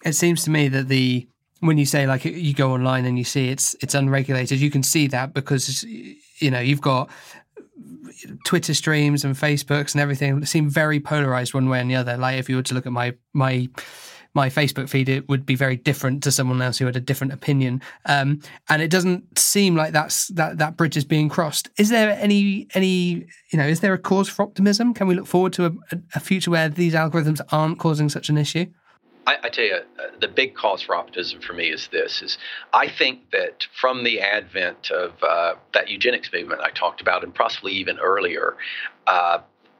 It 0.03 0.13
seems 0.13 0.43
to 0.43 0.49
me 0.49 0.67
that 0.69 0.87
the 0.87 1.27
when 1.59 1.77
you 1.77 1.85
say 1.85 2.05
like 2.05 2.25
you 2.25 2.53
go 2.53 2.73
online 2.73 3.05
and 3.05 3.17
you 3.17 3.23
see 3.23 3.49
it's 3.49 3.75
it's 3.81 3.95
unregulated, 3.95 4.59
you 4.59 4.69
can 4.69 4.83
see 4.83 5.07
that 5.07 5.33
because 5.33 5.83
you 5.83 6.51
know 6.51 6.59
you've 6.59 6.81
got 6.81 7.09
Twitter 8.45 8.73
streams 8.73 9.23
and 9.23 9.35
Facebooks 9.35 9.93
and 9.93 10.01
everything 10.01 10.45
seem 10.45 10.69
very 10.69 10.99
polarized 10.99 11.53
one 11.53 11.69
way 11.69 11.79
and 11.79 11.89
the 11.89 11.95
other. 11.95 12.17
Like 12.17 12.37
if 12.37 12.49
you 12.49 12.57
were 12.57 12.63
to 12.63 12.73
look 12.73 12.85
at 12.85 12.91
my 12.91 13.15
my 13.33 13.69
my 14.35 14.49
Facebook 14.49 14.89
feed, 14.89 15.09
it 15.09 15.29
would 15.29 15.45
be 15.45 15.55
very 15.55 15.75
different 15.75 16.23
to 16.23 16.31
someone 16.31 16.61
else 16.61 16.79
who 16.79 16.85
had 16.85 16.95
a 16.95 16.99
different 16.99 17.33
opinion. 17.33 17.81
Um, 18.05 18.41
and 18.67 18.81
it 18.81 18.89
doesn't 18.89 19.37
seem 19.37 19.75
like 19.75 19.93
that's 19.93 20.27
that 20.29 20.57
that 20.57 20.75
bridge 20.75 20.97
is 20.97 21.05
being 21.05 21.29
crossed. 21.29 21.69
Is 21.77 21.89
there 21.89 22.17
any 22.19 22.67
any 22.73 23.25
you 23.51 23.57
know 23.57 23.67
is 23.67 23.79
there 23.79 23.93
a 23.93 23.97
cause 23.97 24.29
for 24.29 24.43
optimism? 24.43 24.93
Can 24.93 25.07
we 25.07 25.15
look 25.15 25.27
forward 25.27 25.53
to 25.53 25.65
a, 25.67 25.97
a 26.15 26.19
future 26.19 26.51
where 26.51 26.69
these 26.69 26.93
algorithms 26.93 27.41
aren't 27.51 27.79
causing 27.79 28.09
such 28.09 28.29
an 28.29 28.37
issue? 28.37 28.65
I, 29.25 29.37
I, 29.43 29.49
tell 29.49 29.65
you, 29.65 29.75
uh, 29.75 30.03
the 30.19 30.27
big 30.27 30.55
cause 30.55 30.81
for 30.81 30.95
optimism 30.95 31.41
for 31.41 31.53
me 31.53 31.69
is 31.69 31.87
this: 31.87 32.21
is 32.21 32.37
I 32.73 32.89
think 32.89 33.31
that 33.31 33.67
from 33.79 34.03
the 34.03 34.19
advent 34.19 34.91
of 34.91 35.11
uh, 35.23 35.55
that 35.73 35.89
eugenics 35.89 36.31
movement 36.31 36.61
I 36.61 36.71
talked 36.71 37.01
about, 37.01 37.23
and 37.23 37.33
possibly 37.33 37.73
even 37.73 37.99
earlier, 37.99 38.57
uh, 39.07 39.39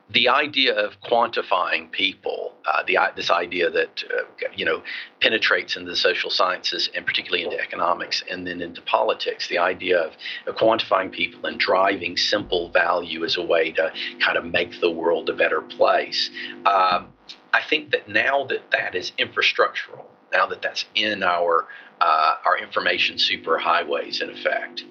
the 0.09 0.29
idea 0.29 0.75
of 0.75 0.99
quantifying 1.01 1.91
people, 1.91 2.53
uh, 2.65 2.83
the 2.85 2.97
this 3.15 3.29
idea 3.29 3.69
that 3.69 4.03
uh, 4.11 4.47
you 4.55 4.65
know 4.65 4.83
penetrates 5.19 5.75
into 5.75 5.89
the 5.89 5.97
social 5.97 6.29
sciences 6.29 6.89
and 6.95 7.05
particularly 7.05 7.43
into 7.43 7.59
economics 7.59 8.23
and 8.29 8.45
then 8.45 8.61
into 8.61 8.81
politics, 8.81 9.47
the 9.47 9.57
idea 9.57 9.99
of, 9.99 10.13
quantifying 10.55 11.11
people 11.11 11.45
and 11.45 11.59
driving 11.59 12.17
simple 12.17 12.69
value 12.69 13.23
as 13.23 13.37
a 13.37 13.41
way 13.41 13.71
to 13.71 13.91
kind 14.19 14.37
of 14.37 14.45
make 14.45 14.79
the 14.81 14.91
world 14.91 15.29
a 15.29 15.33
better 15.33 15.61
place. 15.61 16.29
Um, 16.65 17.12
I 17.53 17.61
think 17.61 17.91
that 17.91 18.09
now 18.09 18.45
that 18.45 18.71
that 18.71 18.95
is 18.95 19.11
infrastructural, 19.19 20.05
now 20.31 20.47
that 20.47 20.61
that's 20.61 20.85
in 20.95 21.23
our 21.23 21.67
uh, 22.01 22.35
our 22.45 22.57
information 22.57 23.17
superhighways 23.17 24.21
in 24.21 24.29
effect, 24.29 24.83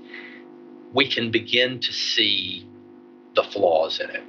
we 0.94 1.08
can 1.08 1.30
begin 1.30 1.80
to 1.80 1.92
see 1.92 2.66
the 3.34 3.42
flaws 3.42 4.00
in 4.00 4.10
it. 4.10 4.22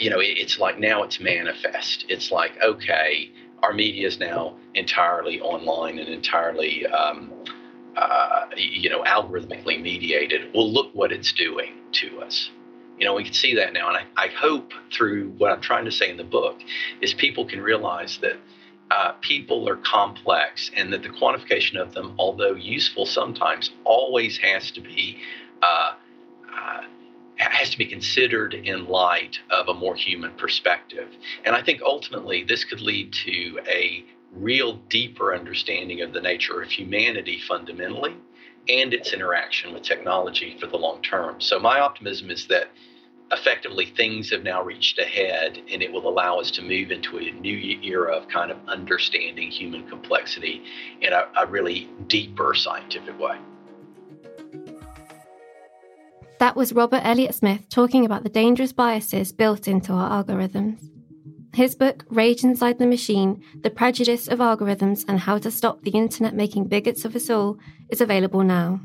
You 0.00 0.10
know, 0.10 0.18
it's 0.20 0.58
like 0.58 0.78
now 0.78 1.02
it's 1.02 1.18
manifest. 1.18 2.04
It's 2.08 2.30
like 2.30 2.52
okay, 2.62 3.30
our 3.62 3.72
media 3.72 4.06
is 4.06 4.18
now 4.18 4.56
entirely 4.74 5.40
online 5.40 5.98
and 5.98 6.08
entirely, 6.08 6.86
um, 6.86 7.32
uh, 7.96 8.46
you 8.56 8.90
know, 8.90 9.02
algorithmically 9.04 9.80
mediated. 9.80 10.52
Well, 10.54 10.70
look 10.70 10.94
what 10.94 11.12
it's 11.12 11.32
doing 11.32 11.74
to 11.92 12.20
us. 12.20 12.50
You 13.02 13.08
know, 13.08 13.14
we 13.14 13.24
can 13.24 13.32
see 13.32 13.56
that 13.56 13.72
now, 13.72 13.88
and 13.88 13.96
I, 13.96 14.04
I 14.16 14.28
hope 14.28 14.72
through 14.92 15.30
what 15.30 15.50
I'm 15.50 15.60
trying 15.60 15.86
to 15.86 15.90
say 15.90 16.08
in 16.08 16.16
the 16.16 16.22
book 16.22 16.60
is 17.00 17.12
people 17.12 17.44
can 17.44 17.60
realize 17.60 18.18
that 18.18 18.36
uh, 18.92 19.14
people 19.20 19.68
are 19.68 19.74
complex 19.78 20.70
and 20.76 20.92
that 20.92 21.02
the 21.02 21.08
quantification 21.08 21.82
of 21.82 21.94
them, 21.94 22.14
although 22.16 22.54
useful 22.54 23.04
sometimes, 23.04 23.72
always 23.82 24.38
has 24.38 24.70
to 24.70 24.80
be 24.80 25.18
uh, 25.62 25.94
uh, 26.56 26.82
has 27.38 27.70
to 27.70 27.78
be 27.78 27.86
considered 27.86 28.54
in 28.54 28.86
light 28.86 29.40
of 29.50 29.66
a 29.66 29.74
more 29.74 29.96
human 29.96 30.30
perspective. 30.34 31.08
And 31.44 31.56
I 31.56 31.62
think 31.64 31.82
ultimately 31.82 32.44
this 32.44 32.62
could 32.62 32.80
lead 32.80 33.12
to 33.24 33.58
a 33.66 34.04
real 34.32 34.74
deeper 34.88 35.34
understanding 35.34 36.02
of 36.02 36.12
the 36.12 36.20
nature 36.20 36.62
of 36.62 36.70
humanity 36.70 37.40
fundamentally 37.48 38.14
and 38.68 38.94
its 38.94 39.12
interaction 39.12 39.74
with 39.74 39.82
technology 39.82 40.56
for 40.60 40.68
the 40.68 40.76
long 40.76 41.02
term. 41.02 41.40
So 41.40 41.58
my 41.58 41.80
optimism 41.80 42.30
is 42.30 42.46
that 42.46 42.68
effectively 43.32 43.86
things 43.86 44.30
have 44.30 44.42
now 44.42 44.62
reached 44.62 44.98
a 44.98 45.04
head 45.04 45.58
and 45.70 45.82
it 45.82 45.90
will 45.90 46.08
allow 46.08 46.38
us 46.38 46.50
to 46.52 46.62
move 46.62 46.90
into 46.90 47.18
a 47.18 47.30
new 47.32 47.56
era 47.82 48.14
of 48.14 48.28
kind 48.28 48.50
of 48.50 48.58
understanding 48.68 49.50
human 49.50 49.88
complexity 49.88 50.62
in 51.00 51.12
a, 51.12 51.26
a 51.38 51.46
really 51.46 51.88
deeper 52.06 52.54
scientific 52.54 53.18
way. 53.18 53.38
That 56.38 56.56
was 56.56 56.72
Robert 56.72 57.02
Elliott 57.04 57.34
Smith 57.34 57.68
talking 57.68 58.04
about 58.04 58.24
the 58.24 58.28
dangerous 58.28 58.72
biases 58.72 59.32
built 59.32 59.68
into 59.68 59.92
our 59.92 60.22
algorithms. 60.22 60.90
His 61.54 61.74
book, 61.74 62.04
Rage 62.08 62.44
Inside 62.44 62.78
the 62.78 62.86
Machine 62.86 63.44
The 63.60 63.70
Prejudice 63.70 64.26
of 64.26 64.38
Algorithms 64.40 65.04
and 65.06 65.20
How 65.20 65.38
to 65.38 65.50
Stop 65.50 65.82
the 65.82 65.90
Internet 65.90 66.34
Making 66.34 66.64
Bigots 66.64 67.04
of 67.04 67.14
Us 67.14 67.30
All, 67.30 67.58
is 67.90 68.00
available 68.00 68.42
now. 68.42 68.80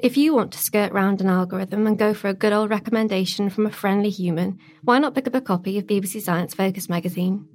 If 0.00 0.16
you 0.16 0.32
want 0.32 0.52
to 0.52 0.58
skirt 0.58 0.92
round 0.92 1.20
an 1.20 1.26
algorithm 1.26 1.84
and 1.88 1.98
go 1.98 2.14
for 2.14 2.28
a 2.28 2.34
good 2.34 2.52
old 2.52 2.70
recommendation 2.70 3.50
from 3.50 3.66
a 3.66 3.72
friendly 3.72 4.10
human, 4.10 4.56
why 4.82 5.00
not 5.00 5.12
pick 5.12 5.26
up 5.26 5.34
a 5.34 5.40
copy 5.40 5.76
of 5.76 5.88
BBC 5.88 6.22
Science 6.22 6.54
Focus 6.54 6.88
magazine? 6.88 7.48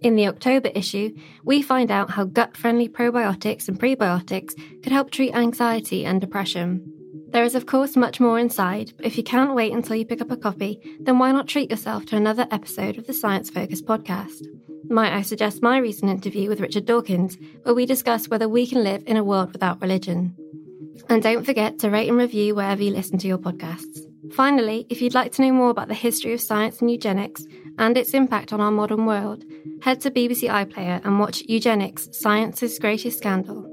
In 0.00 0.14
the 0.14 0.28
October 0.28 0.68
issue, 0.68 1.16
we 1.42 1.62
find 1.62 1.90
out 1.90 2.10
how 2.10 2.26
gut 2.26 2.56
friendly 2.56 2.88
probiotics 2.88 3.66
and 3.66 3.80
prebiotics 3.80 4.54
could 4.84 4.92
help 4.92 5.10
treat 5.10 5.34
anxiety 5.34 6.04
and 6.04 6.20
depression. 6.20 6.80
There 7.30 7.42
is, 7.42 7.56
of 7.56 7.66
course, 7.66 7.96
much 7.96 8.20
more 8.20 8.38
inside, 8.38 8.92
but 8.96 9.06
if 9.06 9.16
you 9.16 9.24
can't 9.24 9.56
wait 9.56 9.72
until 9.72 9.96
you 9.96 10.06
pick 10.06 10.20
up 10.20 10.30
a 10.30 10.36
copy, 10.36 10.78
then 11.00 11.18
why 11.18 11.32
not 11.32 11.48
treat 11.48 11.70
yourself 11.70 12.06
to 12.06 12.16
another 12.16 12.46
episode 12.52 12.98
of 12.98 13.08
the 13.08 13.12
Science 13.12 13.50
Focus 13.50 13.82
podcast? 13.82 14.46
Might 14.88 15.12
I 15.12 15.22
suggest 15.22 15.60
my 15.60 15.78
recent 15.78 16.08
interview 16.08 16.48
with 16.48 16.60
Richard 16.60 16.86
Dawkins, 16.86 17.36
where 17.64 17.74
we 17.74 17.84
discuss 17.84 18.28
whether 18.28 18.48
we 18.48 18.64
can 18.64 18.84
live 18.84 19.02
in 19.08 19.16
a 19.16 19.24
world 19.24 19.52
without 19.52 19.82
religion? 19.82 20.36
And 21.08 21.22
don't 21.22 21.44
forget 21.44 21.78
to 21.80 21.90
rate 21.90 22.08
and 22.08 22.18
review 22.18 22.54
wherever 22.54 22.82
you 22.82 22.90
listen 22.90 23.18
to 23.18 23.28
your 23.28 23.38
podcasts. 23.38 24.00
Finally, 24.32 24.86
if 24.88 25.02
you'd 25.02 25.14
like 25.14 25.32
to 25.32 25.42
know 25.42 25.52
more 25.52 25.70
about 25.70 25.88
the 25.88 25.94
history 25.94 26.32
of 26.32 26.40
science 26.40 26.80
and 26.80 26.90
eugenics 26.90 27.44
and 27.78 27.96
its 27.96 28.14
impact 28.14 28.52
on 28.52 28.60
our 28.60 28.70
modern 28.70 29.06
world, 29.06 29.44
head 29.82 30.00
to 30.00 30.10
BBC 30.10 30.48
iPlayer 30.48 31.04
and 31.04 31.20
watch 31.20 31.42
Eugenics 31.42 32.08
Science's 32.12 32.78
Greatest 32.78 33.18
Scandal. 33.18 33.70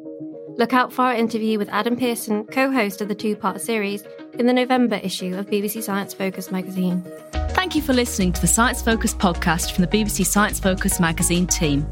Look 0.58 0.74
out 0.74 0.92
for 0.92 1.04
our 1.04 1.16
interview 1.16 1.58
with 1.58 1.70
Adam 1.70 1.96
Pearson, 1.96 2.46
co 2.46 2.72
host 2.72 3.02
of 3.02 3.08
the 3.08 3.16
two 3.16 3.36
part 3.36 3.62
series, 3.62 4.04
in 4.38 4.46
the 4.46 4.54
November 4.54 4.96
issue 4.98 5.36
of 5.36 5.48
BBC 5.48 5.82
Science 5.82 6.14
Focus 6.14 6.52
magazine. 6.52 7.04
Thank 7.52 7.76
you 7.76 7.82
for 7.82 7.94
listening 7.94 8.34
to 8.34 8.42
the 8.42 8.48
Science 8.48 8.82
Focus 8.82 9.14
podcast 9.14 9.72
from 9.72 9.84
the 9.84 9.88
BBC 9.88 10.26
Science 10.26 10.60
Focus 10.60 11.00
magazine 11.00 11.48
team. 11.48 11.88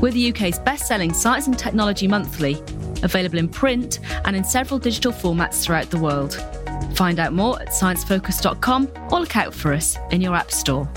We're 0.00 0.12
the 0.12 0.30
UK's 0.30 0.58
best 0.58 0.86
selling 0.86 1.12
science 1.12 1.46
and 1.46 1.58
technology 1.58 2.08
monthly 2.08 2.62
available 3.02 3.38
in 3.38 3.48
print 3.48 3.98
and 4.24 4.36
in 4.36 4.44
several 4.44 4.78
digital 4.78 5.12
formats 5.12 5.62
throughout 5.64 5.90
the 5.90 5.98
world. 5.98 6.34
Find 6.94 7.18
out 7.18 7.32
more 7.32 7.60
at 7.60 7.68
sciencefocus.com 7.68 8.88
or 9.10 9.20
look 9.20 9.36
out 9.36 9.54
for 9.54 9.72
us 9.72 9.96
in 10.10 10.20
your 10.20 10.34
App 10.34 10.50
Store. 10.50 10.88